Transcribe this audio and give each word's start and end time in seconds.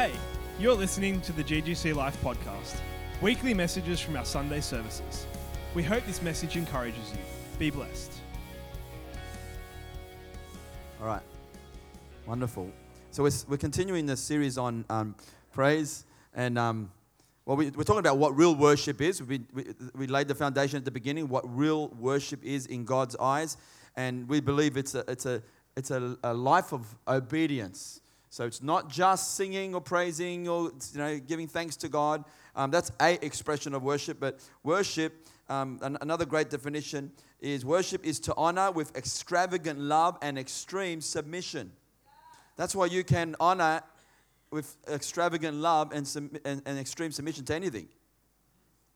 Hey, 0.00 0.12
you're 0.58 0.74
listening 0.74 1.20
to 1.20 1.32
the 1.32 1.44
GGC 1.44 1.94
Life 1.94 2.18
podcast, 2.22 2.78
weekly 3.20 3.52
messages 3.52 4.00
from 4.00 4.16
our 4.16 4.24
Sunday 4.24 4.62
services. 4.62 5.26
We 5.74 5.82
hope 5.82 6.06
this 6.06 6.22
message 6.22 6.56
encourages 6.56 7.12
you. 7.12 7.18
Be 7.58 7.68
blessed. 7.68 8.10
All 11.02 11.06
right. 11.06 11.20
Wonderful. 12.24 12.72
So 13.10 13.24
we're, 13.24 13.30
we're 13.46 13.58
continuing 13.58 14.06
this 14.06 14.20
series 14.20 14.56
on 14.56 14.86
um, 14.88 15.14
praise. 15.52 16.06
And, 16.32 16.58
um, 16.58 16.90
well, 17.44 17.58
we, 17.58 17.68
we're 17.68 17.84
talking 17.84 18.00
about 18.00 18.16
what 18.16 18.34
real 18.34 18.54
worship 18.54 19.02
is. 19.02 19.22
We, 19.22 19.42
we, 19.52 19.66
we 19.94 20.06
laid 20.06 20.28
the 20.28 20.34
foundation 20.34 20.78
at 20.78 20.86
the 20.86 20.90
beginning, 20.90 21.28
what 21.28 21.44
real 21.54 21.88
worship 21.88 22.42
is 22.42 22.64
in 22.64 22.86
God's 22.86 23.16
eyes. 23.16 23.58
And 23.96 24.26
we 24.30 24.40
believe 24.40 24.78
it's 24.78 24.94
a, 24.94 25.04
it's 25.08 25.26
a, 25.26 25.42
it's 25.76 25.90
a, 25.90 26.16
a 26.24 26.32
life 26.32 26.72
of 26.72 26.86
obedience. 27.06 28.00
So 28.30 28.46
it's 28.46 28.62
not 28.62 28.88
just 28.88 29.34
singing 29.34 29.74
or 29.74 29.80
praising 29.80 30.48
or 30.48 30.70
you 30.92 30.98
know, 30.98 31.18
giving 31.18 31.48
thanks 31.48 31.74
to 31.76 31.88
God. 31.88 32.24
Um, 32.54 32.70
that's 32.70 32.92
a 33.00 33.24
expression 33.24 33.74
of 33.74 33.82
worship. 33.82 34.20
But 34.20 34.38
worship, 34.62 35.26
um, 35.48 35.80
an, 35.82 35.98
another 36.00 36.24
great 36.24 36.48
definition 36.48 37.10
is 37.40 37.64
worship 37.64 38.06
is 38.06 38.20
to 38.20 38.34
honor 38.36 38.70
with 38.70 38.96
extravagant 38.96 39.80
love 39.80 40.16
and 40.22 40.38
extreme 40.38 41.00
submission. 41.00 41.72
That's 42.56 42.74
why 42.74 42.86
you 42.86 43.02
can 43.02 43.34
honor 43.40 43.82
with 44.52 44.76
extravagant 44.88 45.56
love 45.56 45.92
and, 45.92 46.06
sum, 46.06 46.30
and, 46.44 46.62
and 46.64 46.78
extreme 46.78 47.10
submission 47.10 47.44
to 47.46 47.54
anything. 47.54 47.88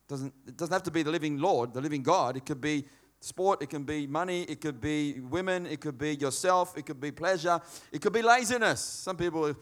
Doesn't, 0.07 0.33
it 0.47 0.57
doesn't 0.57 0.73
have 0.73 0.83
to 0.85 0.91
be 0.93 1.03
the 1.03 1.11
living 1.11 1.39
Lord, 1.39 1.75
the 1.75 1.81
living 1.81 2.03
God. 2.03 2.37
It 2.37 2.47
could 2.47 2.61
be 2.61 2.85
sport, 3.25 3.63
it 3.63 3.71
can 3.71 3.85
be 3.85 4.07
money, 4.07 4.43
it 4.43 4.61
could 4.61 4.81
be 4.81 5.21
women, 5.21 5.67
it 5.67 5.81
could 5.81 5.97
be 5.97 6.15
yourself, 6.17 6.77
it 6.77 6.85
could 6.85 7.01
be 7.01 7.11
pleasure, 7.11 7.61
it 7.91 8.03
could 8.03 8.13
be 8.13 8.23
laziness. 8.23 8.81
Some 8.81 9.17
people 9.17 9.55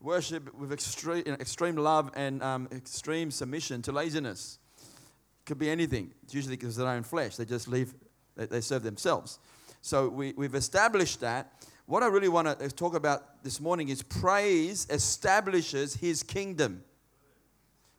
worship 0.00 0.54
with 0.54 0.72
extreme, 0.72 1.24
extreme 1.26 1.76
love 1.76 2.10
and 2.14 2.42
um, 2.42 2.68
extreme 2.70 3.30
submission 3.30 3.82
to 3.82 3.92
laziness. 3.92 4.58
It 5.40 5.46
could 5.46 5.58
be 5.58 5.68
anything. 5.68 6.12
It's 6.22 6.34
usually 6.34 6.56
because 6.56 6.78
of 6.78 6.84
their 6.84 6.94
own 6.94 7.02
flesh. 7.02 7.36
They 7.36 7.44
just 7.44 7.66
leave, 7.66 7.94
they, 8.36 8.60
serve 8.60 8.84
themselves. 8.84 9.40
So 9.82 10.08
we, 10.08 10.32
we've 10.36 10.54
established 10.54 11.20
that. 11.20 11.52
What 11.86 12.02
I 12.02 12.06
really 12.06 12.28
want 12.28 12.58
to 12.58 12.70
talk 12.70 12.94
about 12.94 13.42
this 13.42 13.60
morning 13.60 13.88
is 13.88 14.02
praise 14.02 14.86
establishes 14.90 15.94
his 15.94 16.22
kingdom. 16.22 16.84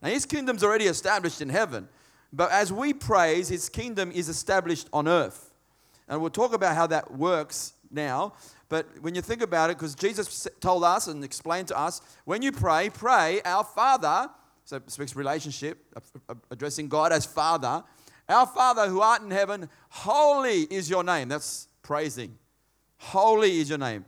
Now, 0.02 0.10
his 0.10 0.26
kingdom's 0.26 0.64
already 0.64 0.86
established 0.86 1.42
in 1.42 1.50
heaven. 1.50 1.90
But 2.32 2.52
as 2.52 2.72
we 2.72 2.94
praise, 2.94 3.50
his 3.50 3.70
kingdom 3.70 4.12
is 4.12 4.30
established 4.30 4.88
on 4.94 5.08
earth. 5.08 5.52
And 6.08 6.22
we'll 6.22 6.30
talk 6.30 6.54
about 6.54 6.76
how 6.76 6.88
that 6.88 7.12
works 7.12 7.74
now. 7.92 8.34
But 8.68 8.88
when 9.02 9.16
you 9.16 9.22
think 9.22 9.42
about 9.42 9.70
it, 9.70 9.78
because 9.78 9.96
Jesus 9.96 10.48
told 10.60 10.84
us 10.84 11.08
and 11.08 11.24
explained 11.24 11.68
to 11.70 11.78
us, 11.78 12.02
when 12.26 12.42
you 12.42 12.52
pray, 12.52 12.90
pray, 12.90 13.42
Our 13.44 13.64
Father, 13.64 14.30
so 14.64 14.78
it 14.78 14.92
speaks 14.92 15.16
relationship, 15.16 15.84
addressing 16.52 16.88
God 16.88 17.12
as 17.12 17.26
Father. 17.26 17.84
Our 18.28 18.46
Father 18.46 18.88
who 18.88 19.02
art 19.02 19.24
in 19.24 19.32
heaven, 19.32 19.68
holy 19.90 20.62
is 20.62 20.88
your 20.88 21.04
name. 21.04 21.30
That's 21.30 21.68
praising. 21.82 22.38
Holy 22.98 23.60
is 23.60 23.70
your 23.70 23.80
name. 23.80 24.06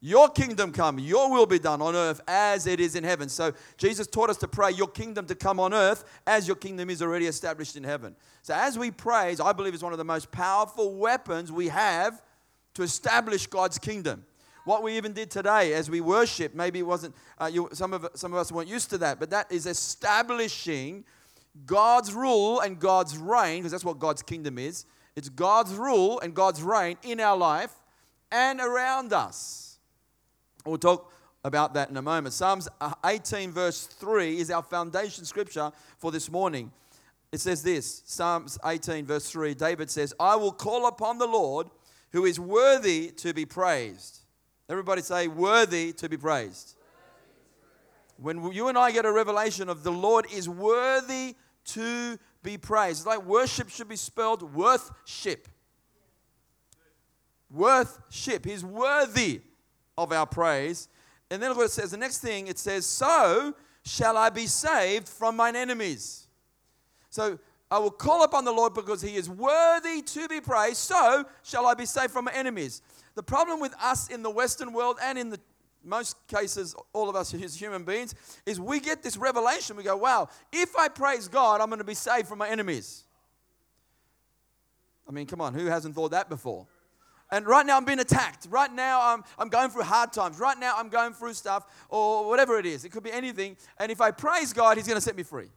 Your 0.00 0.28
kingdom 0.28 0.70
come, 0.70 1.00
your 1.00 1.30
will 1.30 1.46
be 1.46 1.58
done 1.58 1.82
on 1.82 1.96
earth 1.96 2.20
as 2.28 2.68
it 2.68 2.78
is 2.78 2.94
in 2.94 3.02
heaven. 3.02 3.28
So 3.28 3.52
Jesus 3.76 4.06
taught 4.06 4.30
us 4.30 4.36
to 4.38 4.48
pray, 4.48 4.70
Your 4.70 4.86
kingdom 4.86 5.26
to 5.26 5.34
come 5.34 5.58
on 5.58 5.74
earth 5.74 6.04
as 6.24 6.46
your 6.46 6.54
kingdom 6.54 6.88
is 6.88 7.02
already 7.02 7.26
established 7.26 7.76
in 7.76 7.82
heaven. 7.82 8.14
So 8.42 8.54
as 8.54 8.78
we 8.78 8.92
praise, 8.92 9.40
I 9.40 9.52
believe 9.52 9.74
is 9.74 9.82
one 9.82 9.92
of 9.92 9.98
the 9.98 10.04
most 10.04 10.30
powerful 10.30 10.94
weapons 10.94 11.50
we 11.50 11.66
have 11.68 12.22
to 12.74 12.82
establish 12.82 13.48
God's 13.48 13.76
kingdom. 13.76 14.24
What 14.64 14.84
we 14.84 14.96
even 14.96 15.14
did 15.14 15.32
today 15.32 15.72
as 15.72 15.90
we 15.90 16.00
worship, 16.00 16.54
maybe 16.54 16.78
it 16.78 16.86
wasn't, 16.86 17.16
uh, 17.38 17.50
you, 17.52 17.68
some, 17.72 17.92
of, 17.92 18.06
some 18.14 18.32
of 18.32 18.38
us 18.38 18.52
weren't 18.52 18.68
used 18.68 18.90
to 18.90 18.98
that, 18.98 19.18
but 19.18 19.30
that 19.30 19.50
is 19.50 19.66
establishing 19.66 21.04
God's 21.66 22.12
rule 22.12 22.60
and 22.60 22.78
God's 22.78 23.18
reign, 23.18 23.60
because 23.60 23.72
that's 23.72 23.84
what 23.84 23.98
God's 23.98 24.22
kingdom 24.22 24.58
is. 24.58 24.86
It's 25.16 25.28
God's 25.28 25.74
rule 25.74 26.20
and 26.20 26.34
God's 26.34 26.62
reign 26.62 26.98
in 27.02 27.18
our 27.18 27.36
life 27.36 27.72
and 28.30 28.60
around 28.60 29.12
us. 29.12 29.67
We'll 30.64 30.78
talk 30.78 31.12
about 31.44 31.74
that 31.74 31.90
in 31.90 31.96
a 31.96 32.02
moment. 32.02 32.34
Psalms 32.34 32.68
18, 33.04 33.52
verse 33.52 33.86
3 33.86 34.38
is 34.38 34.50
our 34.50 34.62
foundation 34.62 35.24
scripture 35.24 35.72
for 35.98 36.10
this 36.10 36.30
morning. 36.30 36.72
It 37.30 37.40
says 37.40 37.62
this 37.62 38.02
Psalms 38.06 38.58
18, 38.64 39.06
verse 39.06 39.30
3 39.30 39.54
David 39.54 39.90
says, 39.90 40.14
I 40.18 40.36
will 40.36 40.52
call 40.52 40.86
upon 40.86 41.18
the 41.18 41.26
Lord 41.26 41.68
who 42.12 42.24
is 42.24 42.40
worthy 42.40 43.10
to 43.16 43.34
be 43.34 43.44
praised. 43.44 44.20
Everybody 44.68 45.02
say, 45.02 45.28
worthy 45.28 45.92
to 45.94 46.08
be 46.08 46.16
praised. 46.16 46.74
When 48.20 48.52
you 48.52 48.68
and 48.68 48.76
I 48.76 48.90
get 48.90 49.06
a 49.06 49.12
revelation 49.12 49.68
of 49.68 49.84
the 49.84 49.92
Lord 49.92 50.26
is 50.32 50.48
worthy 50.48 51.36
to 51.66 52.18
be 52.42 52.58
praised, 52.58 53.00
it's 53.00 53.06
like 53.06 53.24
worship 53.24 53.68
should 53.68 53.88
be 53.88 53.96
spelled 53.96 54.54
worthship. 54.54 55.48
Worthship. 57.50 58.44
He's 58.44 58.64
worthy 58.64 59.42
of 59.98 60.12
our 60.12 60.26
praise. 60.26 60.88
And 61.30 61.42
then 61.42 61.54
what 61.54 61.64
it 61.64 61.70
says. 61.72 61.90
The 61.90 61.98
next 61.98 62.20
thing 62.20 62.46
it 62.46 62.58
says, 62.58 62.86
So 62.86 63.54
shall 63.84 64.16
I 64.16 64.30
be 64.30 64.46
saved 64.46 65.08
from 65.08 65.36
mine 65.36 65.56
enemies. 65.56 66.28
So 67.10 67.38
I 67.70 67.78
will 67.78 67.90
call 67.90 68.24
upon 68.24 68.44
the 68.44 68.52
Lord 68.52 68.72
because 68.72 69.02
he 69.02 69.16
is 69.16 69.28
worthy 69.28 70.00
to 70.00 70.28
be 70.28 70.40
praised. 70.40 70.78
So 70.78 71.26
shall 71.42 71.66
I 71.66 71.74
be 71.74 71.84
saved 71.84 72.12
from 72.12 72.26
my 72.26 72.32
enemies. 72.32 72.80
The 73.14 73.22
problem 73.22 73.60
with 73.60 73.74
us 73.82 74.08
in 74.08 74.22
the 74.22 74.30
Western 74.30 74.72
world 74.72 74.98
and 75.02 75.18
in 75.18 75.28
the 75.28 75.40
most 75.84 76.16
cases, 76.28 76.74
all 76.92 77.08
of 77.08 77.16
us 77.16 77.34
as 77.34 77.54
human 77.60 77.84
beings, 77.84 78.14
is 78.46 78.60
we 78.60 78.80
get 78.80 79.02
this 79.02 79.16
revelation. 79.16 79.76
We 79.76 79.82
go, 79.82 79.96
wow, 79.96 80.28
if 80.52 80.76
I 80.76 80.88
praise 80.88 81.28
God, 81.28 81.60
I'm 81.60 81.68
going 81.68 81.78
to 81.78 81.84
be 81.84 81.94
saved 81.94 82.28
from 82.28 82.38
my 82.38 82.48
enemies. 82.48 83.04
I 85.08 85.12
mean, 85.12 85.26
come 85.26 85.40
on, 85.40 85.54
who 85.54 85.66
hasn't 85.66 85.94
thought 85.94 86.10
that 86.10 86.28
before? 86.28 86.66
And 87.30 87.46
right 87.46 87.66
now 87.66 87.76
I'm 87.76 87.84
being 87.84 87.98
attacked. 87.98 88.46
Right 88.50 88.72
now 88.72 89.12
I'm, 89.12 89.22
I'm 89.38 89.48
going 89.48 89.70
through 89.70 89.82
hard 89.82 90.12
times. 90.12 90.38
Right 90.38 90.58
now 90.58 90.74
I'm 90.76 90.88
going 90.88 91.12
through 91.12 91.34
stuff 91.34 91.66
or 91.88 92.26
whatever 92.26 92.58
it 92.58 92.66
is. 92.66 92.84
It 92.84 92.90
could 92.90 93.02
be 93.02 93.12
anything. 93.12 93.56
And 93.78 93.92
if 93.92 94.00
I 94.00 94.10
praise 94.10 94.52
God, 94.52 94.76
He's 94.76 94.86
going 94.86 94.96
to 94.96 95.02
set 95.02 95.16
me 95.16 95.22
free. 95.22 95.48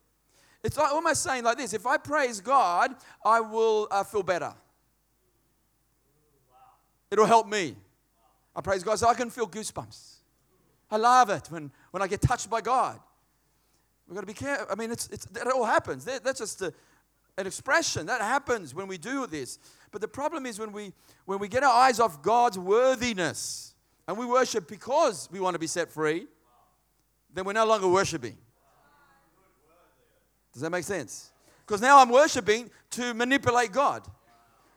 It's 0.64 0.78
like 0.78 0.92
almost 0.92 1.24
saying 1.24 1.44
like 1.44 1.58
this 1.58 1.74
if 1.74 1.88
I 1.88 1.98
praise 1.98 2.42
God, 2.42 2.96
I 3.26 3.40
will 3.40 3.88
uh, 3.90 4.04
feel 4.04 4.24
better. 4.24 4.54
It'll 7.10 7.26
help 7.26 7.48
me. 7.48 7.76
I 8.56 8.62
praise 8.62 8.84
God 8.84 9.00
so 9.00 9.08
I 9.08 9.14
can 9.14 9.30
feel 9.30 9.48
goosebumps. 9.48 10.16
I 10.90 10.98
love 10.98 11.30
it 11.30 11.50
when, 11.50 11.72
when 11.92 12.04
I 12.04 12.08
get 12.08 12.22
touched 12.22 12.50
by 12.50 12.62
God. 12.62 13.00
We've 14.08 14.16
got 14.16 14.22
to 14.22 14.28
be 14.28 14.34
careful. 14.34 14.68
I 14.70 14.76
mean, 14.76 14.92
it's, 14.92 15.08
it's, 15.08 15.26
that 15.28 15.48
all 15.48 15.64
happens. 15.64 16.04
That's 16.04 16.40
just 16.40 16.62
a, 16.62 16.74
an 17.42 17.48
expression. 17.48 18.06
That 18.06 18.22
happens 18.22 18.74
when 18.74 18.88
we 18.88 18.98
do 18.98 19.28
this. 19.28 19.60
But 19.92 20.00
the 20.00 20.08
problem 20.08 20.46
is 20.46 20.58
when 20.58 20.72
we 20.72 20.94
when 21.26 21.40
we 21.40 21.48
get 21.48 21.64
our 21.64 21.74
eyes 21.74 22.00
off 22.00 22.22
God's 22.22 22.58
worthiness 22.58 23.76
and 24.08 24.18
we 24.18 24.26
worship 24.26 24.68
because 24.68 25.28
we 25.32 25.40
want 25.40 25.56
to 25.56 25.60
be 25.60 25.68
set 25.68 25.92
free, 25.92 26.28
then 27.34 27.46
we're 27.46 27.54
no 27.54 27.66
longer 27.66 27.88
worshiping. 27.88 28.38
Does 30.54 30.62
that 30.62 30.70
make 30.70 30.84
sense? 30.84 31.32
Because 31.66 31.82
now 31.82 32.00
I'm 32.00 32.10
worshiping 32.10 32.70
to 32.92 33.14
manipulate 33.14 33.72
God. 33.72 34.06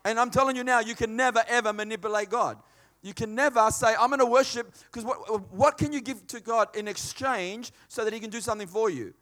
And 0.04 0.20
I'm 0.20 0.30
telling 0.30 0.54
you 0.54 0.64
now, 0.64 0.80
you 0.80 0.94
can 0.94 1.16
never 1.16 1.42
ever 1.48 1.72
manipulate 1.72 2.30
God. 2.30 2.58
You 3.02 3.12
can 3.12 3.34
never 3.34 3.70
say, 3.70 3.94
I'm 3.98 4.08
going 4.08 4.20
to 4.20 4.26
worship, 4.26 4.74
because 4.86 5.04
what, 5.04 5.52
what 5.52 5.76
can 5.76 5.92
you 5.92 6.00
give 6.00 6.26
to 6.28 6.40
God 6.40 6.74
in 6.74 6.88
exchange 6.88 7.70
so 7.88 8.04
that 8.04 8.14
He 8.14 8.20
can 8.20 8.30
do 8.30 8.40
something 8.40 8.66
for 8.66 8.88
you? 8.88 9.12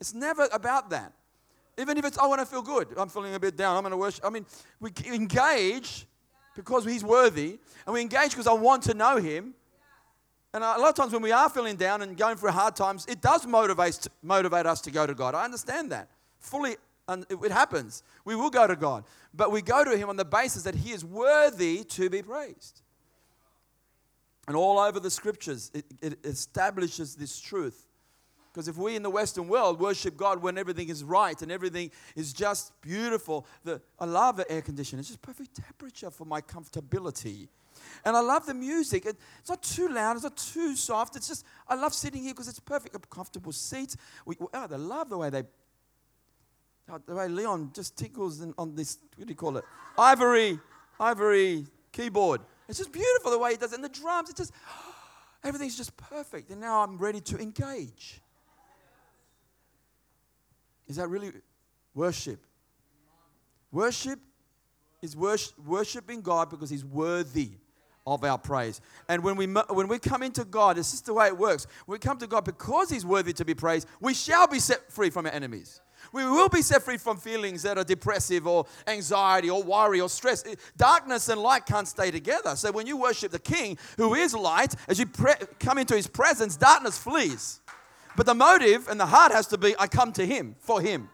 It's 0.00 0.12
never 0.12 0.48
about 0.52 0.90
that. 0.90 1.12
Even 1.78 1.96
if 1.96 2.04
it's, 2.04 2.18
I 2.18 2.26
want 2.26 2.40
to 2.40 2.46
feel 2.46 2.62
good. 2.62 2.88
I'm 2.96 3.08
feeling 3.08 3.34
a 3.34 3.40
bit 3.40 3.56
down. 3.56 3.76
I'm 3.76 3.82
going 3.82 3.92
to 3.92 3.96
worship. 3.96 4.24
I 4.26 4.30
mean, 4.30 4.44
we 4.80 4.90
engage 5.06 6.06
because 6.56 6.84
He's 6.84 7.04
worthy, 7.04 7.58
and 7.86 7.94
we 7.94 8.00
engage 8.00 8.30
because 8.30 8.48
I 8.48 8.52
want 8.52 8.82
to 8.84 8.94
know 8.94 9.16
Him. 9.16 9.54
And 10.52 10.64
a 10.64 10.78
lot 10.78 10.88
of 10.88 10.94
times 10.96 11.12
when 11.12 11.22
we 11.22 11.30
are 11.30 11.48
feeling 11.48 11.76
down 11.76 12.02
and 12.02 12.16
going 12.16 12.36
through 12.36 12.50
hard 12.50 12.74
times, 12.74 13.06
it 13.08 13.20
does 13.20 13.46
motivate, 13.46 14.08
motivate 14.22 14.66
us 14.66 14.80
to 14.82 14.90
go 14.90 15.06
to 15.06 15.14
God. 15.14 15.34
I 15.34 15.44
understand 15.44 15.92
that. 15.92 16.08
Fully, 16.40 16.76
and 17.06 17.24
it 17.30 17.52
happens. 17.52 18.02
We 18.24 18.34
will 18.34 18.50
go 18.50 18.66
to 18.66 18.74
God. 18.74 19.04
But 19.32 19.52
we 19.52 19.62
go 19.62 19.84
to 19.84 19.96
Him 19.96 20.08
on 20.08 20.16
the 20.16 20.24
basis 20.24 20.64
that 20.64 20.74
He 20.74 20.90
is 20.90 21.04
worthy 21.04 21.84
to 21.84 22.10
be 22.10 22.22
praised. 22.22 22.82
And 24.48 24.56
all 24.56 24.78
over 24.78 24.98
the 24.98 25.10
scriptures, 25.10 25.70
it, 25.74 25.84
it 26.00 26.18
establishes 26.24 27.14
this 27.14 27.38
truth 27.38 27.87
because 28.58 28.66
if 28.66 28.76
we 28.76 28.96
in 28.96 29.04
the 29.04 29.10
Western 29.10 29.46
world 29.46 29.78
worship 29.78 30.16
God 30.16 30.42
when 30.42 30.58
everything 30.58 30.88
is 30.88 31.04
right 31.04 31.40
and 31.42 31.52
everything 31.52 31.92
is 32.16 32.32
just 32.32 32.72
beautiful, 32.80 33.46
the, 33.62 33.80
I 34.00 34.04
love 34.04 34.36
the 34.36 34.50
air 34.50 34.62
conditioning. 34.62 34.98
It's 34.98 35.10
just 35.10 35.22
perfect 35.22 35.54
temperature 35.54 36.10
for 36.10 36.24
my 36.24 36.40
comfortability. 36.40 37.46
And 38.04 38.16
I 38.16 38.20
love 38.20 38.46
the 38.46 38.54
music. 38.54 39.06
It, 39.06 39.14
it's 39.38 39.48
not 39.48 39.62
too 39.62 39.88
loud, 39.88 40.16
it's 40.16 40.24
not 40.24 40.36
too 40.36 40.74
soft. 40.74 41.14
It's 41.14 41.28
just, 41.28 41.46
I 41.68 41.76
love 41.76 41.94
sitting 41.94 42.20
here 42.20 42.32
because 42.32 42.48
it's 42.48 42.58
perfect, 42.58 43.08
comfortable 43.08 43.52
seats. 43.52 43.96
We, 44.26 44.34
oh, 44.40 44.48
I 44.52 44.66
love 44.74 45.08
the 45.08 45.18
way 45.18 45.30
they, 45.30 45.44
oh, 46.90 47.00
the 47.06 47.14
way 47.14 47.28
Leon 47.28 47.70
just 47.72 47.96
tickles 47.96 48.44
on 48.58 48.74
this, 48.74 48.98
what 49.14 49.28
do 49.28 49.30
you 49.30 49.36
call 49.36 49.56
it? 49.58 49.64
Ivory, 49.96 50.58
ivory 50.98 51.64
keyboard. 51.92 52.40
It's 52.68 52.78
just 52.78 52.90
beautiful 52.90 53.30
the 53.30 53.38
way 53.38 53.52
he 53.52 53.56
does 53.56 53.72
it. 53.72 53.76
And 53.76 53.84
the 53.84 53.88
drums, 53.88 54.30
it's 54.30 54.38
just, 54.38 54.52
Everything's 55.44 55.76
just 55.76 55.96
perfect. 55.96 56.50
And 56.50 56.60
now 56.60 56.82
I'm 56.82 56.98
ready 56.98 57.20
to 57.20 57.38
engage. 57.38 58.20
Is 60.88 60.96
that 60.96 61.08
really 61.08 61.32
worship? 61.94 62.44
Worship 63.70 64.18
is 65.02 65.16
worshiping 65.16 66.22
God 66.22 66.50
because 66.50 66.70
He's 66.70 66.84
worthy 66.84 67.50
of 68.06 68.24
our 68.24 68.38
praise. 68.38 68.80
And 69.08 69.22
when 69.22 69.36
we, 69.36 69.46
when 69.46 69.88
we 69.88 69.98
come 69.98 70.22
into 70.22 70.44
God, 70.44 70.78
it's 70.78 70.90
just 70.90 71.06
the 71.06 71.14
way 71.14 71.26
it 71.26 71.36
works. 71.36 71.66
We 71.86 71.98
come 71.98 72.18
to 72.18 72.26
God 72.26 72.44
because 72.44 72.90
He's 72.90 73.04
worthy 73.04 73.32
to 73.34 73.44
be 73.44 73.54
praised, 73.54 73.86
we 74.00 74.14
shall 74.14 74.46
be 74.46 74.58
set 74.58 74.90
free 74.90 75.10
from 75.10 75.26
our 75.26 75.32
enemies. 75.32 75.80
We 76.12 76.24
will 76.24 76.48
be 76.48 76.62
set 76.62 76.82
free 76.82 76.96
from 76.96 77.18
feelings 77.18 77.62
that 77.64 77.76
are 77.76 77.84
depressive 77.84 78.46
or 78.46 78.66
anxiety 78.86 79.50
or 79.50 79.62
worry 79.62 80.00
or 80.00 80.08
stress. 80.08 80.44
Darkness 80.76 81.28
and 81.28 81.40
light 81.40 81.66
can't 81.66 81.88
stay 81.88 82.10
together. 82.10 82.56
So 82.56 82.72
when 82.72 82.86
you 82.86 82.96
worship 82.96 83.30
the 83.30 83.38
King, 83.38 83.76
who 83.96 84.14
is 84.14 84.32
light, 84.32 84.74
as 84.88 84.98
you 84.98 85.06
pre- 85.06 85.34
come 85.58 85.76
into 85.76 85.94
His 85.94 86.06
presence, 86.06 86.56
darkness 86.56 86.96
flees. 86.96 87.60
But 88.18 88.26
the 88.26 88.34
motive 88.34 88.88
and 88.88 88.98
the 88.98 89.06
heart 89.06 89.30
has 89.30 89.46
to 89.46 89.56
be 89.56 89.76
I 89.78 89.86
come 89.86 90.10
to 90.14 90.26
Him, 90.26 90.56
for 90.58 90.80
Him, 90.80 91.08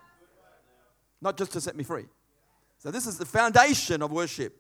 not 1.21 1.37
just 1.37 1.53
to 1.53 1.61
set 1.61 1.77
me 1.77 1.85
free. 1.85 2.07
So 2.79 2.91
this 2.91 3.07
is 3.07 3.19
the 3.19 3.27
foundation 3.27 4.01
of 4.01 4.11
worship 4.11 4.57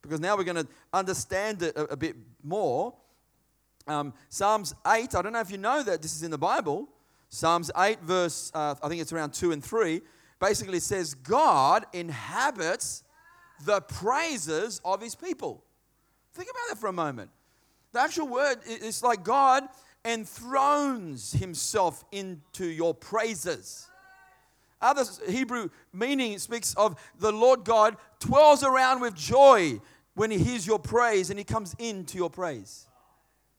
because 0.00 0.20
now 0.20 0.36
we're 0.36 0.44
going 0.44 0.64
to 0.64 0.68
understand 0.92 1.62
it 1.62 1.76
a, 1.76 1.94
a 1.94 1.96
bit 1.96 2.14
more. 2.44 2.94
Um, 3.88 4.14
Psalms 4.28 4.76
8, 4.86 5.16
I 5.16 5.22
don't 5.22 5.32
know 5.32 5.40
if 5.40 5.50
you 5.50 5.58
know 5.58 5.82
that 5.82 6.02
this 6.02 6.14
is 6.14 6.22
in 6.22 6.30
the 6.30 6.38
Bible. 6.38 6.88
Psalms 7.30 7.72
8, 7.76 7.98
verse, 8.00 8.52
uh, 8.54 8.76
I 8.80 8.88
think 8.88 9.00
it's 9.00 9.12
around 9.12 9.34
2 9.34 9.50
and 9.50 9.64
3, 9.64 10.02
basically 10.38 10.78
says, 10.78 11.14
God 11.14 11.84
inhabits 11.92 13.02
the 13.64 13.80
praises 13.80 14.80
of 14.84 15.02
his 15.02 15.16
people. 15.16 15.64
Think 16.32 16.48
about 16.48 16.68
that 16.68 16.78
for 16.78 16.86
a 16.86 16.92
moment. 16.92 17.32
The 17.90 18.02
actual 18.02 18.28
word 18.28 18.58
is 18.66 19.02
like 19.02 19.24
God 19.24 19.64
enthrones 20.06 21.32
himself 21.32 22.04
into 22.12 22.66
your 22.66 22.94
praises. 22.94 23.88
Other 24.80 25.04
Hebrew 25.28 25.70
meaning 25.92 26.38
speaks 26.38 26.74
of 26.74 26.96
the 27.18 27.32
Lord 27.32 27.64
God 27.64 27.96
twirls 28.20 28.62
around 28.62 29.00
with 29.00 29.14
joy 29.14 29.80
when 30.14 30.30
he 30.30 30.38
hears 30.38 30.66
your 30.66 30.78
praise 30.78 31.30
and 31.30 31.38
he 31.38 31.44
comes 31.44 31.74
into 31.78 32.18
your 32.18 32.30
praise. 32.30 32.86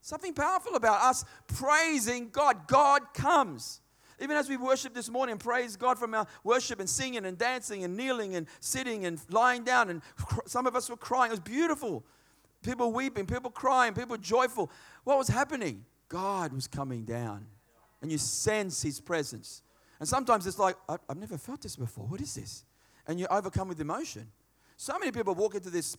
Something 0.00 0.32
powerful 0.32 0.74
about 0.74 1.02
us 1.02 1.24
praising 1.48 2.30
God. 2.30 2.66
God 2.66 3.02
comes. 3.14 3.80
Even 4.20 4.36
as 4.36 4.48
we 4.48 4.56
worship 4.56 4.94
this 4.94 5.08
morning, 5.08 5.38
praise 5.38 5.76
God 5.76 5.98
from 5.98 6.14
our 6.14 6.26
worship 6.42 6.80
and 6.80 6.88
singing 6.88 7.24
and 7.24 7.36
dancing 7.36 7.84
and 7.84 7.96
kneeling 7.96 8.34
and 8.34 8.46
sitting 8.58 9.04
and 9.04 9.20
lying 9.30 9.64
down. 9.64 9.90
And 9.90 10.02
some 10.46 10.66
of 10.66 10.74
us 10.74 10.88
were 10.88 10.96
crying. 10.96 11.30
It 11.30 11.34
was 11.34 11.40
beautiful. 11.40 12.04
People 12.62 12.92
weeping, 12.92 13.26
people 13.26 13.50
crying, 13.50 13.94
people 13.94 14.16
joyful. 14.16 14.70
What 15.04 15.18
was 15.18 15.28
happening? 15.28 15.84
God 16.08 16.52
was 16.52 16.66
coming 16.66 17.04
down. 17.04 17.46
And 18.00 18.12
you 18.12 18.18
sense 18.18 18.82
his 18.82 19.00
presence. 19.00 19.62
And 19.98 20.08
sometimes 20.08 20.46
it's 20.46 20.58
like, 20.58 20.76
I've 20.88 21.16
never 21.16 21.36
felt 21.36 21.62
this 21.62 21.76
before. 21.76 22.06
What 22.06 22.20
is 22.20 22.34
this? 22.34 22.64
And 23.06 23.18
you're 23.18 23.32
overcome 23.32 23.68
with 23.68 23.80
emotion. 23.80 24.28
So 24.76 24.96
many 24.98 25.10
people 25.10 25.34
walk 25.34 25.54
into 25.54 25.70
this 25.70 25.96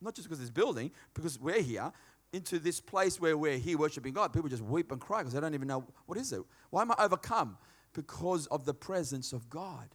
not 0.00 0.14
just 0.14 0.28
because 0.28 0.40
this 0.40 0.50
building, 0.50 0.90
because 1.14 1.40
we're 1.40 1.62
here, 1.62 1.92
into 2.32 2.58
this 2.58 2.80
place 2.80 3.20
where 3.20 3.36
we're 3.36 3.58
here 3.58 3.78
worshiping 3.78 4.12
God. 4.12 4.32
People 4.32 4.48
just 4.48 4.62
weep 4.62 4.92
and 4.92 5.00
cry 5.00 5.18
because 5.18 5.32
they 5.32 5.40
don't 5.40 5.54
even 5.54 5.68
know 5.68 5.84
what 6.06 6.18
is 6.18 6.32
it. 6.32 6.42
Why 6.70 6.82
am 6.82 6.92
I 6.92 6.96
overcome? 6.98 7.56
Because 7.92 8.46
of 8.48 8.64
the 8.64 8.74
presence 8.74 9.32
of 9.32 9.48
God. 9.48 9.88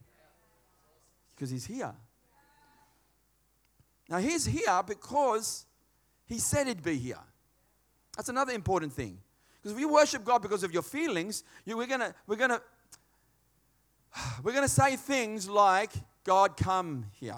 Because 1.36 1.50
He's 1.50 1.66
here. 1.66 1.94
Now 4.10 4.18
He's 4.18 4.46
here 4.46 4.82
because 4.86 5.66
He 6.26 6.40
said 6.40 6.68
He'd 6.68 6.84
be 6.84 6.96
here. 6.96 7.20
That's 8.16 8.30
another 8.30 8.54
important 8.54 8.94
thing. 8.94 9.20
Because 9.62 9.74
if 9.74 9.80
you 9.80 9.90
worship 9.92 10.24
God 10.24 10.42
because 10.42 10.64
of 10.64 10.74
your 10.74 10.82
feelings, 10.82 11.44
you, 11.66 11.78
we're 11.78 11.88
gonna 11.88 12.14
we're 12.26 12.36
gonna 12.36 12.62
we're 14.44 14.54
gonna 14.54 14.68
say 14.68 14.96
things 14.96 15.48
like, 15.48 15.92
"God, 16.24 16.58
come 16.58 17.06
here." 17.20 17.36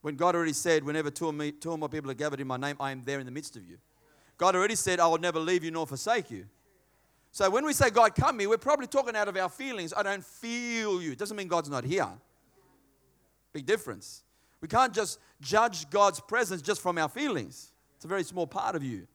When 0.00 0.14
God 0.14 0.36
already 0.36 0.52
said, 0.52 0.84
whenever 0.84 1.10
two 1.10 1.26
or, 1.26 1.32
me, 1.32 1.50
two 1.50 1.72
or 1.72 1.78
more 1.78 1.88
people 1.88 2.10
are 2.10 2.14
gathered 2.14 2.40
in 2.40 2.46
my 2.46 2.56
name, 2.56 2.76
I 2.78 2.92
am 2.92 3.02
there 3.04 3.18
in 3.18 3.26
the 3.26 3.32
midst 3.32 3.56
of 3.56 3.68
you. 3.68 3.78
God 4.36 4.54
already 4.54 4.76
said, 4.76 5.00
I 5.00 5.08
will 5.08 5.18
never 5.18 5.40
leave 5.40 5.64
you 5.64 5.72
nor 5.72 5.86
forsake 5.86 6.30
you. 6.30 6.46
So 7.32 7.50
when 7.50 7.64
we 7.66 7.72
say, 7.72 7.90
God, 7.90 8.14
come 8.14 8.38
here, 8.38 8.48
we're 8.48 8.58
probably 8.58 8.86
talking 8.86 9.16
out 9.16 9.28
of 9.28 9.36
our 9.36 9.48
feelings. 9.48 9.92
I 9.96 10.02
don't 10.02 10.24
feel 10.24 11.02
you. 11.02 11.12
It 11.12 11.18
doesn't 11.18 11.36
mean 11.36 11.48
God's 11.48 11.68
not 11.68 11.84
here. 11.84 12.08
Big 13.52 13.66
difference. 13.66 14.22
We 14.60 14.68
can't 14.68 14.94
just 14.94 15.18
judge 15.40 15.90
God's 15.90 16.20
presence 16.20 16.62
just 16.62 16.80
from 16.80 16.98
our 16.98 17.08
feelings, 17.08 17.72
it's 17.96 18.04
a 18.04 18.08
very 18.08 18.22
small 18.22 18.46
part 18.46 18.76
of 18.76 18.84
you. 18.84 19.06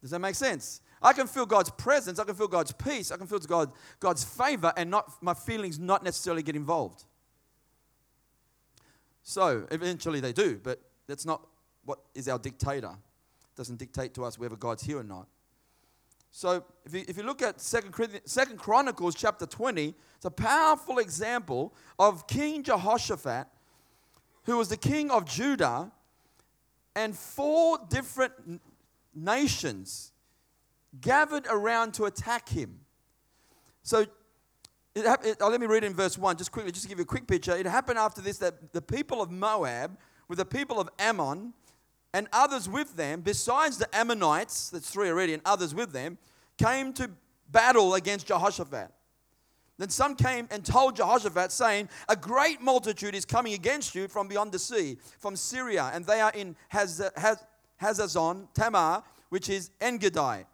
Does 0.00 0.10
that 0.10 0.20
make 0.20 0.34
sense? 0.34 0.80
I 1.00 1.12
can 1.12 1.26
feel 1.26 1.46
God's 1.46 1.70
presence, 1.70 2.18
I 2.18 2.24
can 2.24 2.34
feel 2.34 2.48
God's 2.48 2.72
peace, 2.72 3.12
I 3.12 3.16
can 3.16 3.26
feel 3.26 3.38
God, 3.38 3.72
God's 4.00 4.24
favor, 4.24 4.72
and 4.76 4.90
not 4.90 5.22
my 5.22 5.34
feelings 5.34 5.78
not 5.78 6.02
necessarily 6.02 6.42
get 6.42 6.56
involved. 6.56 7.04
So 9.22 9.66
eventually 9.70 10.20
they 10.20 10.32
do, 10.32 10.60
but 10.62 10.80
that's 11.06 11.26
not 11.26 11.46
what 11.84 11.98
is 12.14 12.28
our 12.28 12.38
dictator. 12.38 12.90
It 12.90 13.56
doesn't 13.56 13.78
dictate 13.78 14.14
to 14.14 14.24
us 14.24 14.38
whether 14.38 14.56
God's 14.56 14.82
here 14.82 14.98
or 14.98 15.04
not. 15.04 15.28
So 16.30 16.64
if 16.84 16.94
you, 16.94 17.04
if 17.08 17.16
you 17.16 17.22
look 17.22 17.42
at 17.42 17.60
Second, 17.60 17.94
Second 18.24 18.58
Chronicles 18.58 19.14
chapter 19.14 19.46
20, 19.46 19.94
it's 20.16 20.24
a 20.24 20.30
powerful 20.30 20.98
example 20.98 21.74
of 21.98 22.26
King 22.26 22.62
Jehoshaphat, 22.62 23.46
who 24.44 24.56
was 24.56 24.68
the 24.68 24.76
king 24.76 25.10
of 25.10 25.24
Judah, 25.24 25.90
and 26.94 27.16
four 27.16 27.78
different 27.88 28.32
nations 29.24 30.12
gathered 31.00 31.46
around 31.48 31.94
to 31.94 32.04
attack 32.04 32.48
him. 32.48 32.80
So 33.82 34.00
it, 34.00 34.10
it, 35.24 35.36
oh, 35.40 35.48
let 35.48 35.60
me 35.60 35.66
read 35.66 35.84
in 35.84 35.94
verse 35.94 36.18
1 36.18 36.36
just 36.36 36.50
quickly, 36.50 36.72
just 36.72 36.84
to 36.84 36.88
give 36.88 36.98
you 36.98 37.04
a 37.04 37.06
quick 37.06 37.26
picture. 37.26 37.56
It 37.56 37.66
happened 37.66 37.98
after 37.98 38.20
this 38.20 38.38
that 38.38 38.72
the 38.72 38.82
people 38.82 39.22
of 39.22 39.30
Moab, 39.30 39.96
with 40.28 40.38
the 40.38 40.44
people 40.44 40.80
of 40.80 40.88
Ammon, 40.98 41.52
and 42.12 42.26
others 42.32 42.68
with 42.68 42.96
them, 42.96 43.20
besides 43.20 43.78
the 43.78 43.94
Ammonites, 43.96 44.70
that's 44.70 44.90
three 44.90 45.08
already, 45.08 45.34
and 45.34 45.42
others 45.44 45.74
with 45.74 45.92
them, 45.92 46.18
came 46.56 46.92
to 46.94 47.10
battle 47.50 47.94
against 47.94 48.26
Jehoshaphat. 48.26 48.90
Then 49.78 49.90
some 49.90 50.16
came 50.16 50.48
and 50.50 50.64
told 50.64 50.96
Jehoshaphat, 50.96 51.52
saying, 51.52 51.88
A 52.08 52.16
great 52.16 52.60
multitude 52.60 53.14
is 53.14 53.24
coming 53.24 53.52
against 53.52 53.94
you 53.94 54.08
from 54.08 54.26
beyond 54.26 54.50
the 54.50 54.58
sea, 54.58 54.98
from 55.20 55.36
Syria, 55.36 55.90
and 55.94 56.04
they 56.04 56.20
are 56.20 56.32
in 56.32 56.56
Haz- 56.68 57.10
Haz- 57.16 57.44
Hazazon 57.80 58.48
Tamar, 58.54 59.04
which 59.28 59.48
is 59.48 59.70
Engedi. 59.80 60.44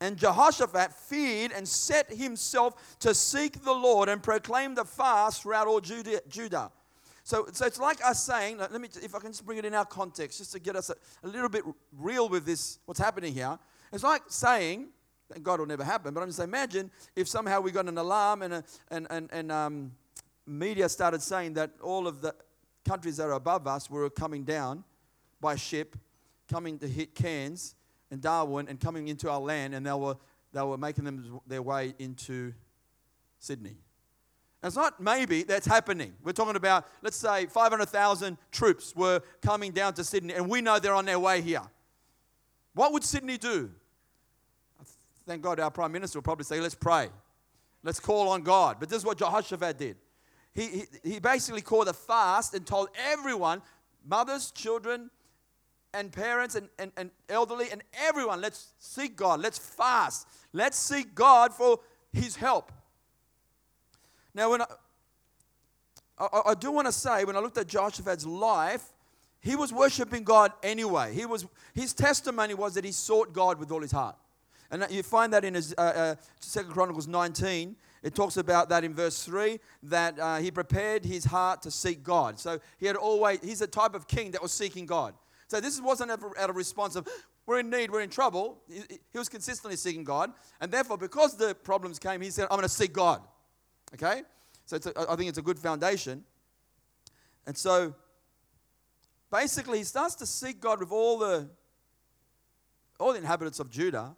And 0.00 0.16
Jehoshaphat 0.16 0.92
feared 0.92 1.52
and 1.52 1.66
set 1.66 2.12
himself 2.12 2.98
to 3.00 3.14
seek 3.14 3.64
the 3.64 3.72
Lord 3.72 4.08
and 4.08 4.22
proclaim 4.22 4.74
the 4.74 4.84
fast 4.84 5.42
throughout 5.42 5.66
all 5.66 5.80
Judah. 5.80 6.70
So, 7.22 7.46
so 7.52 7.64
it's 7.64 7.78
like 7.78 8.04
us 8.04 8.22
saying, 8.22 8.58
let 8.58 8.72
me, 8.72 8.88
if 9.02 9.14
I 9.14 9.18
can 9.18 9.32
just 9.32 9.46
bring 9.46 9.56
it 9.56 9.64
in 9.64 9.72
our 9.72 9.86
context, 9.86 10.38
just 10.38 10.52
to 10.52 10.58
get 10.58 10.76
us 10.76 10.90
a, 10.90 10.94
a 11.22 11.28
little 11.28 11.48
bit 11.48 11.64
real 11.96 12.28
with 12.28 12.44
this, 12.44 12.80
what's 12.84 13.00
happening 13.00 13.32
here. 13.32 13.58
It's 13.92 14.04
like 14.04 14.22
saying, 14.28 14.88
and 15.34 15.42
God 15.42 15.58
will 15.58 15.66
never 15.66 15.84
happen, 15.84 16.12
but 16.12 16.20
I'm 16.20 16.28
just 16.28 16.36
saying, 16.36 16.50
imagine 16.50 16.90
if 17.16 17.26
somehow 17.26 17.62
we 17.62 17.70
got 17.70 17.88
an 17.88 17.96
alarm 17.96 18.42
and, 18.42 18.54
a, 18.54 18.64
and, 18.90 19.06
and, 19.08 19.30
and 19.32 19.50
um, 19.50 19.92
media 20.46 20.86
started 20.88 21.22
saying 21.22 21.54
that 21.54 21.70
all 21.82 22.06
of 22.06 22.20
the 22.20 22.34
countries 22.84 23.16
that 23.16 23.24
are 23.24 23.32
above 23.32 23.66
us 23.66 23.88
were 23.88 24.10
coming 24.10 24.44
down 24.44 24.84
by 25.40 25.56
ship, 25.56 25.96
coming 26.46 26.78
to 26.78 26.86
hit 26.86 27.14
Cairns, 27.14 27.74
and 28.14 28.22
Darwin 28.22 28.68
and 28.68 28.78
coming 28.78 29.08
into 29.08 29.28
our 29.28 29.40
land, 29.40 29.74
and 29.74 29.84
they 29.84 29.92
were, 29.92 30.16
they 30.52 30.62
were 30.62 30.78
making 30.78 31.04
them 31.04 31.40
their 31.48 31.62
way 31.62 31.94
into 31.98 32.54
Sydney. 33.40 33.76
And 34.62 34.68
it's 34.68 34.76
not 34.76 35.00
maybe 35.00 35.42
that's 35.42 35.66
happening. 35.66 36.14
We're 36.22 36.32
talking 36.32 36.54
about, 36.54 36.86
let's 37.02 37.16
say, 37.16 37.46
500,000 37.46 38.38
troops 38.52 38.94
were 38.94 39.20
coming 39.42 39.72
down 39.72 39.94
to 39.94 40.04
Sydney, 40.04 40.32
and 40.32 40.48
we 40.48 40.60
know 40.60 40.78
they're 40.78 40.94
on 40.94 41.06
their 41.06 41.18
way 41.18 41.42
here. 41.42 41.62
What 42.74 42.92
would 42.92 43.02
Sydney 43.02 43.36
do? 43.36 43.72
Thank 45.26 45.42
God 45.42 45.58
our 45.58 45.72
Prime 45.72 45.90
Minister 45.90 46.18
will 46.18 46.22
probably 46.22 46.44
say, 46.44 46.60
let's 46.60 46.76
pray. 46.76 47.08
Let's 47.82 47.98
call 47.98 48.28
on 48.28 48.42
God. 48.42 48.76
But 48.78 48.88
this 48.90 48.98
is 48.98 49.04
what 49.04 49.18
Jehoshaphat 49.18 49.76
did. 49.76 49.96
He, 50.52 50.66
he, 50.66 50.84
he 51.02 51.18
basically 51.18 51.62
called 51.62 51.88
a 51.88 51.92
fast 51.92 52.54
and 52.54 52.64
told 52.64 52.90
everyone, 53.10 53.60
mothers, 54.06 54.52
children, 54.52 55.10
and 55.94 56.12
parents 56.12 56.54
and, 56.54 56.68
and, 56.78 56.92
and 56.96 57.10
elderly 57.28 57.70
and 57.70 57.82
everyone, 57.94 58.40
let's 58.40 58.68
seek 58.78 59.16
God. 59.16 59.40
Let's 59.40 59.58
fast. 59.58 60.26
Let's 60.52 60.78
seek 60.78 61.14
God 61.14 61.54
for 61.54 61.80
His 62.12 62.36
help. 62.36 62.72
Now, 64.34 64.50
when 64.50 64.62
I, 64.62 64.66
I, 66.18 66.40
I 66.46 66.54
do 66.54 66.72
want 66.72 66.86
to 66.86 66.92
say, 66.92 67.24
when 67.24 67.36
I 67.36 67.40
looked 67.40 67.58
at 67.58 67.68
Jehoshaphat's 67.68 68.26
life, 68.26 68.84
he 69.40 69.56
was 69.56 69.72
worshiping 69.72 70.24
God 70.24 70.52
anyway. 70.62 71.14
He 71.14 71.26
was, 71.26 71.46
his 71.74 71.92
testimony 71.92 72.54
was 72.54 72.74
that 72.74 72.84
he 72.84 72.92
sought 72.92 73.32
God 73.32 73.58
with 73.58 73.70
all 73.70 73.82
his 73.82 73.92
heart. 73.92 74.16
And 74.70 74.86
you 74.90 75.02
find 75.02 75.32
that 75.34 75.44
in 75.44 75.54
his, 75.54 75.74
uh, 75.76 76.16
uh, 76.16 76.60
2 76.62 76.64
Chronicles 76.64 77.06
19. 77.06 77.76
It 78.02 78.14
talks 78.14 78.36
about 78.36 78.68
that 78.68 78.84
in 78.84 78.92
verse 78.92 79.24
3 79.24 79.58
that 79.84 80.18
uh, 80.18 80.36
he 80.36 80.50
prepared 80.50 81.04
his 81.04 81.24
heart 81.24 81.62
to 81.62 81.70
seek 81.70 82.02
God. 82.02 82.38
So 82.38 82.58
he 82.78 82.86
had 82.86 82.96
always, 82.96 83.38
he's 83.42 83.62
a 83.62 83.66
type 83.66 83.94
of 83.94 84.06
king 84.06 84.30
that 84.32 84.42
was 84.42 84.52
seeking 84.52 84.84
God. 84.84 85.14
So 85.54 85.60
this 85.60 85.80
wasn't 85.80 86.10
out 86.10 86.50
of 86.50 86.56
response 86.56 86.96
of, 86.96 87.06
we're 87.46 87.60
in 87.60 87.70
need, 87.70 87.92
we're 87.92 88.00
in 88.00 88.10
trouble. 88.10 88.58
He, 88.68 89.16
was 89.16 89.28
consistently 89.28 89.76
seeking 89.76 90.02
God. 90.02 90.32
And 90.60 90.72
therefore, 90.72 90.98
because 90.98 91.36
the 91.36 91.54
problems 91.54 92.00
came, 92.00 92.20
he 92.22 92.30
said, 92.30 92.48
I'm 92.50 92.56
going 92.56 92.62
to 92.62 92.68
seek 92.68 92.92
God. 92.92 93.22
Okay? 93.94 94.22
So 94.66 94.78
a, 94.78 95.12
I 95.12 95.14
think 95.14 95.28
it's 95.28 95.38
a 95.38 95.42
good 95.42 95.60
foundation. 95.60 96.24
And 97.46 97.56
so 97.56 97.94
basically, 99.30 99.78
he 99.78 99.84
starts 99.84 100.16
to 100.16 100.26
seek 100.26 100.60
God 100.60 100.80
with 100.80 100.90
all 100.90 101.18
the, 101.18 101.48
all 102.98 103.12
the 103.12 103.18
inhabitants 103.18 103.60
of 103.60 103.70
Judah. 103.70 104.16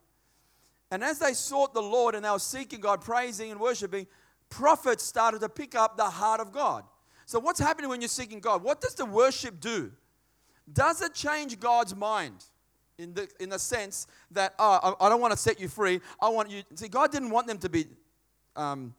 And 0.91 1.05
as 1.05 1.19
they 1.19 1.35
sought 1.35 1.75
the 1.75 1.83
Lord 1.83 2.15
and 2.15 2.25
they 2.25 2.31
were 2.31 2.39
seeking 2.39 2.81
God, 2.81 3.03
praising 3.03 3.51
and 3.51 3.61
worshiping, 3.61 4.07
prophets 4.49 5.05
started 5.05 5.43
to 5.43 5.51
pick 5.51 5.75
up 5.75 5.99
the 5.99 6.05
heart 6.05 6.41
of 6.41 6.51
God. 6.51 6.85
So, 7.27 7.39
what's 7.39 7.61
happening 7.61 7.91
when 7.91 8.01
you're 8.01 8.09
seeking 8.09 8.41
God? 8.41 8.63
What 8.63 8.81
does 8.81 8.95
the 8.95 9.05
worship 9.05 9.61
do? 9.61 9.93
Does 10.73 11.03
it 11.03 11.15
change 11.15 11.59
God's 11.61 11.95
mind? 11.95 12.45
In 12.99 13.13
the, 13.13 13.29
in 13.41 13.51
the 13.51 13.59
sense 13.59 14.07
that, 14.31 14.55
oh, 14.59 14.97
I, 14.99 15.07
I 15.07 15.09
don't 15.11 15.21
want 15.21 15.33
to 15.33 15.37
set 15.37 15.61
you 15.61 15.69
free. 15.69 16.01
I 16.19 16.31
want 16.31 16.49
you. 16.51 16.63
See, 16.77 16.89
God 16.89 17.13
didn't 17.13 17.29
want 17.29 17.47
them 17.47 17.59
to 17.59 17.69
be 17.69 17.85
um, 18.57 18.95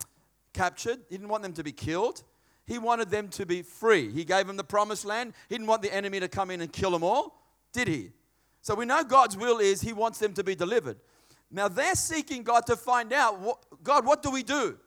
captured, 0.54 1.00
He 1.10 1.18
didn't 1.18 1.30
want 1.30 1.42
them 1.42 1.54
to 1.54 1.64
be 1.64 1.72
killed. 1.72 2.24
He 2.68 2.78
wanted 2.78 3.10
them 3.10 3.30
to 3.30 3.46
be 3.46 3.62
free. 3.62 4.12
He 4.12 4.26
gave 4.26 4.46
them 4.46 4.58
the 4.58 4.64
promised 4.64 5.06
land. 5.06 5.34
He 5.48 5.56
didn't 5.56 5.68
want 5.68 5.82
the 5.82 5.94
enemy 5.94 6.20
to 6.20 6.28
come 6.28 6.52
in 6.52 6.60
and 6.62 6.72
kill 6.72 6.92
them 6.92 7.04
all, 7.04 7.42
did 7.72 7.88
He? 7.88 8.12
So 8.62 8.76
we 8.76 8.86
know 8.86 9.04
God's 9.04 9.38
will 9.38 9.60
is 9.60 9.82
He 9.82 9.94
wants 9.94 10.20
them 10.20 10.34
to 10.34 10.44
be 10.44 10.54
delivered. 10.54 10.98
Now 11.50 11.68
they're 11.68 11.96
seeking 11.96 12.44
God 12.44 12.66
to 12.68 12.76
find 12.76 13.14
out, 13.14 13.40
what, 13.40 13.64
God, 13.84 14.06
what 14.06 14.22
do 14.22 14.30
we 14.30 14.44
do? 14.44 14.78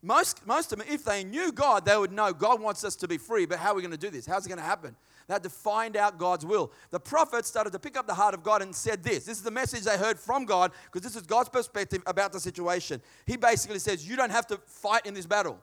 Most, 0.00 0.46
most 0.46 0.72
of 0.72 0.78
them, 0.78 0.88
if 0.90 1.04
they 1.04 1.24
knew 1.24 1.52
God, 1.52 1.84
they 1.84 1.96
would 1.96 2.12
know 2.12 2.32
God 2.32 2.60
wants 2.60 2.84
us 2.84 2.96
to 2.96 3.08
be 3.08 3.18
free, 3.18 3.46
but 3.46 3.58
how 3.58 3.72
are 3.72 3.74
we 3.74 3.82
going 3.82 3.92
to 3.92 3.98
do 3.98 4.10
this? 4.10 4.26
How's 4.26 4.46
it 4.46 4.48
going 4.48 4.58
to 4.58 4.64
happen? 4.64 4.96
They 5.28 5.34
had 5.34 5.42
to 5.42 5.50
find 5.50 5.94
out 5.94 6.16
God's 6.18 6.46
will. 6.46 6.72
The 6.90 6.98
prophets 6.98 7.48
started 7.48 7.74
to 7.74 7.78
pick 7.78 7.98
up 7.98 8.06
the 8.06 8.14
heart 8.14 8.32
of 8.32 8.42
God 8.42 8.62
and 8.62 8.74
said 8.74 9.04
this. 9.04 9.26
This 9.26 9.36
is 9.36 9.42
the 9.42 9.50
message 9.50 9.82
they 9.82 9.98
heard 9.98 10.18
from 10.18 10.46
God 10.46 10.72
because 10.86 11.02
this 11.02 11.20
is 11.20 11.26
God's 11.26 11.50
perspective 11.50 12.02
about 12.06 12.32
the 12.32 12.40
situation. 12.40 13.02
He 13.26 13.36
basically 13.36 13.78
says, 13.78 14.08
You 14.08 14.16
don't 14.16 14.30
have 14.30 14.46
to 14.46 14.56
fight 14.66 15.04
in 15.04 15.12
this 15.12 15.26
battle. 15.26 15.58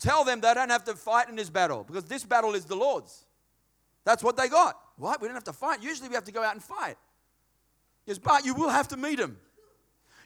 Tell 0.00 0.24
them 0.24 0.40
they 0.40 0.52
don't 0.54 0.70
have 0.70 0.82
to 0.84 0.94
fight 0.94 1.28
in 1.28 1.36
this 1.36 1.48
battle 1.48 1.84
because 1.84 2.04
this 2.04 2.24
battle 2.24 2.54
is 2.54 2.64
the 2.64 2.74
Lord's. 2.74 3.26
That's 4.04 4.24
what 4.24 4.36
they 4.36 4.48
got. 4.48 4.76
What? 4.96 5.20
We 5.20 5.28
don't 5.28 5.36
have 5.36 5.44
to 5.44 5.52
fight. 5.52 5.82
Usually 5.82 6.08
we 6.08 6.14
have 6.16 6.24
to 6.24 6.32
go 6.32 6.42
out 6.42 6.54
and 6.54 6.62
fight. 6.62 6.96
Yes, 8.06 8.18
but 8.18 8.44
you 8.44 8.54
will 8.54 8.70
have 8.70 8.88
to 8.88 8.96
meet 8.96 9.20
him. 9.20 9.38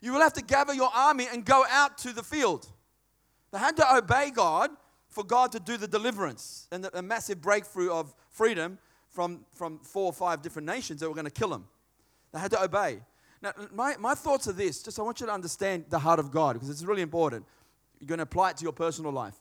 You 0.00 0.12
will 0.12 0.21
have 0.21 0.33
to 0.35 0.42
gather 0.42 0.73
your 0.73 0.90
army 0.94 1.26
and 1.30 1.44
go 1.44 1.64
out 1.68 1.99
to 1.99 2.12
the 2.12 2.23
field. 2.23 2.66
They 3.52 3.59
had 3.59 3.76
to 3.76 3.97
obey 3.97 4.30
God 4.30 4.71
for 5.09 5.23
God 5.23 5.52
to 5.52 5.61
do 5.61 5.76
the 5.76 5.88
deliverance 5.88 6.66
and 6.73 6.88
a 6.94 7.02
massive 7.02 7.40
breakthrough 7.40 7.92
of 7.92 8.14
freedom 8.35 8.79
from, 9.09 9.45
from 9.55 9.79
four 9.79 10.07
or 10.07 10.12
five 10.12 10.43
different 10.43 10.67
nations 10.67 11.00
that 11.00 11.09
were 11.09 11.14
going 11.14 11.25
to 11.25 11.31
kill 11.31 11.49
them. 11.49 11.67
They 12.33 12.41
had 12.41 12.50
to 12.50 12.62
obey. 12.62 12.99
Now, 13.41 13.53
my, 13.73 13.97
my 13.99 14.14
thoughts 14.14 14.49
are 14.49 14.53
this 14.53 14.83
just 14.83 14.99
I 14.99 15.03
want 15.03 15.21
you 15.21 15.26
to 15.26 15.33
understand 15.33 15.85
the 15.88 15.99
heart 15.99 16.19
of 16.19 16.31
God 16.31 16.55
because 16.55 16.69
it's 16.69 16.83
really 16.83 17.03
important. 17.03 17.47
You're 18.00 18.09
going 18.09 18.19
to 18.19 18.25
apply 18.25 18.50
it 18.50 18.57
to 18.59 18.64
your 18.64 18.73
personal 18.73 19.12
life. 19.12 19.35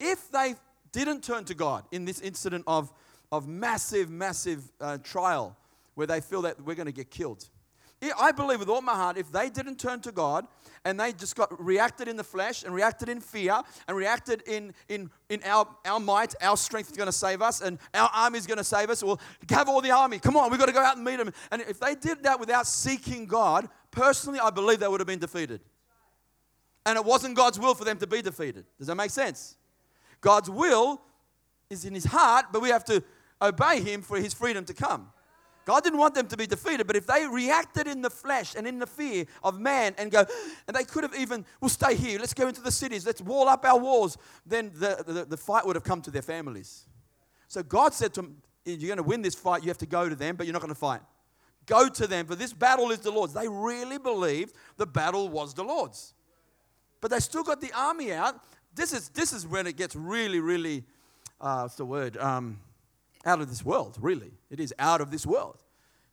If 0.00 0.30
they 0.30 0.56
didn't 0.90 1.22
turn 1.22 1.44
to 1.44 1.54
God 1.54 1.84
in 1.92 2.04
this 2.04 2.20
incident 2.20 2.64
of, 2.66 2.92
of 3.30 3.46
massive, 3.46 4.10
massive 4.10 4.64
uh, 4.80 4.98
trial 4.98 5.56
where 5.94 6.06
they 6.06 6.20
feel 6.20 6.42
that 6.42 6.60
we're 6.62 6.74
going 6.74 6.86
to 6.86 6.92
get 6.92 7.10
killed, 7.10 7.48
I 8.18 8.32
believe 8.32 8.58
with 8.58 8.68
all 8.68 8.82
my 8.82 8.94
heart, 8.94 9.16
if 9.16 9.30
they 9.30 9.48
didn't 9.48 9.78
turn 9.78 10.00
to 10.00 10.10
God 10.10 10.46
and 10.84 10.98
they 10.98 11.12
just 11.12 11.36
got 11.36 11.64
reacted 11.64 12.08
in 12.08 12.16
the 12.16 12.24
flesh 12.24 12.64
and 12.64 12.74
reacted 12.74 13.08
in 13.08 13.20
fear 13.20 13.62
and 13.86 13.96
reacted 13.96 14.42
in, 14.48 14.74
in, 14.88 15.10
in 15.28 15.40
our, 15.44 15.66
our 15.84 16.00
might, 16.00 16.34
our 16.42 16.56
strength 16.56 16.90
is 16.90 16.96
going 16.96 17.06
to 17.06 17.12
save 17.12 17.40
us 17.40 17.60
and 17.60 17.78
our 17.94 18.10
army 18.12 18.38
is 18.38 18.46
going 18.46 18.58
to 18.58 18.64
save 18.64 18.90
us, 18.90 19.02
well, 19.02 19.20
have 19.48 19.68
all 19.68 19.80
the 19.80 19.90
army. 19.90 20.18
Come 20.18 20.36
on, 20.36 20.50
we've 20.50 20.58
got 20.58 20.66
to 20.66 20.72
go 20.72 20.80
out 20.80 20.96
and 20.96 21.04
meet 21.04 21.16
them. 21.16 21.32
And 21.50 21.62
if 21.62 21.78
they 21.78 21.94
did 21.94 22.24
that 22.24 22.40
without 22.40 22.66
seeking 22.66 23.26
God, 23.26 23.68
personally, 23.90 24.40
I 24.40 24.50
believe 24.50 24.80
they 24.80 24.88
would 24.88 25.00
have 25.00 25.06
been 25.06 25.20
defeated. 25.20 25.60
And 26.84 26.96
it 26.96 27.04
wasn't 27.04 27.36
God's 27.36 27.60
will 27.60 27.74
for 27.74 27.84
them 27.84 27.98
to 27.98 28.06
be 28.06 28.22
defeated. 28.22 28.64
Does 28.78 28.88
that 28.88 28.96
make 28.96 29.10
sense? 29.10 29.56
God's 30.20 30.50
will 30.50 31.00
is 31.70 31.84
in 31.84 31.94
his 31.94 32.04
heart, 32.04 32.46
but 32.52 32.60
we 32.60 32.70
have 32.70 32.84
to 32.86 33.04
obey 33.40 33.80
him 33.80 34.02
for 34.02 34.18
his 34.18 34.34
freedom 34.34 34.64
to 34.64 34.74
come. 34.74 35.10
God 35.64 35.84
didn't 35.84 35.98
want 35.98 36.14
them 36.14 36.26
to 36.28 36.36
be 36.36 36.46
defeated, 36.46 36.86
but 36.86 36.96
if 36.96 37.06
they 37.06 37.26
reacted 37.26 37.86
in 37.86 38.02
the 38.02 38.10
flesh 38.10 38.54
and 38.56 38.66
in 38.66 38.78
the 38.78 38.86
fear 38.86 39.26
of 39.44 39.58
man 39.58 39.94
and 39.98 40.10
go, 40.10 40.24
and 40.66 40.76
they 40.76 40.84
could 40.84 41.04
have 41.04 41.14
even, 41.14 41.44
we'll 41.60 41.68
stay 41.68 41.94
here, 41.94 42.18
let's 42.18 42.34
go 42.34 42.48
into 42.48 42.60
the 42.60 42.72
cities, 42.72 43.06
let's 43.06 43.20
wall 43.20 43.48
up 43.48 43.64
our 43.64 43.78
walls, 43.78 44.18
then 44.44 44.72
the, 44.74 45.02
the, 45.06 45.24
the 45.24 45.36
fight 45.36 45.64
would 45.66 45.76
have 45.76 45.84
come 45.84 46.02
to 46.02 46.10
their 46.10 46.22
families. 46.22 46.86
So 47.48 47.62
God 47.62 47.94
said 47.94 48.14
to 48.14 48.22
them, 48.22 48.36
You're 48.64 48.88
going 48.88 48.96
to 48.96 49.02
win 49.02 49.22
this 49.22 49.34
fight, 49.34 49.62
you 49.62 49.68
have 49.68 49.78
to 49.78 49.86
go 49.86 50.08
to 50.08 50.14
them, 50.14 50.36
but 50.36 50.46
you're 50.46 50.54
not 50.54 50.62
going 50.62 50.74
to 50.74 50.80
fight. 50.80 51.00
Go 51.66 51.88
to 51.88 52.06
them, 52.06 52.26
for 52.26 52.34
this 52.34 52.52
battle 52.52 52.90
is 52.90 52.98
the 53.00 53.12
Lord's. 53.12 53.34
They 53.34 53.48
really 53.48 53.98
believed 53.98 54.54
the 54.76 54.86
battle 54.86 55.28
was 55.28 55.54
the 55.54 55.62
Lord's. 55.62 56.14
But 57.00 57.10
they 57.10 57.20
still 57.20 57.44
got 57.44 57.60
the 57.60 57.72
army 57.72 58.12
out. 58.12 58.42
This 58.74 58.92
is, 58.92 59.10
this 59.10 59.32
is 59.32 59.46
when 59.46 59.66
it 59.66 59.76
gets 59.76 59.94
really, 59.94 60.40
really, 60.40 60.84
uh, 61.40 61.60
what's 61.60 61.76
the 61.76 61.84
word? 61.84 62.16
Um, 62.16 62.58
out 63.24 63.40
of 63.40 63.48
this 63.48 63.64
world, 63.64 63.98
really. 64.00 64.32
It 64.50 64.60
is 64.60 64.74
out 64.78 65.00
of 65.00 65.10
this 65.10 65.26
world. 65.26 65.62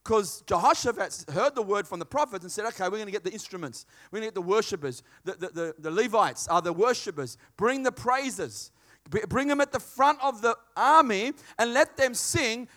Because 0.03 0.41
Jehoshaphat 0.47 1.25
heard 1.31 1.55
the 1.55 1.61
word 1.61 1.87
from 1.87 1.99
the 1.99 2.05
prophets 2.05 2.43
and 2.43 2.51
said, 2.51 2.65
okay, 2.65 2.85
we're 2.85 2.97
going 2.97 3.05
to 3.05 3.11
get 3.11 3.23
the 3.23 3.31
instruments. 3.31 3.85
We're 4.11 4.19
going 4.19 4.31
to 4.31 4.33
get 4.33 4.35
the 4.35 4.49
worshippers. 4.49 5.03
The, 5.23 5.33
the, 5.33 5.47
the, 5.49 5.75
the 5.77 5.91
Levites 5.91 6.47
are 6.47 6.61
the 6.61 6.73
worshippers. 6.73 7.37
Bring 7.57 7.83
the 7.83 7.91
praises. 7.91 8.71
Bring 9.09 9.47
them 9.47 9.61
at 9.61 9.71
the 9.71 9.79
front 9.79 10.19
of 10.21 10.41
the 10.41 10.55
army 10.75 11.33
and 11.57 11.73
let 11.73 11.97
them 11.97 12.13
sing, 12.13 12.67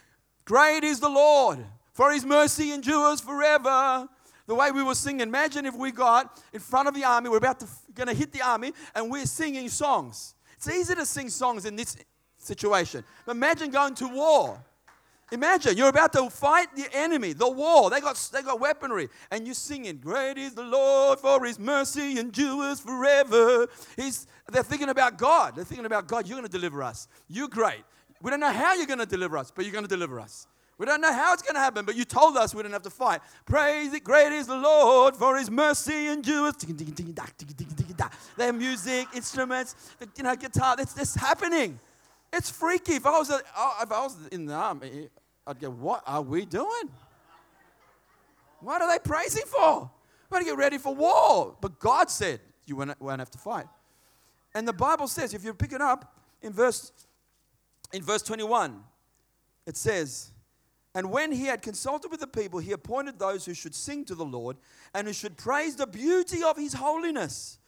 Great 0.45 0.83
is 0.83 0.99
the 1.01 1.09
Lord, 1.09 1.65
for 1.93 2.11
his 2.13 2.25
mercy 2.25 2.73
endures 2.73 3.21
forever. 3.21 4.09
The 4.47 4.55
way 4.55 4.71
we 4.73 4.83
were 4.83 4.95
singing, 4.95 5.21
imagine 5.21 5.67
if 5.67 5.75
we 5.75 5.93
got 5.93 6.43
in 6.53 6.61
front 6.61 6.89
of 6.89 6.95
the 6.95 7.05
army, 7.05 7.29
we're 7.29 7.37
about 7.37 7.61
to 7.61 7.67
going 7.95 8.09
to 8.09 8.15
hit 8.15 8.33
the 8.33 8.43
army, 8.43 8.73
and 8.95 9.11
we're 9.11 9.27
singing 9.27 9.69
songs. 9.69 10.35
It's 10.57 10.69
easy 10.69 10.95
to 10.95 11.07
sing 11.07 11.29
songs 11.29 11.65
in 11.65 11.77
this 11.77 11.97
situation. 12.45 13.05
Imagine 13.29 13.71
going 13.71 13.95
to 13.97 14.09
war. 14.09 14.63
Imagine 15.33 15.79
you're 15.79 15.89
about 15.89 16.13
to 16.13 16.29
fight 16.29 16.75
the 16.77 16.87
enemy, 16.93 17.33
the 17.33 17.51
war. 17.51 17.89
They 17.89 18.01
got, 18.01 18.17
they 18.35 18.43
got 18.43 18.61
weaponry, 18.61 19.09
and 19.31 19.47
you're 19.47 19.55
singing, 19.55 19.97
Great 19.97 20.37
is 20.37 20.53
the 20.53 20.63
Lord, 20.63 21.19
for 21.21 21.43
his 21.47 21.59
mercy 21.59 22.19
endures 22.19 22.81
forever. 22.81 23.67
He's, 23.97 24.27
they're 24.51 24.63
thinking 24.63 24.91
about 24.91 25.17
God. 25.17 25.57
They're 25.57 25.65
thinking 25.65 25.87
about 25.87 26.07
God, 26.07 26.29
you're 26.29 26.37
going 26.37 26.47
to 26.47 26.53
deliver 26.53 26.83
us. 26.83 27.09
You're 27.29 27.49
great. 27.49 27.83
We 28.21 28.31
don't 28.31 28.41
know 28.41 28.53
how 28.53 28.75
you're 28.75 28.87
going 28.87 28.99
to 28.99 29.07
deliver 29.07 29.39
us, 29.39 29.51
but 29.51 29.65
you're 29.65 29.73
going 29.73 29.85
to 29.85 29.91
deliver 29.91 30.21
us. 30.21 30.47
We 30.77 30.85
don't 30.87 31.01
know 31.01 31.13
how 31.13 31.33
it's 31.33 31.43
going 31.43 31.55
to 31.55 31.61
happen, 31.61 31.87
but 31.87 31.97
you 31.97 32.05
told 32.05 32.37
us 32.37 32.55
we 32.55 32.63
don't 32.63 32.73
have 32.73 32.83
to 32.83 32.91
fight. 32.91 33.21
Praise 33.47 33.95
it, 33.95 34.05
great 34.05 34.33
is 34.33 34.49
the 34.49 34.57
Lord, 34.57 35.17
for 35.17 35.39
his 35.39 35.51
mercy 35.51 36.09
endures. 36.09 36.55
Their 38.37 38.53
music, 38.53 39.07
instruments, 39.15 39.77
you 40.17 40.25
know, 40.25 40.37
guitar, 40.37 40.77
it's, 40.79 40.97
it's 40.99 41.15
happening. 41.15 41.79
It's 42.33 42.51
freaky. 42.51 42.95
If 42.95 43.07
I 43.07 43.19
was, 43.19 43.31
a, 43.31 43.37
if 43.83 43.93
I 43.93 44.03
was 44.03 44.17
in 44.31 44.47
the 44.47 44.55
army, 44.55 45.09
I'd 45.47 45.61
go, 45.61 45.71
What 45.71 46.03
are 46.07 46.23
we 46.23 46.45
doing? 46.45 46.91
What 48.61 48.81
are 48.81 48.91
they 48.91 48.99
praising 48.99 49.45
for? 49.47 49.91
We're 50.31 50.37
going 50.37 50.45
to 50.45 50.51
get 50.51 50.59
ready 50.59 50.79
for 50.79 50.95
war. 50.95 51.57
But 51.61 51.79
God 51.79 52.11
said, 52.11 52.41
You 52.65 52.77
won't, 52.77 53.01
won't 53.01 53.19
have 53.19 53.31
to 53.33 53.39
fight. 53.39 53.67
And 54.55 54.67
the 54.69 54.73
Bible 54.73 55.09
says, 55.09 55.35
if 55.35 55.45
you 55.45 55.55
pick 55.55 55.73
it 55.73 55.81
up 55.81 56.15
in 56.43 56.53
verse, 56.53 56.93
in 57.93 58.03
verse 58.03 58.23
21, 58.23 58.83
it 59.67 59.77
says, 59.77 60.31
and 60.95 61.11
when 61.11 61.33
he 61.33 61.47
had 61.47 61.63
consulted 61.63 62.11
with 62.11 62.21
the 62.21 62.27
people, 62.27 62.59
he 62.59 62.73
appointed 62.73 63.19
those 63.19 63.47
who 63.47 63.55
should 63.55 63.75
sing 63.75 64.05
to 64.07 64.15
the 64.15 64.25
Lord 64.25 64.59
and 64.93 65.07
who 65.07 65.15
should 65.15 65.39
praise 65.39 65.77
the 65.77 65.87
beauty 65.87 66.43
of 66.43 66.59
his 66.59 66.75
holiness. 66.75 67.59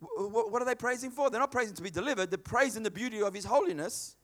What 0.00 0.62
are 0.62 0.64
they 0.64 0.74
praising 0.74 1.10
for? 1.10 1.28
They're 1.28 1.40
not 1.40 1.50
praising 1.50 1.74
to 1.74 1.82
be 1.82 1.90
delivered, 1.90 2.30
they're 2.30 2.38
praising 2.38 2.82
the 2.82 2.90
beauty 2.90 3.22
of 3.22 3.34
His 3.34 3.44
holiness. 3.44 4.16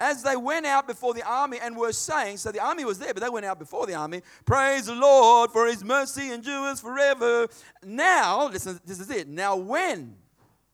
As 0.00 0.24
they 0.24 0.36
went 0.36 0.66
out 0.66 0.88
before 0.88 1.14
the 1.14 1.22
army 1.22 1.58
and 1.62 1.76
were 1.76 1.92
saying, 1.92 2.38
so 2.38 2.50
the 2.50 2.58
army 2.58 2.84
was 2.84 2.98
there, 2.98 3.14
but 3.14 3.22
they 3.22 3.28
went 3.28 3.46
out 3.46 3.60
before 3.60 3.86
the 3.86 3.94
army, 3.94 4.22
praise 4.44 4.86
the 4.86 4.94
Lord 4.94 5.52
for 5.52 5.66
His 5.66 5.84
mercy 5.84 6.32
endures 6.32 6.80
forever. 6.80 7.46
Now, 7.84 8.48
listen, 8.48 8.80
this 8.84 8.98
is 8.98 9.08
it. 9.10 9.28
Now, 9.28 9.54
when, 9.54 10.16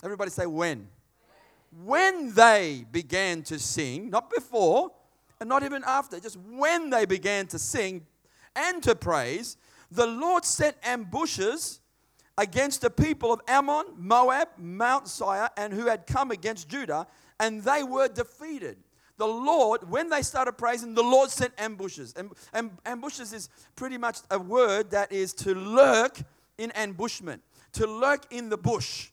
everybody 0.03 0.31
say 0.31 0.47
when. 0.47 0.89
When 1.85 2.35
they 2.35 2.87
began 2.91 3.43
to 3.45 3.59
sing, 3.59 4.09
not 4.09 4.31
before 4.31 4.91
and 5.39 5.49
not 5.49 5.63
even 5.65 5.85
after, 5.87 6.19
just 6.19 6.39
when 6.39 6.89
they 6.89 7.05
began 7.05 7.47
to 7.49 7.59
sing 7.59 8.07
and 8.57 8.83
to 8.83 8.95
praise, 8.95 9.59
the 9.91 10.07
Lord 10.07 10.45
sent 10.45 10.77
ambushes 10.83 11.80
against 12.41 12.81
the 12.81 12.89
people 12.89 13.35
of 13.35 13.41
Ammon, 13.47 13.85
Moab, 13.99 14.49
Mount 14.57 15.07
Seir, 15.07 15.51
and 15.59 15.75
who 15.75 15.87
had 15.87 16.07
come 16.07 16.31
against 16.31 16.71
Judah, 16.71 17.07
and 17.39 17.63
they 17.63 17.83
were 17.83 18.09
defeated. 18.09 18.79
The 19.19 19.29
Lord, 19.29 19.91
when 19.91 20.09
they 20.09 20.23
started 20.23 20.53
praising, 20.55 20.95
the 20.95 21.03
Lord 21.03 21.29
sent 21.29 21.53
ambushes. 21.59 22.15
And, 22.17 22.31
and 22.55 22.71
ambushes 22.87 23.35
is 23.35 23.51
pretty 23.77 23.99
much 23.99 24.21
a 24.31 24.39
word 24.39 24.93
that 24.93 25.13
is 25.13 25.35
to 25.35 25.55
lurk 25.55 26.19
in 26.57 26.71
ambushment, 26.71 27.43
to 27.73 27.87
lurk 27.87 28.25
in 28.31 28.49
the 28.49 28.57
bush. 28.57 29.11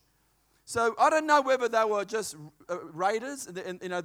So 0.64 0.94
I 0.98 1.10
don't 1.10 1.26
know 1.26 1.42
whether 1.42 1.68
they 1.68 1.84
were 1.84 2.06
just 2.06 2.34
uh, 2.70 2.78
raiders. 2.94 3.46
you 3.82 3.88
know, 3.90 4.02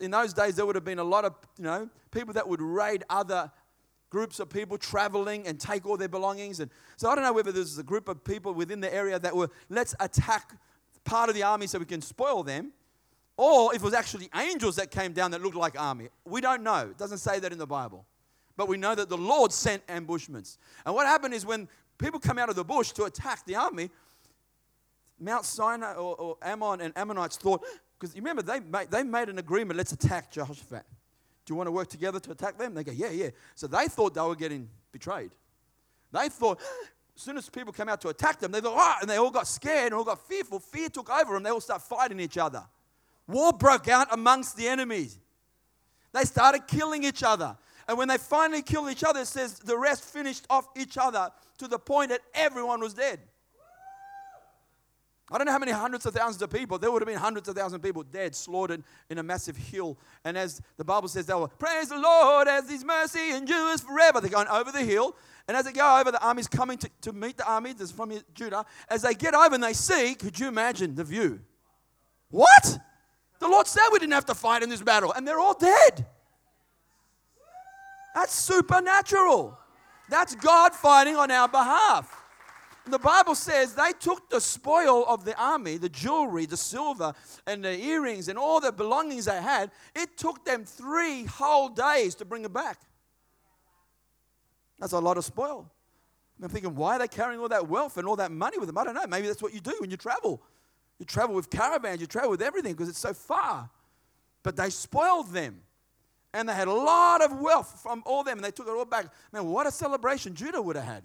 in 0.00 0.10
those 0.12 0.32
days 0.32 0.54
there 0.54 0.64
would 0.64 0.76
have 0.76 0.84
been 0.84 1.00
a 1.00 1.04
lot 1.04 1.24
of 1.24 1.34
you 1.56 1.64
know 1.64 1.88
people 2.12 2.34
that 2.34 2.48
would 2.48 2.62
raid 2.62 3.04
other 3.10 3.50
groups 4.10 4.40
of 4.40 4.48
people 4.48 4.78
traveling 4.78 5.46
and 5.46 5.60
take 5.60 5.86
all 5.86 5.96
their 5.96 6.08
belongings. 6.08 6.60
And 6.60 6.70
so 6.96 7.10
I 7.10 7.14
don't 7.14 7.24
know 7.24 7.32
whether 7.32 7.52
there's 7.52 7.78
a 7.78 7.82
group 7.82 8.08
of 8.08 8.24
people 8.24 8.54
within 8.54 8.80
the 8.80 8.92
area 8.92 9.18
that 9.18 9.34
were, 9.34 9.50
let's 9.68 9.94
attack 10.00 10.56
part 11.04 11.28
of 11.28 11.34
the 11.34 11.42
army 11.42 11.66
so 11.66 11.78
we 11.78 11.84
can 11.84 12.00
spoil 12.00 12.42
them, 12.42 12.72
or 13.36 13.74
if 13.74 13.82
it 13.82 13.84
was 13.84 13.94
actually 13.94 14.28
angels 14.34 14.76
that 14.76 14.90
came 14.90 15.12
down 15.12 15.30
that 15.30 15.42
looked 15.42 15.56
like 15.56 15.78
army. 15.78 16.08
We 16.24 16.40
don't 16.40 16.62
know. 16.62 16.88
It 16.90 16.98
doesn't 16.98 17.18
say 17.18 17.38
that 17.38 17.52
in 17.52 17.58
the 17.58 17.66
Bible. 17.66 18.04
But 18.56 18.66
we 18.66 18.76
know 18.76 18.94
that 18.94 19.08
the 19.08 19.16
Lord 19.16 19.52
sent 19.52 19.82
ambushments. 19.88 20.58
And 20.84 20.94
what 20.94 21.06
happened 21.06 21.32
is 21.32 21.46
when 21.46 21.68
people 21.98 22.18
come 22.18 22.38
out 22.38 22.48
of 22.48 22.56
the 22.56 22.64
bush 22.64 22.90
to 22.92 23.04
attack 23.04 23.46
the 23.46 23.54
army, 23.54 23.90
Mount 25.20 25.44
Sinai 25.44 25.94
or, 25.94 26.16
or 26.16 26.36
Ammon 26.42 26.80
and 26.80 26.92
Ammonites 26.96 27.36
thought, 27.36 27.64
because 27.98 28.14
you 28.14 28.20
remember 28.20 28.42
they 28.42 28.60
made, 28.60 28.90
they 28.90 29.02
made 29.02 29.28
an 29.28 29.38
agreement, 29.38 29.76
let's 29.76 29.92
attack 29.92 30.30
Jehoshaphat. 30.30 30.84
Do 31.48 31.54
you 31.54 31.56
want 31.56 31.68
to 31.68 31.72
work 31.72 31.88
together 31.88 32.20
to 32.20 32.32
attack 32.32 32.58
them? 32.58 32.74
They 32.74 32.84
go, 32.84 32.92
yeah, 32.92 33.08
yeah. 33.08 33.30
So 33.54 33.66
they 33.66 33.88
thought 33.88 34.12
they 34.12 34.20
were 34.20 34.36
getting 34.36 34.68
betrayed. 34.92 35.30
They 36.12 36.28
thought, 36.28 36.60
as 37.16 37.22
soon 37.22 37.38
as 37.38 37.48
people 37.48 37.72
came 37.72 37.88
out 37.88 38.02
to 38.02 38.10
attack 38.10 38.38
them, 38.38 38.52
they 38.52 38.60
thought, 38.60 38.74
ah, 38.76 38.98
and 39.00 39.08
they 39.08 39.16
all 39.16 39.30
got 39.30 39.46
scared 39.46 39.86
and 39.86 39.94
all 39.94 40.04
got 40.04 40.28
fearful. 40.28 40.58
Fear 40.58 40.90
took 40.90 41.08
over 41.08 41.32
them. 41.32 41.42
They 41.42 41.48
all 41.48 41.62
started 41.62 41.86
fighting 41.86 42.20
each 42.20 42.36
other. 42.36 42.62
War 43.26 43.54
broke 43.54 43.88
out 43.88 44.08
amongst 44.12 44.58
the 44.58 44.68
enemies. 44.68 45.18
They 46.12 46.24
started 46.24 46.66
killing 46.68 47.02
each 47.02 47.22
other. 47.22 47.56
And 47.88 47.96
when 47.96 48.08
they 48.08 48.18
finally 48.18 48.60
killed 48.60 48.90
each 48.90 49.02
other, 49.02 49.20
it 49.20 49.28
says 49.28 49.58
the 49.58 49.78
rest 49.78 50.04
finished 50.04 50.44
off 50.50 50.68
each 50.76 50.98
other 50.98 51.30
to 51.56 51.66
the 51.66 51.78
point 51.78 52.10
that 52.10 52.20
everyone 52.34 52.80
was 52.80 52.92
dead. 52.92 53.20
I 55.30 55.36
don't 55.36 55.46
know 55.46 55.52
how 55.52 55.58
many 55.58 55.72
hundreds 55.72 56.06
of 56.06 56.14
thousands 56.14 56.40
of 56.40 56.50
people. 56.50 56.78
There 56.78 56.90
would 56.90 57.02
have 57.02 57.06
been 57.06 57.18
hundreds 57.18 57.48
of 57.48 57.56
thousands 57.56 57.74
of 57.74 57.82
people 57.82 58.02
dead, 58.02 58.34
slaughtered 58.34 58.82
in 59.10 59.18
a 59.18 59.22
massive 59.22 59.56
hill. 59.56 59.98
And 60.24 60.38
as 60.38 60.62
the 60.78 60.84
Bible 60.84 61.08
says, 61.08 61.26
they 61.26 61.34
were, 61.34 61.48
Praise 61.48 61.90
the 61.90 61.98
Lord 61.98 62.48
as 62.48 62.70
His 62.70 62.82
mercy 62.82 63.32
endures 63.32 63.82
forever. 63.82 64.20
They're 64.20 64.30
going 64.30 64.48
over 64.48 64.72
the 64.72 64.82
hill. 64.82 65.16
And 65.46 65.56
as 65.56 65.66
they 65.66 65.72
go 65.72 65.98
over, 65.98 66.10
the 66.10 66.24
army's 66.24 66.48
coming 66.48 66.78
to, 66.78 66.90
to 67.02 67.12
meet 67.12 67.36
the 67.36 67.46
army 67.46 67.74
from 67.74 68.12
Judah. 68.34 68.64
As 68.88 69.02
they 69.02 69.14
get 69.14 69.34
over 69.34 69.54
and 69.54 69.62
they 69.62 69.74
see, 69.74 70.14
could 70.14 70.38
you 70.38 70.48
imagine 70.48 70.94
the 70.94 71.04
view? 71.04 71.40
What? 72.30 72.78
The 73.38 73.48
Lord 73.48 73.66
said 73.66 73.88
we 73.92 73.98
didn't 73.98 74.12
have 74.12 74.26
to 74.26 74.34
fight 74.34 74.62
in 74.62 74.68
this 74.68 74.82
battle, 74.82 75.12
and 75.12 75.28
they're 75.28 75.40
all 75.40 75.58
dead. 75.58 76.06
That's 78.14 78.34
supernatural. 78.34 79.58
That's 80.08 80.34
God 80.34 80.74
fighting 80.74 81.16
on 81.16 81.30
our 81.30 81.48
behalf 81.48 82.27
the 82.92 82.98
Bible 82.98 83.34
says 83.34 83.74
they 83.74 83.92
took 83.98 84.30
the 84.30 84.40
spoil 84.40 85.04
of 85.06 85.24
the 85.24 85.36
army, 85.40 85.76
the 85.76 85.88
jewelry, 85.88 86.46
the 86.46 86.56
silver, 86.56 87.12
and 87.46 87.64
the 87.64 87.78
earrings, 87.78 88.28
and 88.28 88.38
all 88.38 88.60
the 88.60 88.72
belongings 88.72 89.24
they 89.24 89.40
had. 89.40 89.70
It 89.94 90.16
took 90.16 90.44
them 90.44 90.64
three 90.64 91.24
whole 91.24 91.68
days 91.68 92.14
to 92.16 92.24
bring 92.24 92.44
it 92.44 92.52
back. 92.52 92.78
That's 94.78 94.92
a 94.92 94.98
lot 94.98 95.16
of 95.18 95.24
spoil. 95.24 95.70
I'm 96.40 96.48
thinking, 96.48 96.76
why 96.76 96.96
are 96.96 96.98
they 97.00 97.08
carrying 97.08 97.40
all 97.40 97.48
that 97.48 97.68
wealth 97.68 97.96
and 97.96 98.06
all 98.06 98.16
that 98.16 98.30
money 98.30 98.58
with 98.58 98.68
them? 98.68 98.78
I 98.78 98.84
don't 98.84 98.94
know. 98.94 99.06
Maybe 99.08 99.26
that's 99.26 99.42
what 99.42 99.52
you 99.52 99.60
do 99.60 99.74
when 99.80 99.90
you 99.90 99.96
travel. 99.96 100.40
You 101.00 101.04
travel 101.04 101.34
with 101.34 101.50
caravans, 101.50 102.00
you 102.00 102.06
travel 102.06 102.30
with 102.30 102.42
everything 102.42 102.74
because 102.74 102.88
it's 102.88 102.98
so 102.98 103.12
far. 103.12 103.68
But 104.44 104.56
they 104.56 104.70
spoiled 104.70 105.32
them. 105.32 105.62
And 106.32 106.48
they 106.48 106.54
had 106.54 106.68
a 106.68 106.72
lot 106.72 107.22
of 107.22 107.40
wealth 107.40 107.80
from 107.82 108.02
all 108.06 108.22
them, 108.22 108.38
and 108.38 108.44
they 108.44 108.50
took 108.50 108.68
it 108.68 108.70
all 108.70 108.84
back. 108.84 109.06
Man, 109.32 109.46
what 109.46 109.66
a 109.66 109.72
celebration 109.72 110.34
Judah 110.34 110.62
would 110.62 110.76
have 110.76 110.84
had 110.84 111.02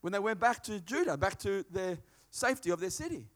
when 0.00 0.12
they 0.12 0.18
went 0.18 0.40
back 0.40 0.62
to 0.64 0.80
Judah, 0.80 1.16
back 1.16 1.38
to 1.40 1.64
the 1.70 1.98
safety 2.30 2.70
of 2.70 2.80
their 2.80 2.90
city. 2.90 3.26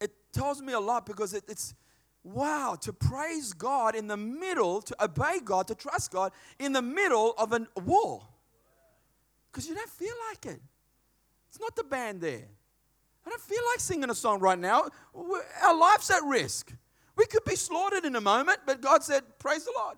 It 0.00 0.12
tells 0.32 0.60
me 0.60 0.72
a 0.72 0.80
lot 0.80 1.06
because 1.06 1.34
it, 1.34 1.44
it's 1.48 1.74
wow, 2.24 2.76
to 2.80 2.92
praise 2.92 3.52
God 3.52 3.94
in 3.94 4.08
the 4.08 4.16
middle, 4.16 4.82
to 4.82 5.04
obey 5.04 5.38
God, 5.44 5.68
to 5.68 5.74
trust 5.74 6.10
God 6.10 6.32
in 6.58 6.72
the 6.72 6.82
middle 6.82 7.34
of 7.38 7.52
a 7.52 7.66
war. 7.80 8.26
Because 9.50 9.68
you 9.68 9.74
don't 9.74 9.90
feel 9.90 10.14
like 10.30 10.54
it. 10.54 10.60
It's 11.48 11.60
not 11.60 11.76
the 11.76 11.84
band 11.84 12.20
there. 12.20 12.44
I 13.24 13.30
don't 13.30 13.40
feel 13.40 13.62
like 13.72 13.80
singing 13.80 14.10
a 14.10 14.14
song 14.14 14.40
right 14.40 14.58
now. 14.58 14.88
Our 15.62 15.76
life's 15.76 16.10
at 16.10 16.22
risk. 16.24 16.72
We 17.16 17.26
could 17.26 17.44
be 17.44 17.56
slaughtered 17.56 18.04
in 18.04 18.14
a 18.14 18.20
moment, 18.20 18.58
but 18.66 18.80
God 18.80 19.02
said, 19.02 19.22
Praise 19.38 19.64
the 19.64 19.72
Lord. 19.76 19.96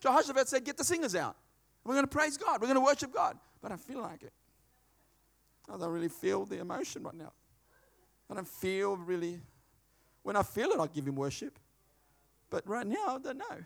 Jehoshaphat 0.00 0.48
said, 0.48 0.64
Get 0.64 0.76
the 0.76 0.84
singers 0.84 1.14
out. 1.14 1.36
We're 1.88 1.94
going 1.94 2.06
to 2.06 2.16
praise 2.16 2.36
God. 2.36 2.60
We're 2.60 2.68
going 2.68 2.74
to 2.74 2.84
worship 2.84 3.12
God 3.12 3.38
but 3.60 3.72
I 3.72 3.76
feel 3.76 4.00
like 4.00 4.22
it. 4.22 4.32
I 5.68 5.76
don't 5.76 5.90
really 5.90 6.08
feel 6.08 6.44
the 6.44 6.60
emotion 6.60 7.02
right 7.02 7.14
now. 7.14 7.32
I 8.30 8.34
don't 8.34 8.48
feel 8.48 8.96
really. 8.96 9.40
When 10.22 10.36
I 10.36 10.42
feel 10.42 10.70
it, 10.70 10.78
I'll 10.78 10.86
give 10.86 11.06
him 11.06 11.16
worship. 11.16 11.58
But 12.50 12.66
right 12.66 12.86
now, 12.86 13.16
I 13.16 13.18
don't 13.18 13.38
know. 13.38 13.64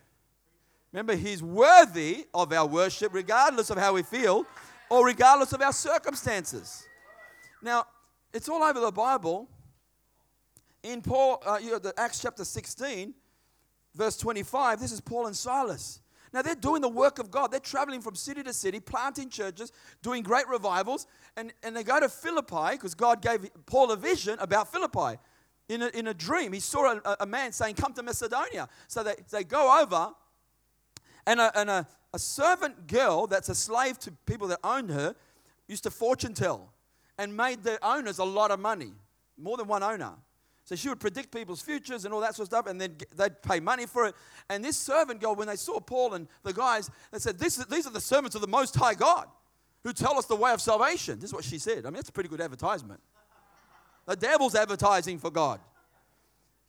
Remember, 0.93 1.15
he's 1.15 1.43
worthy 1.43 2.27
of 2.35 2.53
our 2.53 2.67
worship 2.67 3.15
regardless 3.15 3.71
of 3.71 3.79
how 3.79 3.95
we 3.95 4.03
feel 4.03 4.45
or 4.91 5.07
regardless 5.07 5.53
of 5.53 5.63
our 5.63 5.73
circumstances. 5.73 6.87
Now, 7.63 7.87
it's 8.33 8.49
all 8.49 8.63
over 8.63 8.81
the 8.81 8.91
Bible. 8.91 9.49
In 10.83 11.01
Paul, 11.01 11.43
uh, 11.47 11.59
you 11.63 11.71
know, 11.71 11.79
the 11.79 11.95
Acts 11.99 12.21
chapter 12.21 12.45
16, 12.45 13.15
verse 13.95 14.17
25, 14.17 14.81
this 14.81 14.93
is 14.93 15.01
Paul 15.01 15.27
and 15.27 15.37
Silas. 15.37 16.02
Now 16.33 16.43
they're 16.43 16.55
doing 16.55 16.81
the 16.81 16.89
work 16.89 17.19
of 17.19 17.31
God. 17.31 17.51
They're 17.51 17.61
traveling 17.61 18.01
from 18.01 18.15
city 18.15 18.43
to 18.43 18.53
city, 18.53 18.81
planting 18.81 19.29
churches, 19.29 19.73
doing 20.03 20.23
great 20.23 20.49
revivals. 20.49 21.07
And, 21.37 21.53
and 21.63 21.77
they 21.77 21.85
go 21.85 22.01
to 22.01 22.09
Philippi 22.09 22.73
because 22.73 22.95
God 22.95 23.21
gave 23.21 23.51
Paul 23.67 23.93
a 23.93 23.97
vision 23.97 24.39
about 24.39 24.73
Philippi. 24.73 25.19
In 25.69 25.83
a, 25.83 25.89
in 25.89 26.09
a 26.09 26.15
dream, 26.15 26.53
he 26.53 26.61
saw 26.61 26.95
a, 26.95 27.17
a 27.21 27.27
man 27.27 27.53
saying, 27.53 27.77
Come 27.77 27.93
to 27.95 28.03
Macedonia. 28.03 28.69
So 28.89 29.03
they, 29.03 29.15
they 29.31 29.45
go 29.45 29.81
over, 29.81 30.13
and, 31.27 31.41
a, 31.41 31.59
and 31.59 31.71
a, 31.71 31.87
a 32.13 32.19
servant 32.19 32.87
girl 32.87 33.27
that's 33.27 33.49
a 33.49 33.55
slave 33.55 33.99
to 34.01 34.13
people 34.27 34.49
that 34.49 34.59
owned 34.65 34.91
her 34.91 35.15
used 35.69 35.85
to 35.85 35.91
fortune 35.91 36.35
tell 36.35 36.73
and 37.19 37.37
made 37.37 37.63
the 37.63 37.79
owners 37.87 38.19
a 38.19 38.25
lot 38.25 38.51
of 38.51 38.59
money, 38.59 38.93
more 39.39 39.57
than 39.57 39.69
one 39.69 39.83
owner. 39.83 40.13
So 40.65 40.77
she 40.77 40.89
would 40.89 41.01
predict 41.01 41.35
people's 41.35 41.61
futures 41.61 42.05
and 42.05 42.15
all 42.15 42.21
that 42.21 42.37
sort 42.37 42.45
of 42.45 42.53
stuff, 42.53 42.67
and 42.67 42.81
then 42.81 42.97
they'd 43.17 43.43
pay 43.43 43.59
money 43.59 43.87
for 43.87 44.07
it. 44.07 44.15
And 44.49 44.65
this 44.65 44.77
servant 44.77 45.21
girl, 45.21 45.35
when 45.35 45.49
they 45.49 45.57
saw 45.57 45.81
Paul 45.81 46.15
and 46.15 46.29
the 46.45 46.53
guys, 46.53 46.89
they 47.11 47.19
said, 47.19 47.39
These 47.39 47.87
are 47.87 47.91
the 47.91 48.01
servants 48.01 48.37
of 48.37 48.43
the 48.43 48.49
Most 48.49 48.77
High 48.77 48.95
God 48.95 49.27
who 49.83 49.93
tell 49.93 50.17
us 50.17 50.27
the 50.27 50.37
way 50.37 50.53
of 50.53 50.61
salvation. 50.61 51.19
This 51.19 51.31
is 51.31 51.35
what 51.35 51.45
she 51.45 51.59
said. 51.59 51.79
I 51.81 51.89
mean, 51.89 51.95
that's 51.95 52.09
a 52.09 52.13
pretty 52.13 52.29
good 52.29 52.41
advertisement. 52.41 53.01
The 54.07 54.17
devil's 54.17 54.55
advertising 54.55 55.19
for 55.19 55.31
God. 55.31 55.61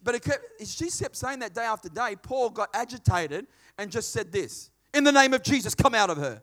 But 0.04 0.22
kept, 0.22 0.64
she 0.66 0.90
kept 0.90 1.16
saying 1.16 1.40
that 1.40 1.54
day 1.54 1.64
after 1.64 1.90
day. 1.90 2.16
Paul 2.22 2.50
got 2.50 2.70
agitated 2.74 3.48
and 3.78 3.92
just 3.92 4.12
said 4.12 4.32
this 4.32 4.70
In 4.94 5.04
the 5.04 5.12
name 5.12 5.34
of 5.34 5.44
Jesus, 5.44 5.74
come 5.76 5.96
out 5.96 6.10
of 6.10 6.18
her. 6.18 6.42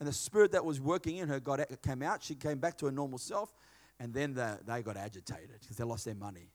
And 0.00 0.08
the 0.08 0.12
spirit 0.12 0.52
that 0.52 0.64
was 0.64 0.80
working 0.80 1.18
in 1.18 1.28
her 1.28 1.38
got, 1.40 1.60
came 1.82 2.02
out. 2.02 2.22
She 2.22 2.34
came 2.34 2.58
back 2.58 2.76
to 2.78 2.86
her 2.86 2.92
normal 2.92 3.18
self. 3.18 3.54
And 4.00 4.12
then 4.12 4.34
the, 4.34 4.58
they 4.66 4.82
got 4.82 4.96
agitated 4.96 5.60
because 5.60 5.76
they 5.76 5.84
lost 5.84 6.04
their 6.04 6.16
money. 6.16 6.50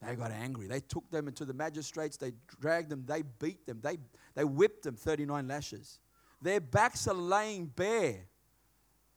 They 0.00 0.14
got 0.14 0.30
angry. 0.30 0.68
They 0.68 0.80
took 0.80 1.10
them 1.10 1.26
into 1.26 1.44
the 1.44 1.54
magistrates. 1.54 2.16
They 2.16 2.32
dragged 2.60 2.88
them. 2.88 3.04
They 3.06 3.22
beat 3.22 3.66
them. 3.66 3.80
They, 3.82 3.98
they 4.34 4.44
whipped 4.44 4.84
them 4.84 4.94
39 4.94 5.48
lashes. 5.48 5.98
Their 6.40 6.60
backs 6.60 7.08
are 7.08 7.14
laying 7.14 7.66
bare. 7.66 8.26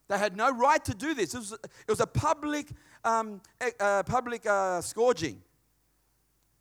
They 0.08 0.18
had 0.18 0.36
no 0.36 0.52
right 0.52 0.84
to 0.86 0.94
do 0.94 1.14
this. 1.14 1.34
It 1.34 1.38
was, 1.38 1.52
it 1.54 1.88
was 1.88 2.00
a 2.00 2.08
public, 2.08 2.68
um, 3.04 3.42
uh, 3.80 4.04
public 4.04 4.46
uh, 4.46 4.82
scourging. 4.82 5.42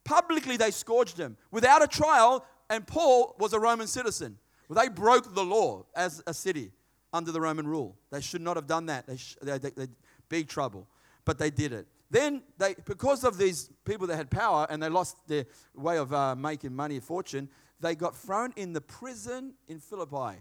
Publicly, 0.04 0.56
they 0.56 0.70
scourged 0.70 1.16
them 1.16 1.36
without 1.50 1.82
a 1.82 1.88
trial, 1.88 2.44
and 2.68 2.86
Paul 2.86 3.34
was 3.38 3.52
a 3.52 3.58
Roman 3.58 3.86
citizen. 3.86 4.38
Well, 4.68 4.80
they 4.80 4.88
broke 4.88 5.34
the 5.34 5.44
law 5.44 5.86
as 5.96 6.22
a 6.26 6.34
city 6.34 6.72
under 7.12 7.32
the 7.32 7.40
Roman 7.40 7.66
rule. 7.66 7.96
They 8.10 8.20
should 8.20 8.40
not 8.40 8.56
have 8.56 8.66
done 8.66 8.86
that. 8.86 9.06
They, 9.06 9.16
sh- 9.16 9.36
they, 9.42 9.58
they, 9.58 9.70
they 9.70 9.86
big 10.28 10.48
trouble, 10.48 10.86
but 11.24 11.38
they 11.38 11.50
did 11.50 11.72
it. 11.72 11.86
Then 12.10 12.42
they, 12.58 12.74
because 12.86 13.22
of 13.22 13.38
these 13.38 13.70
people 13.84 14.06
that 14.08 14.16
had 14.16 14.30
power 14.30 14.66
and 14.68 14.82
they 14.82 14.88
lost 14.88 15.16
their 15.28 15.46
way 15.74 15.96
of 15.96 16.12
uh, 16.12 16.34
making 16.34 16.74
money, 16.74 16.98
fortune, 16.98 17.48
they 17.78 17.94
got 17.94 18.16
thrown 18.16 18.52
in 18.56 18.72
the 18.72 18.80
prison 18.80 19.54
in 19.68 19.78
Philippi. 19.78 20.38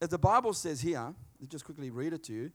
As 0.00 0.08
the 0.08 0.18
Bible 0.18 0.52
says 0.52 0.80
here, 0.80 1.14
just 1.48 1.64
quickly 1.64 1.90
read 1.90 2.12
it 2.12 2.24
to 2.24 2.32
you. 2.32 2.50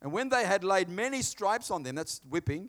And 0.00 0.12
when 0.12 0.28
they 0.28 0.44
had 0.44 0.62
laid 0.62 0.88
many 0.88 1.20
stripes 1.22 1.70
on 1.70 1.82
them, 1.82 1.96
that's 1.96 2.20
whipping, 2.28 2.68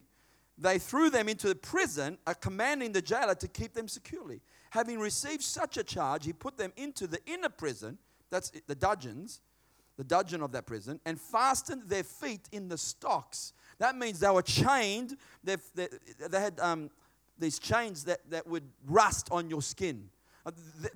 they 0.57 0.79
threw 0.79 1.09
them 1.09 1.29
into 1.29 1.47
the 1.47 1.55
prison, 1.55 2.17
uh, 2.25 2.33
commanding 2.33 2.91
the 2.93 3.01
jailer 3.01 3.35
to 3.35 3.47
keep 3.47 3.73
them 3.73 3.87
securely. 3.87 4.41
Having 4.71 4.99
received 4.99 5.43
such 5.43 5.77
a 5.77 5.83
charge, 5.83 6.25
he 6.25 6.33
put 6.33 6.57
them 6.57 6.73
into 6.77 7.07
the 7.07 7.19
inner 7.25 7.49
prison, 7.49 7.97
that's 8.31 8.51
the 8.67 8.75
dungeons, 8.75 9.41
the 9.97 10.03
dungeon 10.03 10.41
of 10.41 10.51
that 10.53 10.65
prison, 10.65 10.99
and 11.05 11.19
fastened 11.19 11.83
their 11.83 12.03
feet 12.03 12.49
in 12.51 12.69
the 12.69 12.77
stocks 12.77 13.53
that 13.77 13.97
means 13.97 14.19
they 14.19 14.29
were 14.29 14.41
chained. 14.41 15.17
They, 15.43 15.57
they, 15.73 16.39
had 16.39 16.59
um, 16.59 16.89
these 17.37 17.59
chains 17.59 18.05
that, 18.05 18.19
that 18.29 18.47
would 18.47 18.63
rust 18.85 19.27
on 19.31 19.49
your 19.49 19.61
skin. 19.61 20.09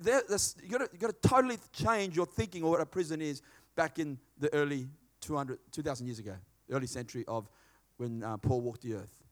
You've 0.02 0.70
got, 0.70 0.90
to 1.00 1.28
totally 1.28 1.58
change 1.72 2.16
your 2.16 2.26
thinking 2.26 2.62
of 2.62 2.70
what 2.70 2.80
a 2.80 2.86
prison 2.86 3.20
is 3.20 3.42
back 3.74 3.98
in 3.98 4.18
the 4.38 4.52
early 4.54 4.88
200, 5.20 5.58
2,000 5.72 6.06
years 6.06 6.18
ago, 6.18 6.34
early 6.70 6.86
century 6.86 7.24
of 7.26 7.48
when 7.96 8.22
uh, 8.22 8.36
Paul 8.36 8.60
walked 8.60 8.82
the 8.82 8.94
earth. 8.94 9.22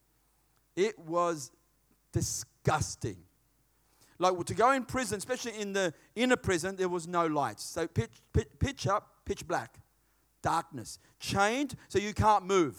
It 0.75 0.99
was 0.99 1.51
disgusting. 2.11 3.17
Like 4.19 4.45
to 4.45 4.53
go 4.53 4.71
in 4.71 4.83
prison, 4.83 5.17
especially 5.17 5.59
in 5.59 5.71
the 5.73 5.93
inner 6.15 6.35
prison, 6.35 6.75
there 6.75 6.89
was 6.89 7.07
no 7.07 7.25
lights. 7.25 7.63
So 7.63 7.87
pitch, 7.87 8.11
pitch, 8.33 8.49
pitch 8.59 8.87
up, 8.87 9.09
pitch 9.23 9.47
black, 9.47 9.79
darkness, 10.41 10.99
chained 11.19 11.75
so 11.87 11.99
you 11.99 12.13
can't 12.13 12.45
move. 12.45 12.77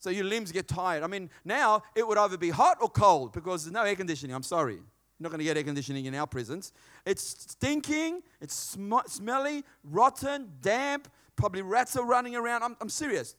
So 0.00 0.08
your 0.08 0.24
limbs 0.24 0.50
get 0.50 0.66
tired. 0.66 1.02
I 1.02 1.06
mean, 1.06 1.30
now 1.44 1.82
it 1.94 2.08
would 2.08 2.18
either 2.18 2.38
be 2.38 2.50
hot 2.50 2.78
or 2.80 2.88
cold 2.88 3.32
because 3.32 3.64
there's 3.64 3.72
no 3.72 3.82
air 3.82 3.94
conditioning. 3.94 4.34
I'm 4.34 4.42
sorry. 4.42 4.74
You're 4.74 4.82
not 5.20 5.28
going 5.28 5.40
to 5.40 5.44
get 5.44 5.58
air 5.58 5.62
conditioning 5.62 6.06
in 6.06 6.14
our 6.14 6.26
prisons. 6.26 6.72
It's 7.04 7.22
stinking, 7.22 8.22
it's 8.40 8.54
sm- 8.54 9.06
smelly, 9.06 9.62
rotten, 9.84 10.50
damp, 10.62 11.08
probably 11.36 11.60
rats 11.60 11.96
are 11.96 12.04
running 12.06 12.34
around. 12.34 12.62
I'm, 12.62 12.76
I'm 12.80 12.88
serious. 12.88 13.36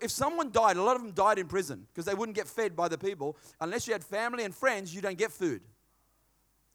If 0.00 0.10
someone 0.10 0.50
died, 0.50 0.78
a 0.78 0.82
lot 0.82 0.96
of 0.96 1.02
them 1.02 1.12
died 1.12 1.38
in 1.38 1.48
prison 1.48 1.86
because 1.92 2.06
they 2.06 2.14
wouldn't 2.14 2.36
get 2.36 2.48
fed 2.48 2.74
by 2.74 2.88
the 2.88 2.96
people. 2.96 3.36
Unless 3.60 3.86
you 3.86 3.92
had 3.92 4.02
family 4.02 4.44
and 4.44 4.54
friends, 4.54 4.94
you 4.94 5.02
don't 5.02 5.18
get 5.18 5.32
food. 5.32 5.60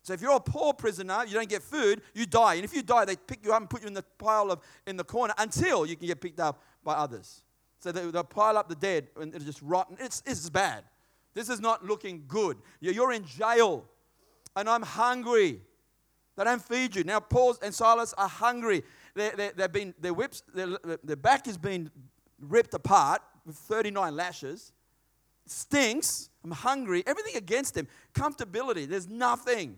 So 0.04 0.14
if 0.14 0.22
you're 0.22 0.36
a 0.36 0.40
poor 0.40 0.74
prisoner, 0.74 1.24
you 1.28 1.34
don't 1.34 1.50
get 1.50 1.64
food, 1.64 2.02
you 2.14 2.28
die. 2.28 2.56
And 2.56 2.64
if 2.64 2.76
you 2.76 2.84
die, 2.84 3.06
they 3.06 3.16
pick 3.16 3.44
you 3.44 3.54
up 3.54 3.62
and 3.62 3.70
put 3.70 3.82
you 3.82 3.88
in 3.88 3.94
the 3.94 4.04
pile 4.20 4.52
of 4.52 4.60
in 4.86 4.98
the 4.98 5.04
corner 5.04 5.34
until 5.38 5.86
you 5.86 5.96
can 5.96 6.08
get 6.08 6.22
picked 6.22 6.40
up 6.40 6.62
by 6.84 6.94
others. 6.94 7.42
So 7.80 7.92
they, 7.92 8.06
will 8.06 8.24
pile 8.24 8.58
up 8.58 8.68
the 8.68 8.76
dead 8.76 9.08
and 9.20 9.34
it's 9.34 9.46
just 9.46 9.62
rotten. 9.62 9.98
It's, 10.00 10.22
it's 10.26 10.50
bad. 10.50 10.84
This 11.34 11.50
is 11.50 11.60
not 11.60 11.86
looking 11.86 12.26
good. 12.28 12.58
You're 12.82 13.14
in 13.14 13.26
jail 13.26 13.86
and 14.56 14.70
I'm 14.70 14.82
hungry. 14.82 15.62
They 16.36 16.44
don't 16.44 16.62
feed 16.62 16.96
you. 16.96 17.04
Now, 17.04 17.20
Paul 17.20 17.58
and 17.62 17.74
Silas 17.74 18.14
are 18.18 18.28
hungry. 18.28 18.84
They're, 19.14 19.36
they're, 19.36 19.52
they've 19.56 19.72
been, 19.72 19.94
their, 20.00 20.14
whips, 20.14 20.44
their, 20.54 20.78
their 21.04 21.16
back 21.16 21.46
has 21.46 21.58
been 21.58 21.90
ripped 22.40 22.74
apart 22.74 23.22
with 23.46 23.56
39 23.56 24.16
lashes. 24.16 24.72
Stinks. 25.46 26.30
I'm 26.44 26.52
hungry. 26.52 27.04
Everything 27.06 27.36
against 27.36 27.74
them. 27.74 27.88
Comfortability. 28.14 28.88
There's 28.88 29.08
nothing. 29.08 29.78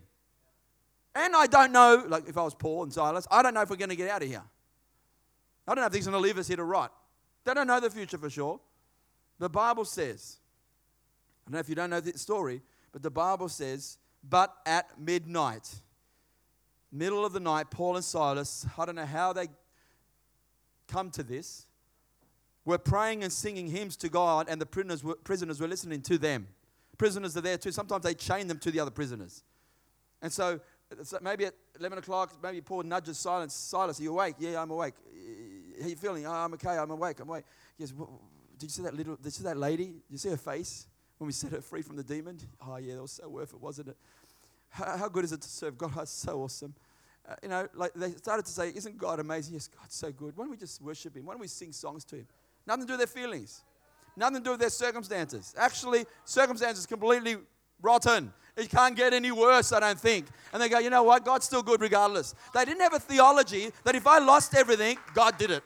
And 1.15 1.35
I 1.35 1.47
don't 1.47 1.71
know, 1.71 2.05
like 2.07 2.27
if 2.29 2.37
I 2.37 2.43
was 2.43 2.55
Paul 2.55 2.83
and 2.83 2.93
Silas, 2.93 3.27
I 3.29 3.41
don't 3.41 3.53
know 3.53 3.61
if 3.61 3.69
we're 3.69 3.75
going 3.75 3.89
to 3.89 3.95
get 3.95 4.09
out 4.09 4.21
of 4.21 4.29
here. 4.29 4.43
I 5.67 5.75
don't 5.75 5.81
know 5.81 5.87
if 5.87 5.93
he's 5.93 6.05
going 6.05 6.13
to 6.13 6.19
leave 6.19 6.37
us 6.37 6.47
here 6.47 6.57
to 6.57 6.63
rot. 6.63 6.93
They 7.43 7.53
don't 7.53 7.67
know 7.67 7.79
the 7.79 7.89
future 7.89 8.17
for 8.17 8.29
sure. 8.29 8.59
The 9.39 9.49
Bible 9.49 9.85
says, 9.85 10.37
I 11.41 11.49
don't 11.49 11.53
know 11.53 11.59
if 11.59 11.69
you 11.69 11.75
don't 11.75 11.89
know 11.89 11.99
the 11.99 12.17
story, 12.17 12.61
but 12.91 13.01
the 13.01 13.09
Bible 13.09 13.49
says, 13.49 13.97
but 14.23 14.55
at 14.65 14.99
midnight, 14.99 15.67
middle 16.91 17.25
of 17.25 17.33
the 17.33 17.39
night, 17.39 17.71
Paul 17.71 17.95
and 17.95 18.05
Silas, 18.05 18.65
I 18.77 18.85
don't 18.85 18.95
know 18.95 19.05
how 19.05 19.33
they 19.33 19.47
come 20.87 21.09
to 21.11 21.23
this, 21.23 21.65
were 22.65 22.77
praying 22.77 23.23
and 23.23 23.33
singing 23.33 23.67
hymns 23.67 23.95
to 23.97 24.09
God, 24.09 24.47
and 24.47 24.61
the 24.61 24.65
prisoners 24.65 25.03
were, 25.03 25.15
prisoners 25.15 25.59
were 25.59 25.67
listening 25.67 26.01
to 26.03 26.17
them. 26.17 26.47
Prisoners 26.97 27.35
are 27.35 27.41
there 27.41 27.57
too. 27.57 27.71
Sometimes 27.71 28.03
they 28.03 28.13
chain 28.13 28.47
them 28.47 28.59
to 28.59 28.69
the 28.69 28.79
other 28.79 28.91
prisoners. 28.91 29.43
And 30.21 30.31
so, 30.31 30.59
so 31.01 31.17
maybe 31.21 31.45
at 31.45 31.55
11 31.79 31.97
o'clock, 31.97 32.33
maybe 32.43 32.61
Paul 32.61 32.83
nudges 32.83 33.17
Silas. 33.17 33.53
Silas, 33.53 33.99
are 33.99 34.03
you 34.03 34.11
awake? 34.11 34.35
Yeah, 34.37 34.61
I'm 34.61 34.69
awake. 34.69 34.93
How 35.81 35.87
are 35.87 35.89
you 35.89 35.95
feeling? 35.95 36.25
Oh, 36.25 36.31
I'm 36.31 36.53
okay. 36.53 36.77
I'm 36.77 36.91
awake. 36.91 37.19
I'm 37.19 37.29
awake. 37.29 37.45
He 37.77 37.83
goes, 37.83 37.91
did 37.91 38.63
you 38.63 38.69
see 38.69 38.83
that 38.83 38.95
little? 38.95 39.15
Did 39.15 39.25
you 39.25 39.31
see 39.31 39.43
that 39.43 39.57
lady? 39.57 39.85
Did 39.85 40.11
you 40.11 40.17
see 40.17 40.29
her 40.29 40.37
face 40.37 40.87
when 41.17 41.25
we 41.25 41.33
set 41.33 41.51
her 41.51 41.61
free 41.61 41.81
from 41.81 41.95
the 41.95 42.03
demon? 42.03 42.37
Oh 42.65 42.77
yeah, 42.77 42.95
that 42.95 43.01
was 43.01 43.13
so 43.13 43.27
worth 43.27 43.53
it, 43.53 43.59
wasn't 43.59 43.89
it? 43.89 43.97
How, 44.69 44.97
how 44.97 45.09
good 45.09 45.25
is 45.25 45.31
it 45.31 45.41
to 45.41 45.49
serve 45.49 45.77
God? 45.77 45.91
That's 45.95 46.11
so 46.11 46.43
awesome. 46.43 46.73
Uh, 47.27 47.35
you 47.43 47.49
know, 47.49 47.67
like 47.73 47.93
they 47.95 48.11
started 48.11 48.45
to 48.45 48.51
say, 48.51 48.71
"Isn't 48.75 48.97
God 48.97 49.19
amazing?" 49.19 49.55
Yes, 49.55 49.67
God's 49.67 49.95
so 49.95 50.11
good. 50.11 50.37
Why 50.37 50.43
don't 50.43 50.51
we 50.51 50.57
just 50.57 50.81
worship 50.81 51.15
Him? 51.15 51.25
Why 51.25 51.33
don't 51.33 51.41
we 51.41 51.47
sing 51.47 51.71
songs 51.71 52.05
to 52.05 52.17
Him? 52.17 52.27
Nothing 52.67 52.83
to 52.83 52.87
do 52.87 52.93
with 52.93 52.99
their 52.99 53.23
feelings. 53.23 53.63
Nothing 54.15 54.37
to 54.37 54.43
do 54.43 54.51
with 54.51 54.59
their 54.59 54.69
circumstances. 54.69 55.55
Actually, 55.57 56.05
circumstances 56.25 56.85
completely 56.85 57.37
rotten. 57.81 58.31
It 58.57 58.69
can't 58.69 58.95
get 58.95 59.13
any 59.13 59.31
worse, 59.31 59.71
I 59.71 59.79
don't 59.79 59.99
think. 59.99 60.27
And 60.51 60.61
they 60.61 60.69
go, 60.69 60.79
you 60.79 60.89
know 60.89 61.03
what? 61.03 61.23
God's 61.23 61.45
still 61.45 61.63
good 61.63 61.81
regardless. 61.81 62.35
They 62.53 62.65
didn't 62.65 62.81
have 62.81 62.93
a 62.93 62.99
theology 62.99 63.71
that 63.85 63.95
if 63.95 64.05
I 64.05 64.19
lost 64.19 64.53
everything, 64.55 64.97
God 65.13 65.37
did 65.37 65.51
it. 65.51 65.63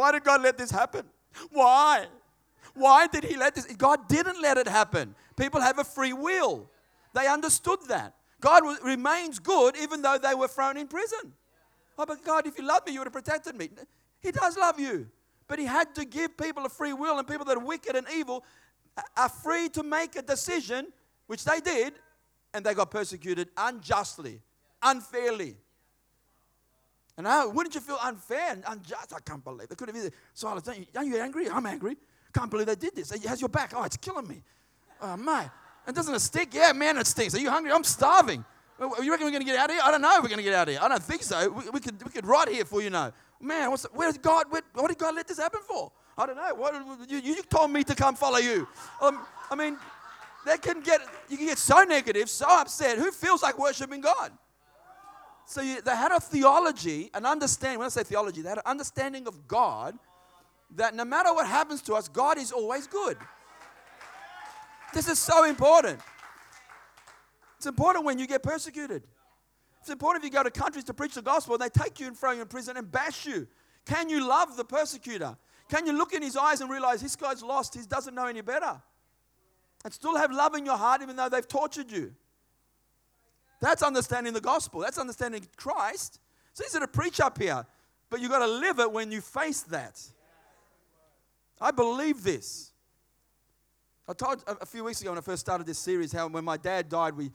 Why 0.00 0.12
did 0.12 0.24
God 0.24 0.40
let 0.40 0.56
this 0.56 0.70
happen? 0.70 1.04
Why? 1.50 2.06
Why 2.72 3.06
did 3.06 3.22
He 3.22 3.36
let 3.36 3.54
this? 3.54 3.66
God 3.66 4.08
didn't 4.08 4.40
let 4.40 4.56
it 4.56 4.66
happen. 4.66 5.14
People 5.36 5.60
have 5.60 5.78
a 5.78 5.84
free 5.84 6.14
will. 6.14 6.70
They 7.12 7.26
understood 7.26 7.80
that. 7.88 8.14
God 8.40 8.62
remains 8.82 9.38
good 9.38 9.76
even 9.76 10.00
though 10.00 10.16
they 10.16 10.34
were 10.34 10.48
thrown 10.48 10.78
in 10.78 10.88
prison. 10.88 11.34
Oh, 11.98 12.06
but 12.06 12.24
God, 12.24 12.46
if 12.46 12.56
you 12.56 12.66
loved 12.66 12.86
me, 12.86 12.94
you 12.94 13.00
would 13.00 13.08
have 13.08 13.12
protected 13.12 13.54
me. 13.54 13.68
He 14.22 14.30
does 14.30 14.56
love 14.56 14.80
you. 14.80 15.06
But 15.46 15.58
He 15.58 15.66
had 15.66 15.94
to 15.96 16.06
give 16.06 16.34
people 16.34 16.64
a 16.64 16.70
free 16.70 16.94
will, 16.94 17.18
and 17.18 17.28
people 17.28 17.44
that 17.44 17.58
are 17.58 17.64
wicked 17.64 17.94
and 17.94 18.06
evil 18.16 18.42
are 19.18 19.28
free 19.28 19.68
to 19.68 19.82
make 19.82 20.16
a 20.16 20.22
decision, 20.22 20.86
which 21.26 21.44
they 21.44 21.60
did, 21.60 21.92
and 22.54 22.64
they 22.64 22.72
got 22.72 22.90
persecuted 22.90 23.50
unjustly, 23.54 24.40
unfairly. 24.82 25.58
And 27.16 27.26
how, 27.26 27.50
wouldn't 27.50 27.74
you 27.74 27.80
feel 27.80 27.98
unfair 28.02 28.52
and 28.52 28.64
unjust? 28.66 29.12
I 29.14 29.20
can't 29.20 29.44
believe 29.44 29.68
they 29.68 29.74
could 29.74 29.88
have 29.88 29.96
either. 29.96 30.10
Silas, 30.32 30.62
don't 30.62 30.78
you, 30.78 30.86
are 30.96 31.04
you 31.04 31.16
angry? 31.18 31.48
I'm 31.48 31.66
angry. 31.66 31.96
Can't 32.32 32.50
believe 32.50 32.66
they 32.66 32.76
did 32.76 32.94
this. 32.94 33.12
He 33.12 33.26
has 33.28 33.40
your 33.40 33.48
back. 33.48 33.72
Oh, 33.74 33.82
it's 33.82 33.96
killing 33.96 34.26
me. 34.26 34.42
Oh, 35.02 35.16
my. 35.16 35.50
And 35.86 35.96
doesn't 35.96 36.14
it 36.14 36.20
stink? 36.20 36.54
Yeah, 36.54 36.72
man, 36.72 36.96
it 36.98 37.06
stinks. 37.06 37.34
Are 37.34 37.40
you 37.40 37.50
hungry? 37.50 37.72
I'm 37.72 37.84
starving. 37.84 38.44
You 38.80 39.10
reckon 39.10 39.26
we're 39.26 39.32
going 39.32 39.40
to 39.40 39.44
get 39.44 39.56
out 39.56 39.68
of 39.68 39.74
here? 39.74 39.82
I 39.84 39.90
don't 39.90 40.00
know 40.00 40.16
if 40.16 40.22
we're 40.22 40.28
going 40.28 40.38
to 40.38 40.44
get 40.44 40.54
out 40.54 40.68
of 40.68 40.72
here. 40.72 40.82
I 40.82 40.88
don't 40.88 41.02
think 41.02 41.22
so. 41.22 41.50
We, 41.50 41.68
we, 41.70 41.80
could, 41.80 42.02
we 42.02 42.10
could 42.10 42.24
rot 42.24 42.48
here 42.48 42.64
for 42.64 42.80
you 42.80 42.88
know. 42.88 43.12
Man, 43.40 43.70
what's, 43.70 43.84
where 43.92 44.10
did 44.10 44.22
God, 44.22 44.46
where, 44.50 44.62
what 44.74 44.88
did 44.88 44.98
God 44.98 45.14
let 45.14 45.28
this 45.28 45.38
happen 45.38 45.60
for? 45.66 45.92
I 46.16 46.26
don't 46.26 46.36
know. 46.36 46.54
What, 46.54 47.10
you, 47.10 47.18
you 47.18 47.42
told 47.42 47.70
me 47.70 47.84
to 47.84 47.94
come 47.94 48.14
follow 48.14 48.38
you. 48.38 48.66
Um, 49.02 49.20
I 49.50 49.54
mean, 49.54 49.76
they 50.46 50.56
can 50.56 50.80
get, 50.80 51.00
you 51.28 51.36
can 51.36 51.46
get 51.46 51.58
so 51.58 51.82
negative, 51.82 52.30
so 52.30 52.46
upset. 52.48 52.96
Who 52.98 53.10
feels 53.10 53.42
like 53.42 53.58
worshiping 53.58 54.00
God? 54.00 54.32
So 55.50 55.62
you, 55.62 55.80
they 55.82 55.96
had 55.96 56.12
a 56.12 56.20
theology, 56.20 57.10
an 57.12 57.26
understanding. 57.26 57.80
When 57.80 57.86
I 57.86 57.88
say 57.88 58.04
theology, 58.04 58.40
they 58.40 58.50
had 58.50 58.58
an 58.58 58.66
understanding 58.66 59.26
of 59.26 59.48
God 59.48 59.98
that 60.76 60.94
no 60.94 61.04
matter 61.04 61.34
what 61.34 61.44
happens 61.44 61.82
to 61.82 61.94
us, 61.94 62.06
God 62.06 62.38
is 62.38 62.52
always 62.52 62.86
good. 62.86 63.16
This 64.94 65.08
is 65.08 65.18
so 65.18 65.42
important. 65.42 65.98
It's 67.56 67.66
important 67.66 68.04
when 68.04 68.20
you 68.20 68.28
get 68.28 68.44
persecuted. 68.44 69.02
It's 69.80 69.90
important 69.90 70.22
if 70.22 70.30
you 70.30 70.32
go 70.32 70.44
to 70.44 70.52
countries 70.52 70.84
to 70.84 70.94
preach 70.94 71.16
the 71.16 71.22
gospel 71.22 71.56
and 71.56 71.62
they 71.62 71.82
take 71.82 71.98
you 71.98 72.06
and 72.06 72.16
throw 72.16 72.30
you 72.30 72.42
in 72.42 72.46
prison 72.46 72.76
and 72.76 72.88
bash 72.88 73.26
you. 73.26 73.48
Can 73.86 74.08
you 74.08 74.24
love 74.24 74.56
the 74.56 74.64
persecutor? 74.64 75.36
Can 75.68 75.84
you 75.84 75.94
look 75.94 76.12
in 76.12 76.22
his 76.22 76.36
eyes 76.36 76.60
and 76.60 76.70
realize 76.70 77.02
this 77.02 77.16
guy's 77.16 77.42
lost? 77.42 77.74
He 77.74 77.84
doesn't 77.84 78.14
know 78.14 78.26
any 78.26 78.42
better. 78.42 78.80
And 79.84 79.92
still 79.92 80.16
have 80.16 80.30
love 80.30 80.54
in 80.54 80.64
your 80.64 80.76
heart 80.76 81.02
even 81.02 81.16
though 81.16 81.28
they've 81.28 81.48
tortured 81.48 81.90
you. 81.90 82.14
That's 83.60 83.82
understanding 83.82 84.32
the 84.32 84.40
gospel. 84.40 84.80
That's 84.80 84.98
understanding 84.98 85.46
Christ. 85.56 86.18
It's 86.52 86.62
easy 86.62 86.80
to 86.80 86.88
preach 86.88 87.20
up 87.20 87.38
here, 87.38 87.64
but 88.08 88.20
you've 88.20 88.30
got 88.30 88.44
to 88.44 88.50
live 88.50 88.80
it 88.80 88.90
when 88.90 89.12
you 89.12 89.20
face 89.20 89.62
that. 89.62 90.00
I 91.60 91.70
believe 91.70 92.22
this. 92.22 92.72
I 94.08 94.12
told 94.12 94.42
a 94.46 94.66
few 94.66 94.82
weeks 94.82 95.00
ago 95.00 95.10
when 95.10 95.18
I 95.18 95.20
first 95.20 95.40
started 95.40 95.66
this 95.66 95.78
series 95.78 96.12
how 96.12 96.26
when 96.26 96.44
my 96.44 96.56
dad 96.56 96.88
died, 96.88 97.16
we 97.16 97.30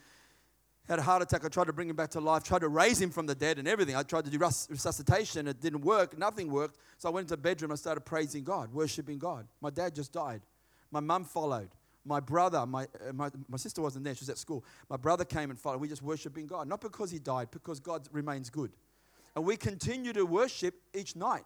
had 0.89 0.99
a 0.99 1.01
heart 1.01 1.21
attack. 1.21 1.45
I 1.45 1.47
tried 1.47 1.67
to 1.67 1.73
bring 1.73 1.89
him 1.89 1.95
back 1.95 2.09
to 2.11 2.19
life, 2.19 2.43
tried 2.43 2.59
to 2.59 2.67
raise 2.67 2.99
him 2.99 3.11
from 3.11 3.27
the 3.27 3.35
dead 3.35 3.59
and 3.59 3.67
everything. 3.67 3.95
I 3.95 4.03
tried 4.03 4.25
to 4.25 4.31
do 4.31 4.37
resuscitation. 4.37 5.47
It 5.47 5.61
didn't 5.61 5.81
work. 5.81 6.17
Nothing 6.17 6.51
worked. 6.51 6.77
So 6.97 7.07
I 7.07 7.11
went 7.11 7.25
into 7.25 7.35
the 7.35 7.41
bedroom. 7.41 7.71
I 7.71 7.75
started 7.75 8.01
praising 8.01 8.43
God, 8.43 8.73
worshiping 8.73 9.19
God. 9.19 9.47
My 9.61 9.69
dad 9.69 9.95
just 9.95 10.11
died. 10.11 10.41
My 10.91 10.99
mum 10.99 11.23
followed 11.23 11.69
my 12.05 12.19
brother, 12.19 12.65
my, 12.65 12.83
uh, 12.83 13.13
my, 13.13 13.29
my 13.49 13.57
sister 13.57 13.81
wasn't 13.81 14.05
there, 14.05 14.13
she 14.13 14.21
was 14.21 14.29
at 14.29 14.37
school. 14.37 14.63
My 14.89 14.97
brother 14.97 15.25
came 15.25 15.49
and 15.49 15.59
followed. 15.59 15.81
We 15.81 15.87
just 15.87 16.03
worshiping 16.03 16.45
God. 16.45 16.67
Not 16.67 16.81
because 16.81 17.11
he 17.11 17.19
died, 17.19 17.49
because 17.51 17.79
God 17.79 18.07
remains 18.11 18.49
good. 18.49 18.71
And 19.35 19.43
we 19.43 19.57
continue 19.57 20.13
to 20.13 20.25
worship 20.25 20.75
each 20.93 21.15
night. 21.15 21.43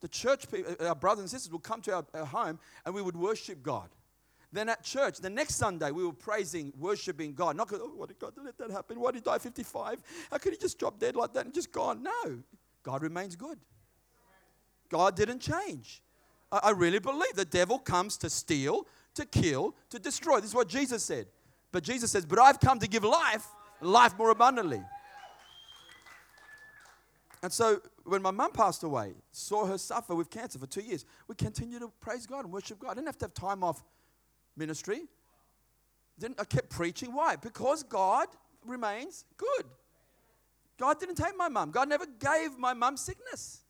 The 0.00 0.08
church 0.08 0.50
people, 0.50 0.74
uh, 0.80 0.88
our 0.88 0.94
brothers 0.94 1.20
and 1.20 1.30
sisters, 1.30 1.52
would 1.52 1.62
come 1.62 1.80
to 1.82 1.94
our, 1.94 2.06
our 2.14 2.26
home 2.26 2.58
and 2.86 2.94
we 2.94 3.02
would 3.02 3.16
worship 3.16 3.62
God. 3.62 3.88
Then 4.52 4.68
at 4.68 4.84
church, 4.84 5.18
the 5.18 5.30
next 5.30 5.56
Sunday, 5.56 5.90
we 5.90 6.04
were 6.04 6.12
praising, 6.12 6.72
worshiping 6.78 7.34
God. 7.34 7.56
Not 7.56 7.68
because, 7.68 7.82
oh, 7.84 7.92
why 7.96 8.06
did 8.06 8.20
God 8.20 8.34
let 8.42 8.56
that 8.58 8.70
happen? 8.70 9.00
Why 9.00 9.10
did 9.10 9.18
he 9.18 9.22
die 9.22 9.38
55? 9.38 9.98
How 10.30 10.38
could 10.38 10.52
he 10.52 10.58
just 10.58 10.78
drop 10.78 11.00
dead 11.00 11.16
like 11.16 11.32
that 11.32 11.46
and 11.46 11.52
just 11.52 11.72
gone? 11.72 12.04
No, 12.04 12.38
God 12.84 13.02
remains 13.02 13.34
good. 13.34 13.58
God 14.88 15.16
didn't 15.16 15.40
change. 15.40 16.02
I, 16.52 16.60
I 16.64 16.70
really 16.70 17.00
believe 17.00 17.34
the 17.34 17.44
devil 17.44 17.78
comes 17.80 18.16
to 18.18 18.30
steal, 18.30 18.86
to 19.14 19.24
kill, 19.24 19.74
to 19.90 19.98
destroy. 19.98 20.36
This 20.36 20.50
is 20.50 20.54
what 20.54 20.68
Jesus 20.68 21.02
said. 21.02 21.26
But 21.72 21.82
Jesus 21.82 22.10
says, 22.10 22.24
But 22.24 22.38
I've 22.38 22.60
come 22.60 22.78
to 22.78 22.88
give 22.88 23.04
life, 23.04 23.46
life 23.80 24.16
more 24.18 24.30
abundantly. 24.30 24.82
And 27.42 27.52
so 27.52 27.80
when 28.04 28.22
my 28.22 28.30
mum 28.30 28.52
passed 28.52 28.84
away, 28.84 29.12
saw 29.30 29.66
her 29.66 29.76
suffer 29.76 30.14
with 30.14 30.30
cancer 30.30 30.58
for 30.58 30.66
two 30.66 30.80
years, 30.80 31.04
we 31.28 31.34
continued 31.34 31.80
to 31.80 31.92
praise 32.00 32.26
God 32.26 32.44
and 32.44 32.52
worship 32.52 32.78
God. 32.78 32.92
I 32.92 32.94
didn't 32.94 33.08
have 33.08 33.18
to 33.18 33.24
have 33.26 33.34
time 33.34 33.62
off 33.62 33.84
ministry. 34.56 35.02
Didn't, 36.18 36.40
I 36.40 36.44
kept 36.44 36.70
preaching. 36.70 37.12
Why? 37.12 37.36
Because 37.36 37.82
God 37.82 38.28
remains 38.64 39.24
good. 39.36 39.66
God 40.78 40.98
didn't 40.98 41.16
take 41.16 41.36
my 41.36 41.48
mum. 41.48 41.70
God 41.70 41.88
never 41.88 42.06
gave 42.06 42.58
my 42.58 42.72
mum 42.72 42.96
sickness. 42.96 43.60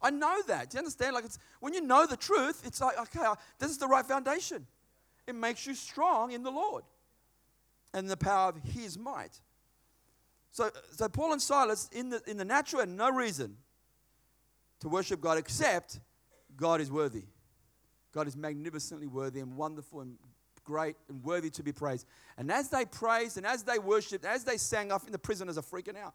I 0.00 0.10
know 0.10 0.42
that. 0.48 0.70
Do 0.70 0.76
you 0.76 0.78
understand? 0.80 1.14
Like 1.14 1.24
it's 1.24 1.38
when 1.60 1.72
you 1.74 1.80
know 1.80 2.06
the 2.06 2.16
truth, 2.16 2.62
it's 2.66 2.80
like, 2.80 2.98
okay, 3.00 3.26
this 3.58 3.70
is 3.70 3.78
the 3.78 3.88
right 3.88 4.04
foundation. 4.04 4.66
It 5.26 5.34
makes 5.34 5.66
you 5.66 5.74
strong 5.74 6.32
in 6.32 6.42
the 6.42 6.50
Lord 6.50 6.84
and 7.92 8.08
the 8.08 8.16
power 8.16 8.50
of 8.50 8.56
His 8.56 8.98
might. 8.98 9.40
So, 10.50 10.70
so 10.92 11.08
Paul 11.08 11.32
and 11.32 11.42
Silas, 11.42 11.88
in 11.92 12.10
the, 12.10 12.22
in 12.26 12.36
the 12.36 12.44
natural, 12.44 12.80
had 12.80 12.88
no 12.88 13.10
reason 13.10 13.56
to 14.80 14.88
worship 14.88 15.20
God 15.20 15.38
except 15.38 15.98
God 16.56 16.80
is 16.80 16.90
worthy. 16.90 17.24
God 18.12 18.28
is 18.28 18.36
magnificently 18.36 19.06
worthy 19.06 19.40
and 19.40 19.56
wonderful 19.56 20.00
and 20.00 20.16
great 20.64 20.96
and 21.08 21.22
worthy 21.24 21.50
to 21.50 21.62
be 21.62 21.72
praised. 21.72 22.06
And 22.38 22.50
as 22.50 22.68
they 22.68 22.84
praised 22.84 23.36
and 23.36 23.46
as 23.46 23.62
they 23.64 23.78
worshiped, 23.78 24.24
as 24.24 24.44
they 24.44 24.56
sang, 24.56 24.92
I 24.92 24.98
think 24.98 25.12
the 25.12 25.18
prisoners 25.18 25.58
are 25.58 25.62
freaking 25.62 25.96
out. 25.96 26.14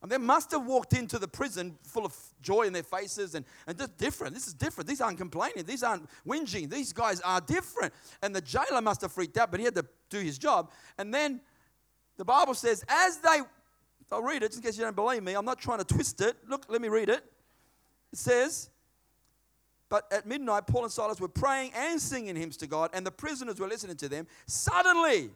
And 0.00 0.12
they 0.12 0.18
must 0.18 0.52
have 0.52 0.64
walked 0.64 0.92
into 0.92 1.18
the 1.18 1.26
prison 1.26 1.76
full 1.82 2.06
of 2.06 2.14
joy 2.40 2.62
in 2.62 2.72
their 2.72 2.84
faces 2.84 3.34
and, 3.34 3.44
and 3.66 3.76
just 3.76 3.96
different. 3.96 4.32
This 4.32 4.46
is 4.46 4.54
different. 4.54 4.88
These 4.88 5.00
aren't 5.00 5.18
complaining. 5.18 5.64
These 5.64 5.82
aren't 5.82 6.08
whinging. 6.24 6.70
These 6.70 6.92
guys 6.92 7.20
are 7.22 7.40
different. 7.40 7.92
And 8.22 8.34
the 8.34 8.40
jailer 8.40 8.80
must 8.80 9.00
have 9.00 9.10
freaked 9.10 9.36
out, 9.38 9.50
but 9.50 9.58
he 9.58 9.64
had 9.64 9.74
to 9.74 9.84
do 10.08 10.20
his 10.20 10.38
job. 10.38 10.70
And 10.98 11.12
then 11.12 11.40
the 12.16 12.24
Bible 12.24 12.54
says, 12.54 12.84
as 12.88 13.18
they, 13.18 13.40
I'll 14.12 14.22
read 14.22 14.44
it 14.44 14.50
just 14.50 14.58
in 14.58 14.62
case 14.62 14.78
you 14.78 14.84
don't 14.84 14.94
believe 14.94 15.22
me. 15.22 15.34
I'm 15.34 15.44
not 15.44 15.58
trying 15.58 15.78
to 15.78 15.84
twist 15.84 16.20
it. 16.20 16.36
Look, 16.48 16.66
let 16.68 16.80
me 16.80 16.88
read 16.88 17.08
it. 17.08 17.24
It 18.12 18.18
says, 18.18 18.70
but 19.88 20.06
at 20.12 20.26
midnight, 20.26 20.66
Paul 20.66 20.84
and 20.84 20.92
Silas 20.92 21.20
were 21.20 21.28
praying 21.28 21.72
and 21.74 22.00
singing 22.00 22.36
hymns 22.36 22.56
to 22.58 22.66
God, 22.66 22.90
and 22.92 23.06
the 23.06 23.10
prisoners 23.10 23.58
were 23.58 23.68
listening 23.68 23.96
to 23.96 24.08
them. 24.08 24.26
Suddenly, 24.46 25.30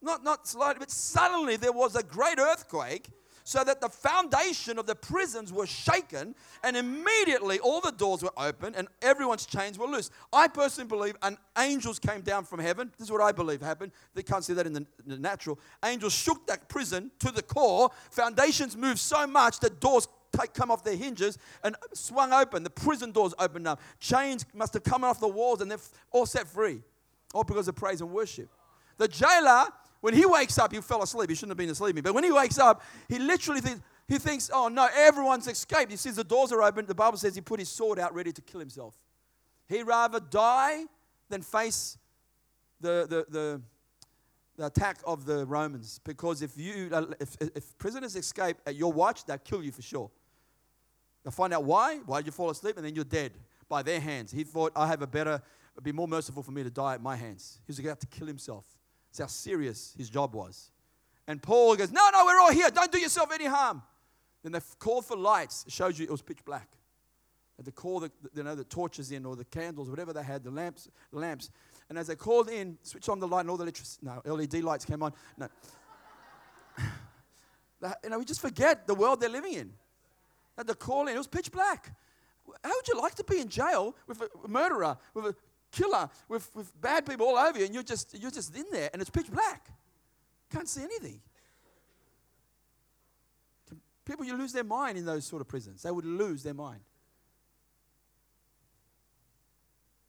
not, 0.00 0.24
not 0.24 0.46
slightly, 0.46 0.80
but 0.80 0.90
suddenly 0.90 1.56
there 1.56 1.72
was 1.72 1.94
a 1.94 2.02
great 2.02 2.38
earthquake, 2.38 3.10
so 3.44 3.64
that 3.64 3.80
the 3.80 3.88
foundation 3.88 4.78
of 4.78 4.86
the 4.86 4.94
prisons 4.94 5.52
was 5.52 5.68
shaken, 5.68 6.34
and 6.62 6.76
immediately 6.76 7.58
all 7.58 7.80
the 7.80 7.92
doors 7.92 8.22
were 8.22 8.32
open 8.36 8.74
and 8.74 8.88
everyone's 9.00 9.46
chains 9.46 9.78
were 9.78 9.86
loose. 9.86 10.10
I 10.32 10.48
personally 10.48 10.88
believe 10.88 11.16
an 11.22 11.36
angels 11.58 11.98
came 11.98 12.20
down 12.20 12.44
from 12.44 12.60
heaven. 12.60 12.90
This 12.98 13.06
is 13.06 13.12
what 13.12 13.20
I 13.20 13.32
believe 13.32 13.60
happened. 13.60 13.92
They 14.14 14.22
can't 14.22 14.44
see 14.44 14.54
that 14.54 14.66
in 14.66 14.72
the, 14.72 14.86
in 15.04 15.08
the 15.08 15.18
natural. 15.18 15.58
Angels 15.84 16.12
shook 16.12 16.46
that 16.46 16.68
prison 16.68 17.10
to 17.20 17.30
the 17.30 17.42
core. 17.42 17.90
Foundations 18.10 18.76
moved 18.76 18.98
so 18.98 19.26
much 19.26 19.60
that 19.60 19.80
doors 19.80 20.08
take, 20.38 20.54
come 20.54 20.70
off 20.70 20.84
their 20.84 20.96
hinges 20.96 21.38
and 21.62 21.76
swung 21.92 22.32
open. 22.32 22.62
The 22.62 22.70
prison 22.70 23.12
doors 23.12 23.34
opened 23.38 23.66
up. 23.66 23.80
Chains 24.00 24.46
must 24.54 24.74
have 24.74 24.82
come 24.82 25.04
off 25.04 25.20
the 25.20 25.28
walls 25.28 25.60
and 25.60 25.70
they're 25.70 25.78
all 26.10 26.26
set 26.26 26.48
free. 26.48 26.82
All 27.34 27.44
because 27.44 27.68
of 27.68 27.76
praise 27.76 28.00
and 28.00 28.10
worship. 28.10 28.48
The 28.98 29.08
jailer, 29.08 29.66
when 30.02 30.14
he 30.14 30.26
wakes 30.26 30.58
up, 30.58 30.72
he 30.72 30.80
fell 30.80 31.02
asleep. 31.02 31.30
He 31.30 31.36
shouldn't 31.36 31.52
have 31.52 31.58
been 31.58 31.70
asleep. 31.70 32.02
But 32.02 32.12
when 32.12 32.24
he 32.24 32.32
wakes 32.32 32.58
up, 32.58 32.82
he 33.08 33.20
literally 33.20 33.60
thinks, 33.60 33.80
he 34.08 34.18
thinks, 34.18 34.50
oh 34.52 34.66
no, 34.66 34.88
everyone's 34.92 35.46
escaped. 35.46 35.92
He 35.92 35.96
sees 35.96 36.16
the 36.16 36.24
doors 36.24 36.50
are 36.50 36.60
open. 36.60 36.86
The 36.86 36.94
Bible 36.94 37.16
says 37.16 37.36
he 37.36 37.40
put 37.40 37.60
his 37.60 37.68
sword 37.68 38.00
out 38.00 38.12
ready 38.12 38.32
to 38.32 38.42
kill 38.42 38.58
himself. 38.58 38.98
He'd 39.68 39.84
rather 39.84 40.18
die 40.18 40.86
than 41.28 41.40
face 41.40 41.98
the, 42.80 43.06
the, 43.08 43.26
the, 43.30 43.62
the 44.56 44.66
attack 44.66 44.98
of 45.06 45.24
the 45.24 45.46
Romans. 45.46 46.00
Because 46.02 46.42
if, 46.42 46.58
you, 46.58 46.90
if, 47.20 47.36
if 47.40 47.78
prisoners 47.78 48.16
escape 48.16 48.56
at 48.66 48.74
your 48.74 48.92
watch, 48.92 49.24
they'll 49.24 49.38
kill 49.38 49.62
you 49.62 49.70
for 49.70 49.82
sure. 49.82 50.10
They'll 51.22 51.30
find 51.30 51.54
out 51.54 51.62
why. 51.62 51.98
Why 52.06 52.18
did 52.18 52.26
you 52.26 52.32
fall 52.32 52.50
asleep? 52.50 52.76
And 52.76 52.84
then 52.84 52.96
you're 52.96 53.04
dead 53.04 53.34
by 53.68 53.84
their 53.84 54.00
hands. 54.00 54.32
He 54.32 54.42
thought, 54.42 54.72
I 54.74 54.88
have 54.88 55.00
a 55.00 55.06
better, 55.06 55.40
it'd 55.76 55.84
be 55.84 55.92
more 55.92 56.08
merciful 56.08 56.42
for 56.42 56.50
me 56.50 56.64
to 56.64 56.70
die 56.70 56.94
at 56.94 57.00
my 57.00 57.14
hands. 57.14 57.60
He 57.64 57.70
was 57.70 57.78
about 57.78 58.00
to 58.00 58.08
kill 58.08 58.26
himself. 58.26 58.66
That's 59.12 59.18
how 59.18 59.26
serious 59.26 59.94
his 59.98 60.08
job 60.08 60.34
was. 60.34 60.70
And 61.28 61.42
Paul 61.42 61.76
goes, 61.76 61.92
No, 61.92 62.00
no, 62.12 62.24
we're 62.24 62.40
all 62.40 62.50
here. 62.50 62.70
Don't 62.70 62.90
do 62.90 62.98
yourself 62.98 63.30
any 63.32 63.44
harm. 63.44 63.82
Then 64.42 64.52
they 64.52 64.60
called 64.78 65.04
for 65.04 65.16
lights. 65.16 65.64
It 65.66 65.72
shows 65.72 65.98
you 65.98 66.04
it 66.04 66.10
was 66.10 66.22
pitch 66.22 66.42
black. 66.44 66.68
They 67.62 67.70
call 67.70 68.00
the, 68.00 68.10
you 68.34 68.42
know, 68.42 68.56
the 68.56 68.64
torches 68.64 69.12
in 69.12 69.24
or 69.24 69.36
the 69.36 69.44
candles, 69.44 69.88
whatever 69.88 70.12
they 70.12 70.24
had, 70.24 70.42
the 70.42 70.50
lamps, 70.50 70.88
the 71.12 71.18
lamps. 71.20 71.48
And 71.88 71.96
as 71.96 72.08
they 72.08 72.16
called 72.16 72.48
in, 72.48 72.76
switch 72.82 73.08
on 73.08 73.20
the 73.20 73.28
light 73.28 73.42
and 73.42 73.50
all 73.50 73.56
the 73.56 73.62
electricity. 73.62 74.04
No, 74.04 74.20
LED 74.24 74.54
lights 74.64 74.84
came 74.84 75.00
on. 75.00 75.12
No. 75.36 75.48
you 78.02 78.10
know, 78.10 78.18
we 78.18 78.24
just 78.24 78.40
forget 78.40 78.86
the 78.88 78.94
world 78.94 79.20
they're 79.20 79.28
living 79.28 79.52
in. 79.52 79.72
At 80.58 80.66
the 80.66 80.74
call 80.74 81.06
in, 81.06 81.14
it 81.14 81.18
was 81.18 81.28
pitch 81.28 81.52
black. 81.52 81.94
How 82.64 82.70
would 82.74 82.88
you 82.88 82.98
like 83.00 83.14
to 83.16 83.24
be 83.24 83.38
in 83.38 83.48
jail 83.48 83.94
with 84.08 84.20
a 84.20 84.48
murderer, 84.48 84.96
with 85.14 85.26
a 85.26 85.36
killer, 85.72 86.08
with, 86.28 86.48
with 86.54 86.80
bad 86.80 87.04
people 87.06 87.26
all 87.26 87.36
over 87.36 87.58
you, 87.58 87.64
and 87.64 87.74
you're 87.74 87.82
just, 87.82 88.16
you're 88.20 88.30
just 88.30 88.54
in 88.54 88.66
there 88.70 88.90
and 88.92 89.02
it's 89.02 89.10
pitch 89.10 89.30
black? 89.30 89.68
Can't 90.50 90.68
see 90.68 90.82
anything. 90.82 91.20
People, 94.04 94.24
you 94.24 94.36
lose 94.36 94.52
their 94.52 94.64
mind 94.64 94.98
in 94.98 95.04
those 95.04 95.24
sort 95.24 95.40
of 95.40 95.48
prisons. 95.48 95.82
They 95.82 95.90
would 95.90 96.04
lose 96.04 96.42
their 96.42 96.54
mind. 96.54 96.80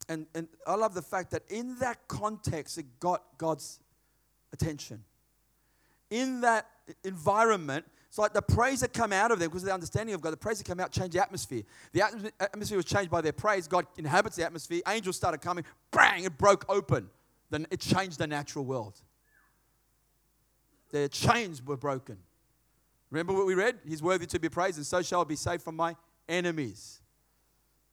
And, 0.10 0.26
and 0.36 0.48
I 0.68 0.76
love 0.76 0.94
the 0.94 1.02
fact 1.02 1.32
that 1.32 1.44
in 1.50 1.78
that 1.80 2.08
context, 2.08 2.78
it 2.78 3.00
got 3.00 3.24
God's 3.38 3.80
attention. 4.52 5.04
In 6.10 6.42
that 6.42 6.68
environment, 7.04 7.86
it's 8.14 8.20
like 8.20 8.34
the 8.34 8.44
praise 8.44 8.82
that 8.82 8.94
come 8.94 9.12
out 9.12 9.32
of 9.32 9.40
them 9.40 9.50
because 9.50 9.64
of 9.64 9.70
the 9.70 9.74
understanding 9.74 10.14
of 10.14 10.22
God, 10.22 10.34
the 10.34 10.38
praise 10.38 10.60
that 10.60 10.68
come 10.68 10.80
out 10.80 10.92
changed 10.92 11.14
the 11.14 11.20
atmosphere. 11.20 11.64
The 11.94 12.04
atmosphere 12.40 12.78
was 12.78 12.86
changed 12.86 13.10
by 13.10 13.22
their 13.22 13.34
praise. 13.34 13.68
God 13.68 13.88
inhabits 13.98 14.36
the 14.36 14.46
atmosphere. 14.46 14.82
Angels 14.88 15.16
started 15.16 15.42
coming. 15.42 15.66
Bang! 15.90 16.24
It 16.24 16.38
broke 16.38 16.64
open. 16.70 17.10
Then 17.50 17.66
it 17.72 17.80
changed 17.80 18.20
the 18.20 18.28
natural 18.28 18.66
world. 18.66 19.02
Their 20.92 21.08
chains 21.08 21.66
were 21.66 21.76
broken. 21.76 22.20
Remember 23.10 23.34
what 23.34 23.48
we 23.48 23.56
read? 23.56 23.80
He's 23.84 24.04
worthy 24.04 24.28
to 24.28 24.40
be 24.40 24.48
praised, 24.48 24.78
and 24.78 24.86
so 24.86 25.02
shall 25.02 25.22
I 25.22 25.24
be 25.24 25.36
saved 25.36 25.64
from 25.64 25.76
my 25.76 25.96
enemies. 26.30 27.02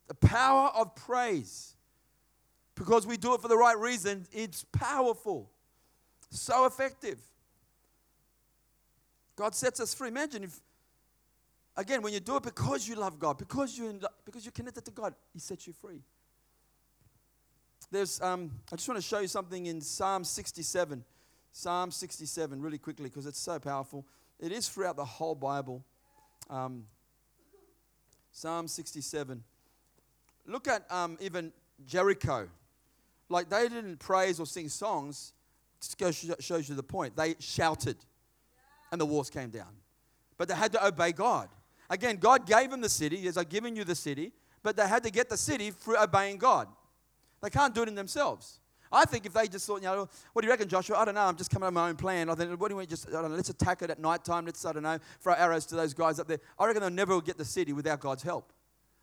The 0.06 0.14
power 0.16 0.68
of 0.76 0.94
praise. 0.96 1.76
Because 2.74 3.06
we 3.06 3.16
do 3.16 3.32
it 3.32 3.40
for 3.40 3.48
the 3.48 3.56
right 3.56 3.78
reason, 3.78 4.26
it's 4.32 4.66
powerful. 4.70 5.50
So 6.28 6.66
effective. 6.66 7.20
God 9.40 9.54
sets 9.54 9.80
us 9.80 9.94
free. 9.94 10.08
Imagine 10.08 10.44
if, 10.44 10.60
again, 11.74 12.02
when 12.02 12.12
you 12.12 12.20
do 12.20 12.36
it 12.36 12.42
because 12.42 12.86
you 12.86 12.94
love 12.94 13.18
God, 13.18 13.38
because 13.38 13.78
you're, 13.78 13.94
because 14.26 14.44
you're 14.44 14.52
connected 14.52 14.84
to 14.84 14.90
God, 14.90 15.14
He 15.32 15.38
sets 15.38 15.66
you 15.66 15.72
free. 15.72 16.02
There's, 17.90 18.20
um, 18.20 18.50
I 18.70 18.76
just 18.76 18.86
want 18.86 19.00
to 19.00 19.06
show 19.06 19.20
you 19.20 19.28
something 19.28 19.64
in 19.64 19.80
Psalm 19.80 20.24
67. 20.24 21.02
Psalm 21.52 21.90
67, 21.90 22.60
really 22.60 22.76
quickly, 22.76 23.06
because 23.06 23.24
it's 23.24 23.40
so 23.40 23.58
powerful. 23.58 24.04
It 24.38 24.52
is 24.52 24.68
throughout 24.68 24.96
the 24.96 25.06
whole 25.06 25.34
Bible. 25.34 25.82
Um, 26.50 26.84
Psalm 28.32 28.68
67. 28.68 29.42
Look 30.46 30.68
at 30.68 30.84
um, 30.92 31.16
even 31.18 31.50
Jericho. 31.86 32.46
Like 33.30 33.48
they 33.48 33.70
didn't 33.70 34.00
praise 34.00 34.38
or 34.38 34.44
sing 34.44 34.68
songs, 34.68 35.32
just 35.80 36.42
shows 36.42 36.68
you 36.68 36.74
the 36.74 36.82
point. 36.82 37.16
They 37.16 37.36
shouted 37.38 37.96
and 38.92 39.00
the 39.00 39.06
walls 39.06 39.30
came 39.30 39.50
down. 39.50 39.72
But 40.36 40.48
they 40.48 40.54
had 40.54 40.72
to 40.72 40.86
obey 40.86 41.12
God. 41.12 41.48
Again, 41.88 42.16
God 42.16 42.46
gave 42.46 42.70
them 42.70 42.80
the 42.80 42.88
city, 42.88 43.26
as 43.26 43.36
I've 43.36 43.48
given 43.48 43.76
you 43.76 43.84
the 43.84 43.94
city, 43.94 44.32
but 44.62 44.76
they 44.76 44.86
had 44.86 45.02
to 45.02 45.10
get 45.10 45.28
the 45.28 45.36
city 45.36 45.70
through 45.70 45.98
obeying 45.98 46.38
God. 46.38 46.68
They 47.42 47.50
can't 47.50 47.74
do 47.74 47.82
it 47.82 47.88
in 47.88 47.94
themselves. 47.94 48.60
I 48.92 49.04
think 49.04 49.24
if 49.24 49.32
they 49.32 49.46
just 49.46 49.66
thought, 49.66 49.82
you 49.82 49.88
know, 49.88 50.08
what 50.32 50.42
do 50.42 50.46
you 50.46 50.50
reckon, 50.50 50.68
Joshua? 50.68 50.98
I 50.98 51.04
don't 51.04 51.14
know. 51.14 51.22
I'm 51.22 51.36
just 51.36 51.50
coming 51.50 51.66
up 51.66 51.72
with 51.72 51.74
my 51.74 51.88
own 51.88 51.96
plan. 51.96 52.28
I 52.28 52.34
think, 52.34 52.60
what 52.60 52.68
do 52.68 52.76
want? 52.76 52.88
Just, 52.88 53.08
I 53.08 53.12
don't 53.12 53.30
know, 53.30 53.36
let's 53.36 53.48
attack 53.48 53.82
it 53.82 53.90
at 53.90 54.00
night 54.00 54.24
time. 54.24 54.46
Let's, 54.46 54.64
I 54.64 54.72
don't 54.72 54.82
know, 54.82 54.98
throw 55.20 55.34
arrows 55.34 55.64
to 55.66 55.76
those 55.76 55.94
guys 55.94 56.18
up 56.18 56.26
there. 56.26 56.40
I 56.58 56.66
reckon 56.66 56.82
they'll 56.82 56.90
never 56.90 57.20
get 57.20 57.38
the 57.38 57.44
city 57.44 57.72
without 57.72 58.00
God's 58.00 58.24
help. 58.24 58.52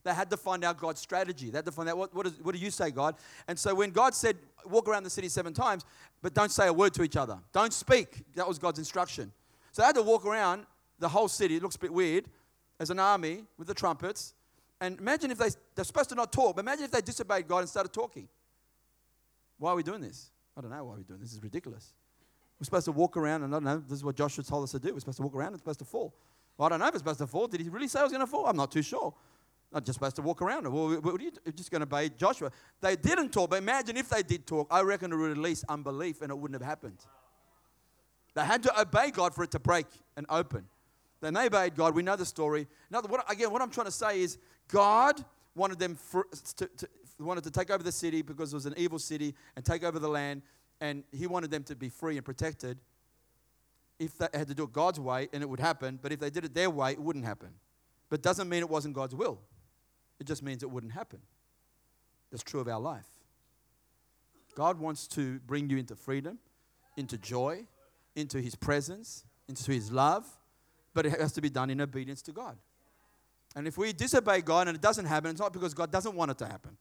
They 0.04 0.14
had 0.14 0.30
to 0.30 0.38
find 0.38 0.64
out 0.64 0.78
God's 0.78 1.00
strategy. 1.02 1.50
They 1.50 1.58
had 1.58 1.66
to 1.66 1.72
find 1.72 1.90
out 1.90 1.98
what, 1.98 2.14
what, 2.14 2.28
is, 2.28 2.34
what 2.42 2.54
do 2.54 2.62
you 2.62 2.72
say, 2.72 2.92
God? 2.92 3.16
And 3.48 3.58
so 3.58 3.74
when 3.74 3.92
God 3.92 4.14
said, 4.14 4.38
walk 4.66 4.88
around 4.88 5.04
the 5.04 5.10
city 5.10 5.30
seven 5.30 5.54
times, 5.54 5.86
but 6.22 6.34
don't 6.34 6.52
say 6.52 6.68
a 6.68 6.74
word 6.74 6.94
to 6.96 7.04
each 7.04 7.18
other, 7.18 7.40
don't 7.54 7.74
speak, 7.74 8.24
that 8.36 8.48
was 8.48 8.60
God's 8.60 8.80
instruction. 8.80 9.32
So 9.72 9.82
they 9.82 9.86
had 9.86 9.96
to 9.96 10.02
walk 10.02 10.26
around 10.26 10.66
the 11.00 11.10
whole 11.10 11.28
city. 11.28 11.56
It 11.56 11.64
looks 11.64 11.76
a 11.76 11.80
bit 11.80 11.94
weird 11.94 12.26
as 12.80 12.90
an 12.90 13.00
army 13.00 13.44
with 13.58 13.68
the 13.68 13.74
trumpets. 13.74 14.34
And 14.80 15.00
imagine 15.00 15.32
if 15.32 15.38
they, 15.38 15.50
they're 15.76 15.86
supposed 15.86 16.10
to 16.10 16.16
not 16.16 16.32
talk, 16.32 16.56
but 16.56 16.62
imagine 16.62 16.86
if 16.86 16.92
they 16.92 17.02
disobeyed 17.02 17.48
God 17.48 17.60
and 17.60 17.70
started 17.70 17.94
talking. 17.94 18.28
Why 19.58 19.72
are 19.72 19.76
we 19.76 19.84
doing 19.84 20.02
this? 20.02 20.30
I 20.56 20.62
don't 20.62 20.70
know 20.70 20.84
why 20.84 20.96
we're 20.96 21.04
doing 21.04 21.20
this. 21.20 21.30
This 21.30 21.38
is 21.38 21.44
ridiculous. 21.44 21.94
We're 22.60 22.66
supposed 22.66 22.86
to 22.86 22.92
walk 22.92 23.18
around, 23.18 23.44
and 23.44 23.54
I 23.54 23.58
don't 23.58 23.64
know, 23.64 23.84
this 23.88 24.00
is 24.00 24.04
what 24.04 24.16
Joshua 24.16 24.44
told 24.44 24.64
us 24.64 24.72
to 24.72 24.80
do. 24.80 24.94
We're 24.94 25.00
supposed 25.00 25.18
to 25.18 25.24
walk 25.24 25.36
around 25.36 25.54
it's 25.54 25.62
supposed 25.62 25.80
to 25.80 25.86
fall. 25.86 26.16
Well, 26.58 26.66
I 26.66 26.70
don't 26.70 26.80
know 26.80 26.88
if 26.88 26.96
it's 26.96 27.02
supposed 27.02 27.20
to 27.20 27.28
fall. 27.28 27.48
Did 27.48 27.62
he 27.62 27.70
really 27.70 27.88
say 27.88 28.00
I 28.00 28.04
was 28.04 28.12
going 28.12 28.26
to 28.26 28.28
fall? 28.28 28.48
I'm 28.48 28.58
not 28.58 28.72
too 28.72 28.82
sure. 28.82 29.14
I'm 29.74 29.84
just 29.84 29.96
supposed 29.96 30.16
to 30.16 30.22
walk 30.22 30.42
around. 30.42 30.64
Well, 30.72 31.00
what 31.02 31.22
are 31.22 31.24
you 31.24 31.32
just 31.56 31.70
going 31.70 31.82
to 31.82 31.88
obey 31.88 32.10
Joshua? 32.10 32.52
They 32.82 32.96
didn't 32.96 33.30
talk, 33.32 33.50
but 33.50 33.58
imagine 33.58 33.98
if 33.98 34.10
they 34.10 34.24
did 34.24 34.48
talk. 34.48 34.68
I 34.72 34.82
reckon 34.82 35.12
it 35.12 35.16
would 35.16 35.38
release 35.38 35.64
unbelief 35.68 36.22
and 36.22 36.32
it 36.32 36.38
wouldn't 36.38 36.60
have 36.60 36.68
happened. 36.68 36.98
They 38.38 38.46
had 38.46 38.62
to 38.64 38.80
obey 38.80 39.10
God 39.10 39.34
for 39.34 39.44
it 39.44 39.50
to 39.52 39.60
break 39.60 39.88
and 40.16 40.28
open. 40.30 40.66
Then 41.22 41.34
they 41.34 41.48
obeyed 41.48 41.76
God. 41.76 41.96
We 41.96 42.04
know 42.04 42.16
the 42.16 42.24
story. 42.24 42.68
Now, 42.92 43.02
what, 43.02 43.26
again, 43.32 43.52
what 43.52 43.64
I'm 43.64 43.72
trying 43.72 43.88
to 43.88 43.92
say 43.92 44.22
is 44.22 44.38
God 44.68 45.26
wanted 45.56 45.80
them 45.80 45.96
for, 45.96 46.28
to, 46.58 46.68
to, 46.68 46.88
wanted 47.18 47.46
to 47.46 47.50
take 47.50 47.72
over 47.72 47.82
the 47.82 47.92
city 47.92 48.22
because 48.22 48.54
it 48.54 48.56
was 48.56 48.68
an 48.68 48.76
evil 48.78 49.00
city 49.00 49.34
and 49.56 49.66
take 49.66 49.84
over 49.84 49.98
the 49.98 50.08
land, 50.08 50.44
and 50.80 51.04
He 51.12 51.26
wanted 51.26 51.50
them 51.50 51.64
to 51.64 51.76
be 51.76 51.90
free 51.90 52.16
and 52.16 52.24
protected. 52.24 52.78
If 53.98 54.20
they 54.20 54.28
had 54.32 54.48
to 54.50 54.54
do 54.54 54.66
it 54.66 54.72
God's 54.72 55.00
way, 55.00 55.30
and 55.34 55.42
it 55.42 55.50
would 55.50 55.60
happen, 55.60 55.98
but 56.00 56.12
if 56.12 56.20
they 56.20 56.30
did 56.30 56.46
it 56.46 56.54
their 56.54 56.70
way, 56.70 56.92
it 56.92 57.02
wouldn't 57.02 57.26
happen. 57.26 57.50
But 58.08 58.22
doesn't 58.22 58.48
mean 58.48 58.60
it 58.60 58.70
wasn't 58.70 58.94
God's 58.94 59.16
will. 59.16 59.40
It 60.20 60.28
just 60.28 60.44
means 60.44 60.62
it 60.62 60.70
wouldn't 60.70 60.94
happen. 60.94 61.22
That's 62.30 62.44
true 62.44 62.60
of 62.60 62.68
our 62.68 62.80
life. 62.80 63.10
God 64.54 64.80
wants 64.80 65.08
to 65.08 65.40
bring 65.40 65.72
you 65.72 65.78
into 65.80 65.96
freedom, 65.96 66.38
into 66.98 67.18
joy, 67.18 67.66
into 68.18 68.42
his 68.42 68.56
presence, 68.56 69.24
into 69.48 69.72
His 69.72 69.92
love, 69.92 70.26
but 70.94 71.06
it 71.06 71.20
has 71.20 71.32
to 71.34 71.42
be 71.42 71.50
done 71.50 71.70
in 71.70 71.80
obedience 71.80 72.22
to 72.24 72.32
God. 72.32 72.58
And 73.56 73.68
if 73.68 73.78
we 73.78 73.94
disobey 73.94 74.42
God 74.42 74.68
and 74.68 74.76
it 74.76 74.82
doesn't 74.82 75.06
happen, 75.06 75.32
it's 75.32 75.40
not 75.40 75.54
because 75.54 75.74
God 75.74 75.92
doesn't 75.92 76.16
want 76.16 76.32
it 76.32 76.38
to 76.40 76.46
happen. 76.46 76.78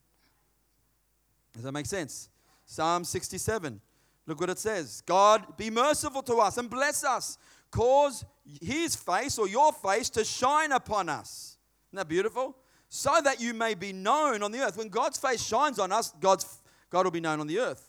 Does 1.53 1.63
that 1.63 1.71
make 1.71 1.85
sense? 1.85 2.29
Psalm 2.65 3.03
67. 3.03 3.81
Look 4.25 4.41
what 4.41 4.49
it 4.49 4.59
says 4.59 5.01
God, 5.05 5.57
be 5.57 5.69
merciful 5.69 6.21
to 6.23 6.35
us 6.35 6.57
and 6.57 6.69
bless 6.69 7.03
us. 7.03 7.37
Cause 7.71 8.25
his 8.61 8.95
face 8.95 9.37
or 9.37 9.47
your 9.47 9.71
face 9.73 10.09
to 10.11 10.23
shine 10.23 10.71
upon 10.71 11.09
us. 11.09 11.57
Isn't 11.89 11.97
that 11.97 12.07
beautiful? 12.07 12.55
So 12.89 13.19
that 13.23 13.41
you 13.41 13.53
may 13.53 13.73
be 13.73 13.91
known 13.91 14.43
on 14.43 14.51
the 14.51 14.59
earth. 14.59 14.77
When 14.77 14.89
God's 14.89 15.17
face 15.17 15.43
shines 15.43 15.77
on 15.77 15.91
us, 15.91 16.13
God's, 16.21 16.61
God 16.89 17.05
will 17.05 17.11
be 17.11 17.19
known 17.19 17.39
on 17.39 17.47
the 17.47 17.59
earth. 17.59 17.86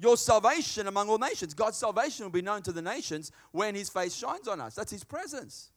Your 0.00 0.16
salvation 0.16 0.86
among 0.86 1.08
all 1.08 1.18
nations. 1.18 1.54
God's 1.54 1.76
salvation 1.76 2.24
will 2.24 2.30
be 2.30 2.42
known 2.42 2.62
to 2.62 2.72
the 2.72 2.82
nations 2.82 3.32
when 3.50 3.74
his 3.74 3.88
face 3.88 4.14
shines 4.14 4.46
on 4.46 4.60
us. 4.60 4.74
That's 4.74 4.92
his 4.92 5.04
presence. 5.04 5.70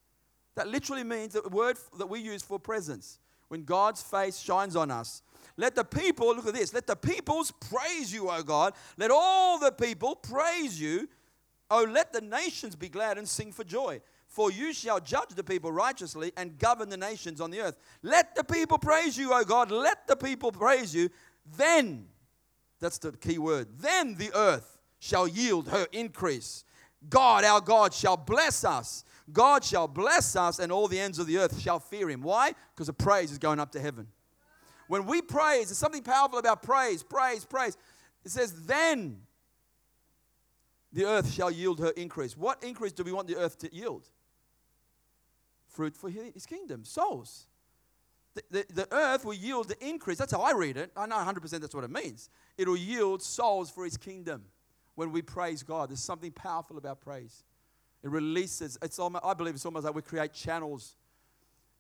That 0.56 0.68
literally 0.68 1.04
means 1.04 1.34
the 1.34 1.48
word 1.50 1.78
that 1.98 2.08
we 2.08 2.20
use 2.20 2.44
for 2.44 2.60
presence. 2.60 3.20
When 3.48 3.64
God's 3.64 4.02
face 4.02 4.38
shines 4.38 4.76
on 4.76 4.92
us. 4.92 5.24
Let 5.58 5.76
the 5.76 5.84
people, 5.84 6.34
look 6.36 6.48
at 6.48 6.54
this, 6.54 6.74
let 6.74 6.88
the 6.88 6.96
peoples 6.96 7.52
praise 7.52 8.14
you, 8.14 8.30
O 8.30 8.42
God. 8.44 8.74
Let 8.98 9.12
all 9.12 9.60
the 9.60 9.72
people 9.72 10.16
praise 10.16 10.80
you. 10.80 11.10
Oh, 11.70 11.84
let 11.84 12.14
the 12.14 12.22
nations 12.22 12.76
be 12.76 12.90
glad 12.90 13.18
and 13.18 13.28
sing 13.28 13.52
for 13.52 13.64
joy. 13.64 14.02
For 14.28 14.52
you 14.52 14.74
shall 14.74 15.02
judge 15.02 15.30
the 15.36 15.44
people 15.44 15.72
righteously 15.72 16.32
and 16.38 16.58
govern 16.58 16.88
the 16.88 16.98
nations 16.98 17.42
on 17.42 17.52
the 17.52 17.60
earth. 17.60 17.78
Let 18.02 18.36
the 18.36 18.44
people 18.44 18.78
praise 18.78 19.18
you, 19.18 19.34
O 19.34 19.44
God. 19.44 19.72
Let 19.72 20.08
the 20.08 20.16
people 20.16 20.54
praise 20.54 20.96
you. 20.96 21.10
Then, 21.58 22.08
that's 22.82 22.98
the 22.98 23.14
key 23.14 23.38
word, 23.38 23.68
then 23.80 24.16
the 24.16 24.32
earth 24.36 24.78
shall 25.00 25.28
yield 25.28 25.70
her 25.70 25.88
increase. 25.92 26.66
God, 27.10 27.44
our 27.44 27.62
God, 27.62 27.94
shall 27.94 28.18
bless 28.18 28.64
us. 28.64 29.06
God 29.32 29.64
shall 29.64 29.88
bless 29.88 30.36
us, 30.36 30.60
and 30.60 30.72
all 30.72 30.88
the 30.88 31.00
ends 31.00 31.20
of 31.20 31.28
the 31.28 31.38
earth 31.38 31.60
shall 31.62 31.80
fear 31.80 32.10
him. 32.10 32.22
Why? 32.22 32.54
Because 32.76 32.88
the 32.88 32.94
praise 32.94 33.32
is 33.32 33.38
going 33.38 33.60
up 33.60 33.72
to 33.72 33.80
heaven. 33.80 34.08
When 34.88 35.06
we 35.06 35.22
praise, 35.22 35.68
there's 35.68 35.78
something 35.78 36.04
powerful 36.04 36.38
about 36.38 36.64
praise, 36.64 37.02
praise, 37.02 37.46
praise. 37.46 37.78
It 38.26 38.32
says, 38.32 38.66
then 38.66 39.22
the 40.92 41.06
earth 41.06 41.32
shall 41.32 41.50
yield 41.50 41.80
her 41.80 41.92
increase. 41.92 42.36
What 42.36 42.62
increase 42.64 42.92
do 42.92 43.04
we 43.04 43.14
want 43.14 43.28
the 43.28 43.38
earth 43.38 43.58
to 43.60 43.74
yield? 43.74 44.10
Fruit 45.68 45.96
for 45.96 46.10
his 46.10 46.46
kingdom, 46.46 46.84
souls. 46.84 47.48
The, 48.34 48.44
the, 48.50 48.66
the, 48.74 48.94
earth 48.94 49.26
will 49.26 49.34
yield 49.34 49.68
the 49.68 49.86
increase. 49.86 50.18
That's 50.18 50.32
how 50.32 50.42
I 50.42 50.54
read 50.54 50.78
it. 50.78 50.92
I 50.96 51.06
know 51.06 51.18
100% 51.18 51.50
that's 51.60 51.76
what 51.76 51.84
it 51.84 51.92
means. 51.92 52.30
It 52.58 52.68
will 52.68 52.78
yield 52.78 53.22
souls 53.22 53.70
for 53.70 53.84
his 53.84 53.98
kingdom 53.98 54.46
when 54.96 55.12
we 55.12 55.22
praise 55.22 55.64
God. 55.64 55.90
There's 55.90 56.04
something 56.04 56.32
powerful 56.32 56.78
about 56.78 57.02
praise. 57.02 57.44
It 58.04 58.10
releases, 58.10 58.78
it's 58.82 59.00
almost, 59.00 59.26
I 59.26 59.34
believe 59.34 59.56
it's 59.56 59.66
almost 59.66 59.86
like 59.86 59.94
we 59.94 60.02
create 60.02 60.34
channels, 60.34 60.96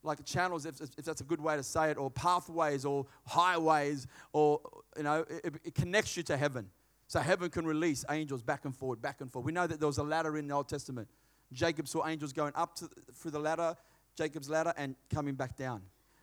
like 0.04 0.24
channels, 0.26 0.66
if, 0.66 0.82
if 0.82 1.06
that's 1.06 1.22
a 1.22 1.24
good 1.24 1.42
way 1.42 1.56
to 1.56 1.64
say 1.64 1.90
it, 1.90 1.98
or 1.98 2.12
pathways, 2.12 2.86
or 2.86 3.06
highways, 3.26 4.08
or, 4.34 4.60
you 4.98 5.04
know, 5.04 5.26
it, 5.44 5.56
it 5.64 5.76
connects 5.76 6.18
you 6.18 6.24
to 6.24 6.38
heaven. 6.38 6.70
So 7.08 7.20
heaven 7.20 7.50
can 7.50 7.66
release 7.66 8.06
angels 8.10 8.42
back 8.42 8.66
and 8.66 8.76
forward, 8.76 9.02
back 9.02 9.22
and 9.22 9.32
forth. 9.32 9.46
We 9.46 9.52
know 9.52 9.68
that 9.68 9.80
there 9.80 9.88
was 9.88 9.98
a 9.98 10.04
ladder 10.04 10.38
in 10.38 10.48
the 10.48 10.54
Old 10.54 10.70
Testament. 10.70 11.08
Jacob 11.52 11.88
saw 11.88 12.08
angels 12.08 12.34
going 12.34 12.54
up 12.56 12.76
to, 12.76 12.90
through 13.16 13.32
the 13.32 13.40
ladder, 13.40 13.76
Jacob's 14.16 14.50
ladder, 14.50 14.74
and 14.78 14.96
coming 15.14 15.36
back 15.36 15.58
down, 15.58 15.82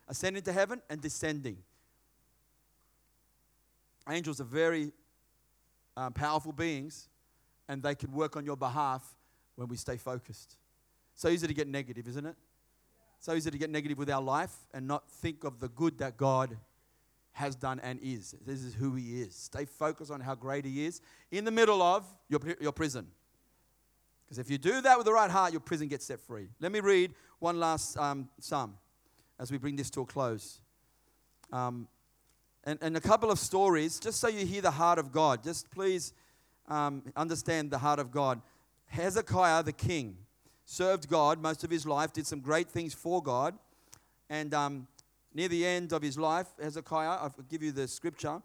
ascending 0.09 0.41
to 0.43 0.51
heaven 0.51 0.81
and 0.89 0.99
descending. 0.99 1.57
Angels 4.09 4.41
are 4.41 4.45
very 4.45 4.91
um, 5.95 6.11
powerful 6.11 6.51
beings, 6.51 7.07
and 7.67 7.83
they 7.83 7.93
can 7.93 8.11
work 8.11 8.35
on 8.35 8.43
your 8.43 8.57
behalf 8.57 9.15
when 9.55 9.67
we 9.67 9.77
stay 9.77 9.97
focused. 9.97 10.57
So 11.13 11.29
easy 11.29 11.45
to 11.45 11.53
get 11.53 11.67
negative, 11.67 12.07
isn't 12.07 12.25
it? 12.25 12.35
So 13.19 13.33
easy 13.33 13.51
to 13.51 13.57
get 13.57 13.69
negative 13.69 13.97
with 13.97 14.09
our 14.09 14.21
life 14.21 14.55
and 14.73 14.87
not 14.87 15.09
think 15.09 15.43
of 15.43 15.59
the 15.59 15.69
good 15.69 15.99
that 15.99 16.17
God 16.17 16.57
has 17.33 17.55
done 17.55 17.79
and 17.81 17.99
is. 18.01 18.33
This 18.45 18.63
is 18.63 18.73
who 18.73 18.95
He 18.95 19.21
is. 19.21 19.35
Stay 19.35 19.65
focused 19.65 20.11
on 20.11 20.21
how 20.21 20.33
great 20.33 20.65
He 20.65 20.85
is 20.85 21.01
in 21.29 21.45
the 21.45 21.51
middle 21.51 21.81
of 21.81 22.05
your, 22.29 22.39
your 22.59 22.71
prison. 22.71 23.07
Because 24.25 24.39
if 24.39 24.49
you 24.49 24.57
do 24.57 24.81
that 24.81 24.97
with 24.97 25.05
the 25.05 25.13
right 25.13 25.29
heart, 25.29 25.51
your 25.51 25.59
prison 25.59 25.87
gets 25.87 26.05
set 26.05 26.19
free. 26.19 26.47
Let 26.59 26.71
me 26.71 26.79
read 26.79 27.13
one 27.39 27.59
last 27.59 27.97
um, 27.97 28.29
psalm 28.39 28.75
as 29.39 29.51
we 29.51 29.57
bring 29.57 29.75
this 29.75 29.89
to 29.91 30.01
a 30.01 30.05
close. 30.05 30.59
Um, 31.51 31.87
and, 32.65 32.77
and 32.81 32.97
a 32.97 33.01
couple 33.01 33.31
of 33.31 33.39
stories, 33.39 33.99
just 33.99 34.19
so 34.19 34.27
you 34.27 34.45
hear 34.45 34.61
the 34.61 34.71
heart 34.71 34.99
of 34.99 35.11
God. 35.11 35.43
Just 35.43 35.71
please 35.71 36.13
um, 36.67 37.03
understand 37.15 37.71
the 37.71 37.77
heart 37.77 37.99
of 37.99 38.11
God. 38.11 38.41
Hezekiah 38.87 39.63
the 39.63 39.71
king 39.71 40.17
served 40.65 41.09
God 41.09 41.41
most 41.41 41.63
of 41.63 41.71
his 41.71 41.85
life, 41.85 42.13
did 42.13 42.27
some 42.27 42.41
great 42.41 42.69
things 42.69 42.93
for 42.93 43.23
God. 43.23 43.57
And 44.29 44.53
um, 44.53 44.87
near 45.33 45.47
the 45.47 45.65
end 45.65 45.93
of 45.93 46.01
his 46.01 46.17
life, 46.17 46.47
Hezekiah, 46.61 47.17
I'll 47.21 47.33
give 47.49 47.63
you 47.63 47.71
the 47.71 47.87
scripture 47.87 48.41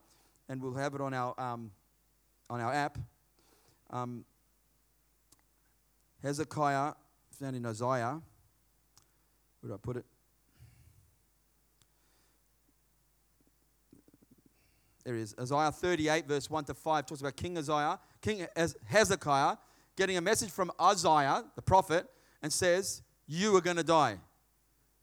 and 0.48 0.62
we'll 0.62 0.74
have 0.74 0.94
it 0.94 1.00
on 1.00 1.12
our, 1.12 1.38
um, 1.38 1.70
on 2.48 2.60
our 2.60 2.72
app. 2.72 2.98
Um, 3.90 4.24
Hezekiah, 6.22 6.94
found 7.38 7.56
in 7.56 7.66
Isaiah. 7.66 8.20
Where 9.60 9.70
did 9.70 9.74
I 9.74 9.78
put 9.78 9.96
it? 9.96 10.04
There 15.04 15.16
is. 15.16 15.34
Isaiah 15.38 15.70
38, 15.70 16.26
verse 16.26 16.48
1 16.48 16.64
to 16.64 16.74
5, 16.74 17.06
talks 17.06 17.20
about 17.20 17.36
King 17.36 17.58
Isaiah, 17.58 17.98
King 18.22 18.46
Hezekiah 18.86 19.56
getting 19.96 20.16
a 20.16 20.20
message 20.20 20.50
from 20.50 20.70
Isaiah, 20.80 21.44
the 21.54 21.62
prophet, 21.62 22.06
and 22.42 22.52
says, 22.52 23.02
You 23.26 23.56
are 23.56 23.60
going 23.60 23.76
to 23.76 23.84
die. 23.84 24.18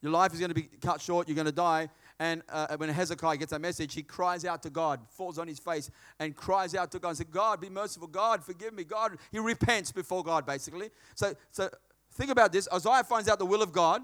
Your 0.00 0.10
life 0.10 0.32
is 0.32 0.40
going 0.40 0.50
to 0.50 0.54
be 0.54 0.68
cut 0.80 1.00
short. 1.00 1.28
You're 1.28 1.36
going 1.36 1.46
to 1.46 1.52
die. 1.52 1.88
And 2.18 2.42
uh, 2.48 2.76
when 2.76 2.88
Hezekiah 2.88 3.36
gets 3.36 3.50
that 3.52 3.60
message, 3.60 3.94
he 3.94 4.02
cries 4.02 4.44
out 4.44 4.62
to 4.64 4.70
God, 4.70 5.00
falls 5.10 5.38
on 5.38 5.48
his 5.48 5.58
face, 5.58 5.90
and 6.18 6.34
cries 6.36 6.74
out 6.74 6.90
to 6.92 6.98
God 6.98 7.10
and 7.10 7.18
says, 7.18 7.26
God, 7.30 7.60
be 7.60 7.68
merciful. 7.68 8.08
God, 8.08 8.44
forgive 8.44 8.74
me. 8.74 8.84
God, 8.84 9.16
he 9.30 9.38
repents 9.38 9.92
before 9.92 10.22
God, 10.22 10.44
basically. 10.44 10.90
So, 11.14 11.34
so 11.50 11.70
think 12.14 12.30
about 12.30 12.52
this. 12.52 12.68
Isaiah 12.72 13.04
finds 13.04 13.28
out 13.28 13.38
the 13.38 13.46
will 13.46 13.62
of 13.62 13.72
God. 13.72 14.02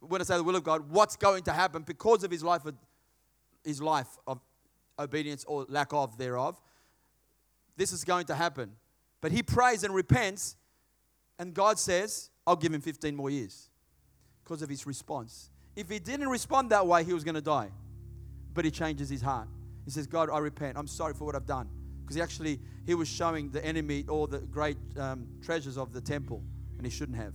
When 0.00 0.20
I 0.20 0.24
say 0.24 0.36
the 0.36 0.42
will 0.42 0.56
of 0.56 0.64
God, 0.64 0.90
what's 0.90 1.16
going 1.16 1.42
to 1.44 1.52
happen 1.52 1.82
because 1.82 2.24
of 2.24 2.30
his 2.30 2.42
life 2.42 2.64
of, 2.64 2.74
his 3.64 3.82
life 3.82 4.08
of 4.26 4.40
obedience 4.98 5.44
or 5.44 5.66
lack 5.68 5.92
of 5.92 6.18
thereof. 6.18 6.60
This 7.76 7.92
is 7.92 8.04
going 8.04 8.26
to 8.26 8.34
happen. 8.34 8.72
But 9.20 9.32
he 9.32 9.42
prays 9.42 9.84
and 9.84 9.94
repents, 9.94 10.56
and 11.38 11.54
God 11.54 11.78
says, 11.78 12.30
I'll 12.46 12.56
give 12.56 12.72
him 12.72 12.80
15 12.80 13.14
more 13.14 13.30
years 13.30 13.68
because 14.44 14.62
of 14.62 14.68
his 14.68 14.86
response. 14.86 15.50
If 15.76 15.88
he 15.88 15.98
didn't 15.98 16.28
respond 16.28 16.70
that 16.70 16.86
way, 16.86 17.04
he 17.04 17.12
was 17.12 17.24
going 17.24 17.34
to 17.34 17.40
die. 17.40 17.70
But 18.54 18.64
he 18.64 18.70
changes 18.70 19.08
his 19.08 19.22
heart. 19.22 19.48
He 19.84 19.90
says, 19.90 20.06
God, 20.06 20.28
I 20.30 20.38
repent. 20.38 20.76
I'm 20.76 20.86
sorry 20.86 21.14
for 21.14 21.24
what 21.24 21.34
I've 21.34 21.46
done. 21.46 21.68
Because 22.00 22.16
he 22.16 22.22
actually, 22.22 22.58
he 22.86 22.94
was 22.94 23.06
showing 23.06 23.50
the 23.50 23.64
enemy 23.64 24.04
all 24.08 24.26
the 24.26 24.38
great 24.38 24.78
um, 24.96 25.26
treasures 25.42 25.76
of 25.76 25.92
the 25.92 26.00
temple, 26.00 26.42
and 26.76 26.86
he 26.86 26.90
shouldn't 26.90 27.18
have. 27.18 27.34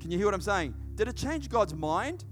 Can 0.00 0.10
you 0.10 0.18
hear 0.18 0.26
what 0.26 0.34
I'm 0.34 0.40
saying? 0.40 0.74
Did 0.96 1.08
it 1.08 1.16
change 1.16 1.48
God's 1.48 1.74
mind? 1.74 2.24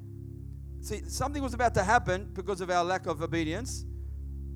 See, 0.80 1.02
something 1.06 1.42
was 1.42 1.54
about 1.54 1.74
to 1.74 1.84
happen 1.84 2.30
because 2.32 2.60
of 2.60 2.70
our 2.70 2.84
lack 2.84 3.06
of 3.06 3.22
obedience. 3.22 3.84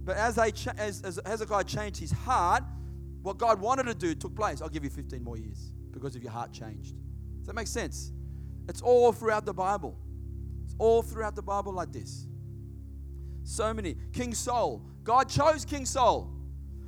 But 0.04 0.16
as, 0.16 0.36
they 0.36 0.50
cha- 0.52 0.74
as, 0.76 1.02
as 1.02 1.20
Hezekiah 1.24 1.64
changed 1.64 2.00
his 2.00 2.12
heart, 2.12 2.62
what 3.22 3.38
God 3.38 3.60
wanted 3.60 3.84
to 3.84 3.94
do 3.94 4.14
took 4.14 4.34
place. 4.34 4.60
I'll 4.60 4.68
give 4.68 4.84
you 4.84 4.90
15 4.90 5.22
more 5.22 5.36
years 5.36 5.72
because 5.92 6.14
of 6.14 6.22
your 6.22 6.32
heart 6.32 6.52
changed. 6.52 6.94
Does 7.38 7.46
that 7.46 7.54
make 7.54 7.66
sense? 7.66 8.12
It's 8.68 8.82
all 8.82 9.12
throughout 9.12 9.44
the 9.44 9.54
Bible. 9.54 9.98
It's 10.64 10.74
all 10.78 11.02
throughout 11.02 11.36
the 11.36 11.42
Bible 11.42 11.72
like 11.72 11.92
this. 11.92 12.26
So 13.44 13.72
many. 13.72 13.96
King 14.12 14.34
Saul. 14.34 14.82
God 15.02 15.28
chose 15.28 15.64
King 15.64 15.86
Saul. 15.86 16.30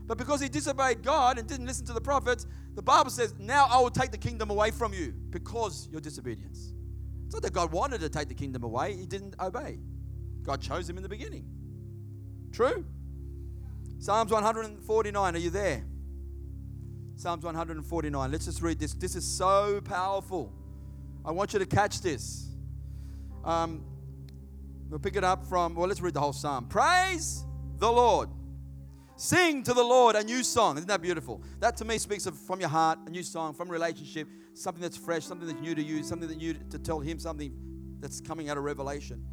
But 0.06 0.18
because 0.18 0.40
he 0.40 0.48
disobeyed 0.48 1.02
God 1.02 1.38
and 1.38 1.48
didn't 1.48 1.66
listen 1.66 1.84
to 1.86 1.92
the 1.92 2.00
prophets, 2.00 2.46
the 2.74 2.82
Bible 2.82 3.10
says, 3.10 3.34
Now 3.38 3.66
I 3.68 3.80
will 3.80 3.90
take 3.90 4.12
the 4.12 4.18
kingdom 4.18 4.50
away 4.50 4.70
from 4.70 4.94
you 4.94 5.12
because 5.30 5.88
your 5.90 6.00
disobedience. 6.00 6.72
It's 7.26 7.34
not 7.34 7.42
that 7.42 7.52
God 7.52 7.72
wanted 7.72 8.00
to 8.00 8.08
take 8.08 8.28
the 8.28 8.34
kingdom 8.34 8.62
away, 8.62 8.94
he 8.94 9.04
didn't 9.06 9.34
obey. 9.38 9.78
God 10.42 10.60
chose 10.60 10.88
him 10.88 10.96
in 10.96 11.02
the 11.02 11.08
beginning. 11.08 11.44
True? 12.52 12.84
Psalms 13.98 14.30
149, 14.30 15.34
are 15.34 15.38
you 15.38 15.50
there? 15.50 15.84
Psalms 17.16 17.44
149. 17.44 18.30
Let's 18.30 18.44
just 18.44 18.62
read 18.62 18.78
this. 18.78 18.92
This 18.92 19.16
is 19.16 19.24
so 19.24 19.80
powerful. 19.80 20.52
I 21.24 21.32
want 21.32 21.52
you 21.52 21.58
to 21.58 21.66
catch 21.66 22.02
this. 22.02 22.48
Um, 23.44 23.82
we'll 24.88 25.00
pick 25.00 25.16
it 25.16 25.24
up 25.24 25.44
from, 25.46 25.74
well, 25.74 25.88
let's 25.88 26.00
read 26.00 26.14
the 26.14 26.20
whole 26.20 26.32
psalm. 26.32 26.66
Praise 26.68 27.44
the 27.78 27.90
Lord. 27.90 28.28
Sing 29.16 29.62
to 29.62 29.72
the 29.72 29.82
Lord 29.82 30.14
a 30.14 30.22
new 30.22 30.44
song. 30.44 30.76
Isn't 30.76 30.88
that 30.88 31.00
beautiful? 31.00 31.42
That 31.60 31.76
to 31.78 31.84
me 31.84 31.98
speaks 31.98 32.26
of 32.26 32.38
from 32.38 32.60
your 32.60 32.68
heart, 32.68 32.98
a 33.06 33.10
new 33.10 33.22
song, 33.22 33.54
from 33.54 33.68
relationship, 33.68 34.28
something 34.54 34.82
that's 34.82 34.96
fresh, 34.96 35.24
something 35.24 35.48
that's 35.48 35.60
new 35.60 35.74
to 35.74 35.82
you, 35.82 36.02
something 36.02 36.28
that 36.28 36.40
you 36.40 36.54
to 36.70 36.78
tell 36.78 37.00
Him 37.00 37.18
something 37.18 37.52
that's 37.98 38.20
coming 38.20 38.50
out 38.50 38.58
of 38.58 38.64
revelation. 38.64 39.24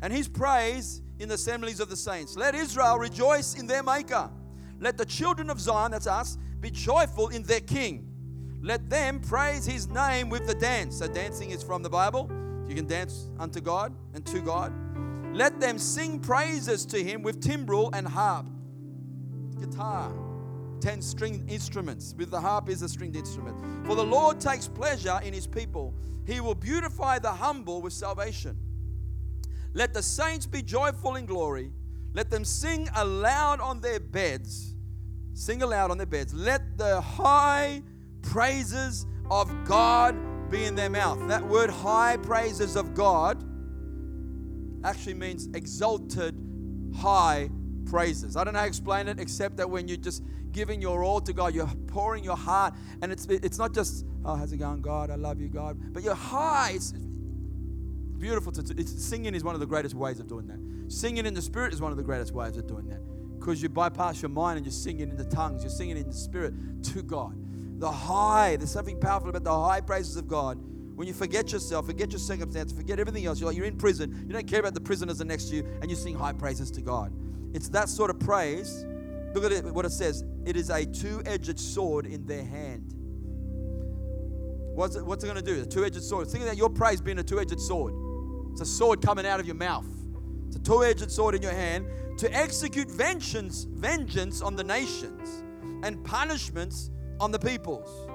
And 0.00 0.12
His 0.12 0.26
praise 0.26 1.02
in 1.18 1.28
the 1.28 1.34
assemblies 1.34 1.80
of 1.80 1.88
the 1.90 1.96
saints. 1.96 2.36
Let 2.36 2.54
Israel 2.54 2.98
rejoice 2.98 3.58
in 3.58 3.66
their 3.66 3.82
Maker. 3.82 4.30
Let 4.80 4.98
the 4.98 5.06
children 5.06 5.50
of 5.50 5.60
Zion, 5.60 5.90
that's 5.90 6.06
us, 6.06 6.36
be 6.60 6.70
joyful 6.70 7.28
in 7.28 7.42
their 7.42 7.60
King. 7.60 8.12
Let 8.62 8.90
them 8.90 9.20
praise 9.20 9.64
his 9.64 9.88
name 9.88 10.28
with 10.28 10.46
the 10.46 10.54
dance. 10.54 10.98
So, 10.98 11.06
dancing 11.06 11.50
is 11.50 11.62
from 11.62 11.82
the 11.82 11.90
Bible. 11.90 12.30
You 12.68 12.74
can 12.74 12.86
dance 12.86 13.28
unto 13.38 13.60
God 13.60 13.94
and 14.14 14.24
to 14.26 14.40
God. 14.40 14.72
Let 15.34 15.60
them 15.60 15.78
sing 15.78 16.18
praises 16.18 16.84
to 16.86 17.02
him 17.02 17.22
with 17.22 17.40
timbrel 17.40 17.90
and 17.92 18.08
harp, 18.08 18.48
guitar, 19.60 20.12
10 20.80 21.02
stringed 21.02 21.50
instruments. 21.50 22.14
With 22.16 22.30
the 22.30 22.40
harp 22.40 22.68
is 22.68 22.82
a 22.82 22.88
stringed 22.88 23.16
instrument. 23.16 23.56
For 23.86 23.94
the 23.94 24.04
Lord 24.04 24.40
takes 24.40 24.68
pleasure 24.68 25.18
in 25.22 25.32
his 25.32 25.46
people. 25.46 25.94
He 26.26 26.40
will 26.40 26.54
beautify 26.54 27.18
the 27.18 27.32
humble 27.32 27.80
with 27.80 27.92
salvation. 27.92 28.56
Let 29.72 29.94
the 29.94 30.02
saints 30.02 30.46
be 30.46 30.62
joyful 30.62 31.16
in 31.16 31.26
glory. 31.26 31.72
Let 32.14 32.30
them 32.30 32.44
sing 32.44 32.88
aloud 32.96 33.60
on 33.60 33.80
their 33.80 34.00
beds. 34.00 34.74
Sing 35.34 35.62
aloud 35.62 35.90
on 35.90 35.98
their 35.98 36.06
beds. 36.06 36.32
Let 36.32 36.78
the 36.78 37.00
high 37.00 37.82
praises 38.22 39.06
of 39.30 39.52
God 39.66 40.16
be 40.50 40.64
in 40.64 40.74
their 40.74 40.88
mouth. 40.88 41.18
That 41.28 41.46
word 41.46 41.70
high 41.70 42.16
praises 42.16 42.76
of 42.76 42.94
God 42.94 43.44
actually 44.84 45.14
means 45.14 45.48
exalted 45.54 46.34
high 46.96 47.50
praises. 47.86 48.36
I 48.36 48.44
don't 48.44 48.54
know 48.54 48.60
how 48.60 48.64
to 48.64 48.68
explain 48.68 49.08
it 49.08 49.20
except 49.20 49.56
that 49.56 49.68
when 49.68 49.88
you're 49.88 49.96
just 49.96 50.22
giving 50.52 50.80
your 50.80 51.02
all 51.02 51.20
to 51.20 51.32
God, 51.32 51.54
you're 51.54 51.70
pouring 51.86 52.24
your 52.24 52.36
heart, 52.36 52.74
and 53.02 53.12
it's 53.12 53.26
it's 53.26 53.58
not 53.58 53.74
just 53.74 54.04
oh 54.24 54.34
how's 54.34 54.52
it 54.52 54.58
going, 54.58 54.82
God? 54.82 55.10
I 55.10 55.16
love 55.16 55.40
you, 55.40 55.48
God, 55.48 55.78
but 55.92 56.02
you're 56.02 56.14
high. 56.14 56.72
It's 56.74 56.92
beautiful. 58.18 58.52
To, 58.52 58.74
it's, 58.76 59.04
singing 59.04 59.34
is 59.34 59.44
one 59.44 59.54
of 59.54 59.60
the 59.60 59.66
greatest 59.66 59.94
ways 59.94 60.20
of 60.20 60.26
doing 60.26 60.46
that. 60.48 60.92
Singing 60.92 61.26
in 61.26 61.34
the 61.34 61.42
spirit 61.42 61.72
is 61.72 61.80
one 61.80 61.90
of 61.90 61.96
the 61.96 62.04
greatest 62.04 62.32
ways 62.32 62.56
of 62.56 62.66
doing 62.66 62.88
that 62.88 63.00
because 63.38 63.62
you 63.62 63.68
bypass 63.68 64.22
your 64.22 64.28
mind 64.30 64.56
and 64.58 64.66
you're 64.66 64.72
singing 64.72 65.10
in 65.10 65.16
the 65.16 65.24
tongues. 65.24 65.62
You're 65.62 65.70
singing 65.70 65.96
in 65.96 66.06
the 66.06 66.14
spirit 66.14 66.54
to 66.84 67.02
God. 67.02 67.36
The 67.78 67.90
high. 67.90 68.56
There's 68.56 68.70
something 68.70 68.98
powerful 68.98 69.28
about 69.28 69.44
the 69.44 69.58
high 69.58 69.80
praises 69.80 70.16
of 70.16 70.26
God 70.26 70.58
when 70.96 71.06
you 71.06 71.12
forget 71.12 71.52
yourself, 71.52 71.86
forget 71.86 72.10
your 72.10 72.18
circumstance, 72.18 72.72
forget 72.72 72.98
everything 72.98 73.26
else, 73.26 73.38
you're 73.38 73.48
like 73.48 73.56
you're 73.56 73.66
in 73.66 73.76
prison, 73.76 74.24
you 74.26 74.32
don't 74.32 74.48
care 74.48 74.60
about 74.60 74.72
the 74.72 74.80
prisoners 74.80 75.22
next 75.22 75.50
to 75.50 75.56
you, 75.56 75.66
and 75.82 75.90
you 75.90 75.96
sing 75.96 76.14
high 76.14 76.32
praises 76.32 76.70
to 76.70 76.80
God. 76.80 77.12
It's 77.56 77.70
that 77.70 77.88
sort 77.88 78.10
of 78.10 78.20
praise. 78.20 78.84
Look 79.32 79.42
at 79.42 79.50
it, 79.50 79.64
what 79.64 79.86
it 79.86 79.90
says. 79.90 80.24
It 80.44 80.56
is 80.56 80.68
a 80.68 80.84
two-edged 80.84 81.58
sword 81.58 82.04
in 82.04 82.26
their 82.26 82.44
hand. 82.44 82.92
What's 84.74 84.94
it, 84.94 85.06
what's 85.06 85.24
it 85.24 85.26
going 85.26 85.42
to 85.42 85.42
do? 85.42 85.62
A 85.62 85.64
two-edged 85.64 86.02
sword. 86.02 86.28
Think 86.28 86.44
about 86.44 86.58
your 86.58 86.68
praise 86.68 87.00
being 87.00 87.18
a 87.18 87.22
two-edged 87.22 87.58
sword. 87.58 87.94
It's 88.52 88.60
a 88.60 88.66
sword 88.66 89.00
coming 89.00 89.26
out 89.26 89.40
of 89.40 89.46
your 89.46 89.54
mouth. 89.54 89.86
It's 90.46 90.56
a 90.56 90.58
two-edged 90.58 91.10
sword 91.10 91.34
in 91.34 91.40
your 91.40 91.52
hand 91.52 91.86
to 92.18 92.30
execute 92.30 92.90
vengeance, 92.90 93.64
vengeance 93.64 94.42
on 94.42 94.54
the 94.54 94.64
nations 94.64 95.42
and 95.82 96.04
punishments 96.04 96.90
on 97.20 97.30
the 97.30 97.38
peoples, 97.38 98.06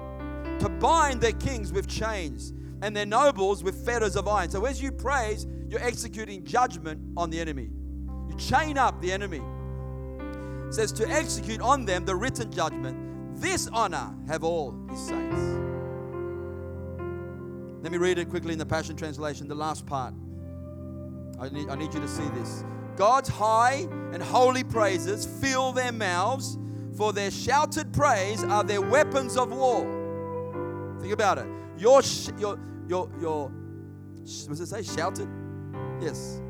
to 0.62 0.68
bind 0.68 1.20
their 1.20 1.32
kings 1.32 1.72
with 1.72 1.88
chains 1.88 2.52
and 2.80 2.96
their 2.96 3.06
nobles 3.06 3.64
with 3.64 3.84
fetters 3.84 4.14
of 4.14 4.28
iron. 4.28 4.50
So 4.50 4.64
as 4.66 4.80
you 4.80 4.92
praise, 4.92 5.48
you're 5.68 5.82
executing 5.82 6.44
judgment 6.44 7.00
on 7.16 7.28
the 7.30 7.40
enemy. 7.40 7.70
You 8.32 8.38
chain 8.38 8.78
up 8.78 9.00
the 9.00 9.12
enemy. 9.12 9.42
It 10.68 10.74
says 10.74 10.92
to 10.92 11.08
execute 11.08 11.60
on 11.60 11.84
them 11.84 12.04
the 12.04 12.16
written 12.16 12.50
judgment. 12.50 13.40
This 13.40 13.68
honor 13.72 14.14
have 14.26 14.42
all 14.42 14.74
his 14.88 14.98
saints. 15.00 15.40
Let 17.82 17.92
me 17.92 17.98
read 17.98 18.18
it 18.18 18.30
quickly 18.30 18.52
in 18.52 18.58
the 18.58 18.66
Passion 18.66 18.96
Translation, 18.96 19.48
the 19.48 19.54
last 19.54 19.84
part. 19.86 20.14
I 21.38 21.48
need, 21.48 21.68
I 21.68 21.74
need 21.74 21.92
you 21.92 22.00
to 22.00 22.08
see 22.08 22.26
this. 22.28 22.64
God's 22.96 23.28
high 23.28 23.88
and 24.12 24.22
holy 24.22 24.64
praises 24.64 25.26
fill 25.26 25.72
their 25.72 25.92
mouths, 25.92 26.56
for 26.96 27.12
their 27.12 27.30
shouted 27.30 27.92
praise 27.92 28.44
are 28.44 28.62
their 28.62 28.80
weapons 28.80 29.36
of 29.36 29.50
war. 29.50 29.82
Think 31.00 31.12
about 31.12 31.38
it. 31.38 31.46
Your, 31.76 32.02
your, 32.38 32.58
your, 32.88 33.10
your, 33.20 33.52
does 34.22 34.60
it 34.60 34.66
say? 34.66 34.82
Shouted? 34.82 35.28
Yes. 36.00 36.40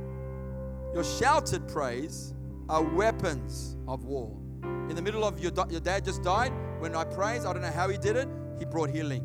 Your 0.95 1.05
shouted 1.05 1.67
praise 1.69 2.35
are 2.69 2.83
weapons 2.83 3.77
of 3.89 4.05
war. 4.05 4.37
In 4.63 4.95
the 4.95 5.03
middle 5.03 5.25
of 5.25 5.41
your, 5.41 5.53
your 5.71 5.81
dad 5.81 6.05
just 6.05 6.23
died, 6.23 6.53
when 6.81 6.95
I 6.95 7.05
praised, 7.05 7.47
I 7.47 7.53
don't 7.53 7.63
know 7.63 7.71
how 7.71 7.89
he 7.89 7.97
did 7.97 8.17
it, 8.17 8.29
he 8.59 8.65
brought 8.65 8.91
healing. 8.91 9.23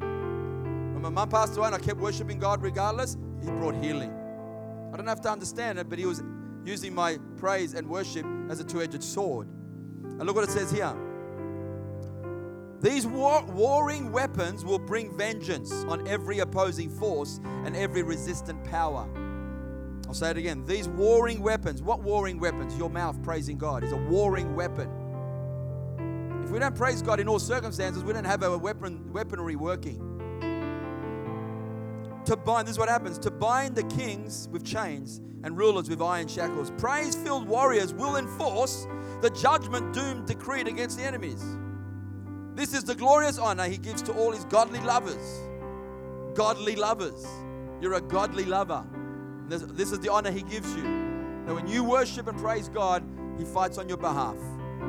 When 0.00 1.02
my 1.02 1.10
mom 1.10 1.28
passed 1.28 1.56
away 1.56 1.66
and 1.66 1.74
I 1.74 1.78
kept 1.78 2.00
worshiping 2.00 2.38
God 2.38 2.62
regardless, 2.62 3.16
he 3.42 3.50
brought 3.50 3.76
healing. 3.76 4.12
I 4.92 4.96
don't 4.96 5.06
have 5.06 5.20
to 5.22 5.30
understand 5.30 5.78
it, 5.78 5.88
but 5.88 5.98
he 5.98 6.06
was 6.06 6.22
using 6.64 6.94
my 6.94 7.18
praise 7.36 7.74
and 7.74 7.88
worship 7.88 8.26
as 8.48 8.58
a 8.60 8.64
two 8.64 8.82
edged 8.82 9.02
sword. 9.02 9.48
And 9.48 10.24
look 10.24 10.34
what 10.34 10.44
it 10.44 10.50
says 10.50 10.70
here. 10.70 10.94
These 12.80 13.06
war- 13.06 13.44
warring 13.46 14.12
weapons 14.12 14.64
will 14.64 14.78
bring 14.78 15.16
vengeance 15.16 15.72
on 15.88 16.06
every 16.06 16.40
opposing 16.40 16.90
force 16.90 17.40
and 17.64 17.76
every 17.76 18.02
resistant 18.02 18.62
power. 18.64 19.08
I'll 20.06 20.14
say 20.14 20.30
it 20.30 20.36
again. 20.36 20.64
These 20.66 20.88
warring 20.88 21.40
weapons, 21.42 21.82
what 21.82 22.02
warring 22.02 22.38
weapons? 22.38 22.76
Your 22.76 22.90
mouth 22.90 23.22
praising 23.22 23.58
God 23.58 23.82
is 23.84 23.92
a 23.92 23.96
warring 23.96 24.54
weapon. 24.54 24.90
If 26.44 26.50
we 26.50 26.58
don't 26.58 26.76
praise 26.76 27.00
God 27.00 27.20
in 27.20 27.28
all 27.28 27.38
circumstances, 27.38 28.04
we 28.04 28.12
don't 28.12 28.24
have 28.24 28.42
our 28.42 28.58
weapon, 28.58 29.10
weaponry 29.12 29.56
working. 29.56 29.98
To 32.26 32.36
bind, 32.36 32.66
this 32.66 32.74
is 32.74 32.78
what 32.78 32.88
happens 32.88 33.18
to 33.18 33.30
bind 33.30 33.74
the 33.74 33.84
kings 33.84 34.48
with 34.50 34.64
chains 34.64 35.20
and 35.42 35.56
rulers 35.56 35.88
with 35.88 36.00
iron 36.00 36.28
shackles. 36.28 36.70
Praise 36.78 37.14
filled 37.14 37.46
warriors 37.46 37.92
will 37.94 38.16
enforce 38.16 38.86
the 39.20 39.30
judgment 39.30 39.94
doom 39.94 40.24
decreed 40.26 40.68
against 40.68 40.98
the 40.98 41.04
enemies. 41.04 41.42
This 42.54 42.72
is 42.72 42.84
the 42.84 42.94
glorious 42.94 43.38
honor 43.38 43.64
he 43.64 43.78
gives 43.78 44.00
to 44.02 44.12
all 44.12 44.32
his 44.32 44.44
godly 44.44 44.80
lovers. 44.80 45.40
Godly 46.34 46.76
lovers. 46.76 47.26
You're 47.80 47.94
a 47.94 48.00
godly 48.00 48.44
lover. 48.44 48.86
This, 49.48 49.62
this 49.62 49.92
is 49.92 50.00
the 50.00 50.10
honor 50.10 50.30
he 50.30 50.42
gives 50.42 50.74
you. 50.74 50.82
That 51.46 51.54
when 51.54 51.66
you 51.66 51.84
worship 51.84 52.26
and 52.26 52.38
praise 52.38 52.68
God, 52.68 53.04
he 53.38 53.44
fights 53.44 53.78
on 53.78 53.88
your 53.88 53.98
behalf. 53.98 54.36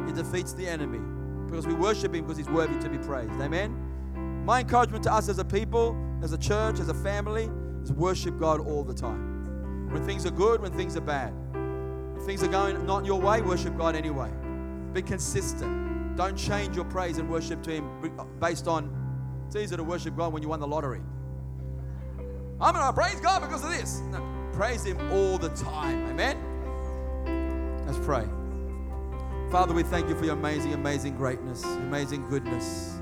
He 0.07 0.13
defeats 0.13 0.53
the 0.53 0.67
enemy. 0.67 0.99
Because 1.45 1.67
we 1.67 1.73
worship 1.73 2.13
him 2.13 2.23
because 2.23 2.37
he's 2.37 2.49
worthy 2.49 2.77
to 2.79 2.89
be 2.89 2.97
praised. 2.97 3.39
Amen? 3.41 4.43
My 4.45 4.61
encouragement 4.61 5.03
to 5.03 5.13
us 5.13 5.29
as 5.29 5.39
a 5.39 5.45
people, 5.45 5.97
as 6.21 6.33
a 6.33 6.37
church, 6.37 6.79
as 6.79 6.89
a 6.89 6.93
family, 6.93 7.49
is 7.83 7.91
worship 7.91 8.39
God 8.39 8.59
all 8.59 8.83
the 8.83 8.93
time. 8.93 9.91
When 9.91 10.03
things 10.05 10.25
are 10.25 10.31
good, 10.31 10.61
when 10.61 10.71
things 10.71 10.95
are 10.95 11.01
bad. 11.01 11.33
If 12.17 12.23
things 12.23 12.43
are 12.43 12.47
going 12.47 12.85
not 12.85 13.05
your 13.05 13.19
way, 13.19 13.41
worship 13.41 13.77
God 13.77 13.95
anyway. 13.95 14.31
Be 14.93 15.01
consistent. 15.01 16.15
Don't 16.15 16.37
change 16.37 16.75
your 16.75 16.85
praise 16.85 17.17
and 17.17 17.29
worship 17.29 17.61
to 17.63 17.71
Him 17.71 18.11
based 18.39 18.67
on 18.67 18.89
it's 19.47 19.55
easier 19.55 19.77
to 19.77 19.83
worship 19.83 20.17
God 20.17 20.33
when 20.33 20.41
you 20.41 20.49
won 20.49 20.59
the 20.59 20.67
lottery. 20.67 21.01
I'm 22.59 22.73
going 22.73 22.85
to 22.85 22.93
praise 22.93 23.19
God 23.19 23.41
because 23.41 23.63
of 23.63 23.69
this. 23.69 23.99
No, 24.11 24.19
praise 24.55 24.85
Him 24.85 24.97
all 25.11 25.37
the 25.37 25.49
time. 25.49 26.07
Amen? 26.09 27.83
Let's 27.85 27.99
pray. 27.99 28.25
Father, 29.51 29.73
we 29.73 29.83
thank 29.83 30.07
you 30.07 30.15
for 30.15 30.23
your 30.23 30.33
amazing, 30.33 30.73
amazing 30.73 31.17
greatness, 31.17 31.63
amazing 31.63 32.27
goodness. 32.29 32.97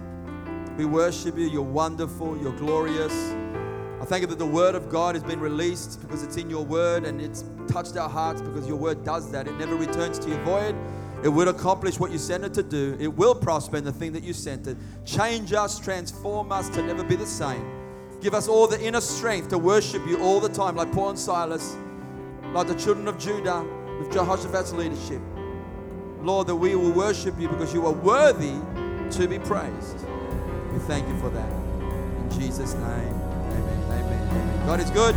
We 0.78 0.86
worship 0.86 1.38
you. 1.38 1.48
You're 1.48 1.62
wonderful. 1.62 2.36
You're 2.42 2.58
glorious. 2.58 3.14
I 4.02 4.06
thank 4.06 4.22
you 4.22 4.28
that 4.28 4.40
the 4.40 4.46
word 4.46 4.74
of 4.74 4.90
God 4.90 5.14
has 5.14 5.24
been 5.24 5.40
released 5.40 6.02
because 6.02 6.24
it's 6.24 6.38
in 6.38 6.50
your 6.50 6.66
word 6.66 7.06
and 7.06 7.22
it's 7.22 7.46
touched 7.68 7.96
our 7.98 8.10
hearts 8.10 8.42
because 8.42 8.68
your 8.68 8.76
word 8.76 9.04
does 9.04 9.32
that. 9.32 9.48
It 9.48 9.56
never 9.58 9.76
returns 9.76 10.18
to 10.20 10.30
you 10.30 10.38
void. 10.38 10.76
It 11.24 11.30
will 11.30 11.50
accomplish 11.50 12.00
what 12.00 12.12
you 12.12 12.18
sent 12.18 12.44
it 12.44 12.54
to 12.56 12.64
do. 12.64 12.98
It 13.00 13.08
will 13.08 13.36
prosper 13.36 13.78
in 13.78 13.84
the 13.84 13.94
thing 13.94 14.12
that 14.14 14.24
you 14.24 14.34
sent 14.34 14.66
it. 14.68 14.76
Change 15.06 15.54
us, 15.54 15.80
transform 15.80 16.52
us 16.52 16.68
to 16.70 16.82
never 16.82 17.04
be 17.04 17.16
the 17.16 17.28
same. 17.28 17.83
Give 18.24 18.34
us 18.34 18.48
all 18.48 18.68
the 18.68 18.82
inner 18.82 19.02
strength 19.02 19.50
to 19.50 19.58
worship 19.58 20.08
you 20.08 20.18
all 20.22 20.40
the 20.40 20.48
time, 20.48 20.78
like 20.78 20.94
Paul 20.94 21.10
and 21.10 21.20
Silas, 21.20 21.76
like 22.54 22.68
the 22.68 22.76
children 22.76 23.10
of 23.10 23.18
Judah 23.18 23.66
with 24.00 24.14
Jehoshaphat's 24.14 24.72
leadership. 24.72 25.22
Lord, 26.22 26.48
that 26.48 26.56
we 26.56 26.74
will 26.74 26.94
worship 26.94 27.38
you 27.38 27.50
because 27.50 27.74
you 27.74 27.86
are 27.86 27.92
worthy 27.92 28.54
to 29.18 29.28
be 29.28 29.40
praised. 29.40 30.08
We 30.72 30.80
thank 30.80 31.06
you 31.10 31.20
for 31.20 31.30
that. 31.32 31.52
In 31.52 32.30
Jesus' 32.40 32.76
name, 32.76 32.86
amen, 32.86 33.84
amen, 33.92 34.28
amen. 34.30 34.68
God 34.68 34.80
is 34.80 34.90
good. 34.92 35.16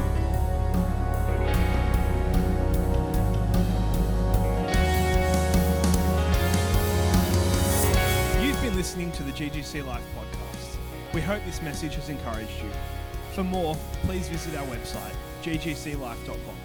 You've 8.45 8.61
been 8.63 8.75
listening 8.75 9.13
to 9.13 9.23
the 9.23 9.31
GGC 9.31 9.87
Life 9.87 10.03
podcast. 10.19 11.15
We 11.15 11.21
hope 11.21 11.45
this 11.45 11.63
message 11.63 11.95
has 11.95 12.09
encouraged 12.09 12.51
you. 12.61 12.71
For 13.37 13.45
more, 13.45 13.77
please 14.05 14.31
visit 14.31 14.57
our 14.57 14.65
website, 14.65 15.13
ggclife.com, 15.43 16.57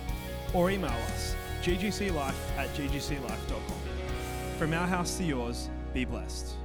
or 0.53 0.71
email 0.71 0.89
us, 1.11 1.35
ggclife 1.63 2.33
at 2.57 2.69
ggclife.com. 2.75 4.57
From 4.57 4.73
our 4.73 4.87
house 4.87 5.17
to 5.17 5.25
yours, 5.25 5.69
be 5.93 6.05
blessed. 6.05 6.60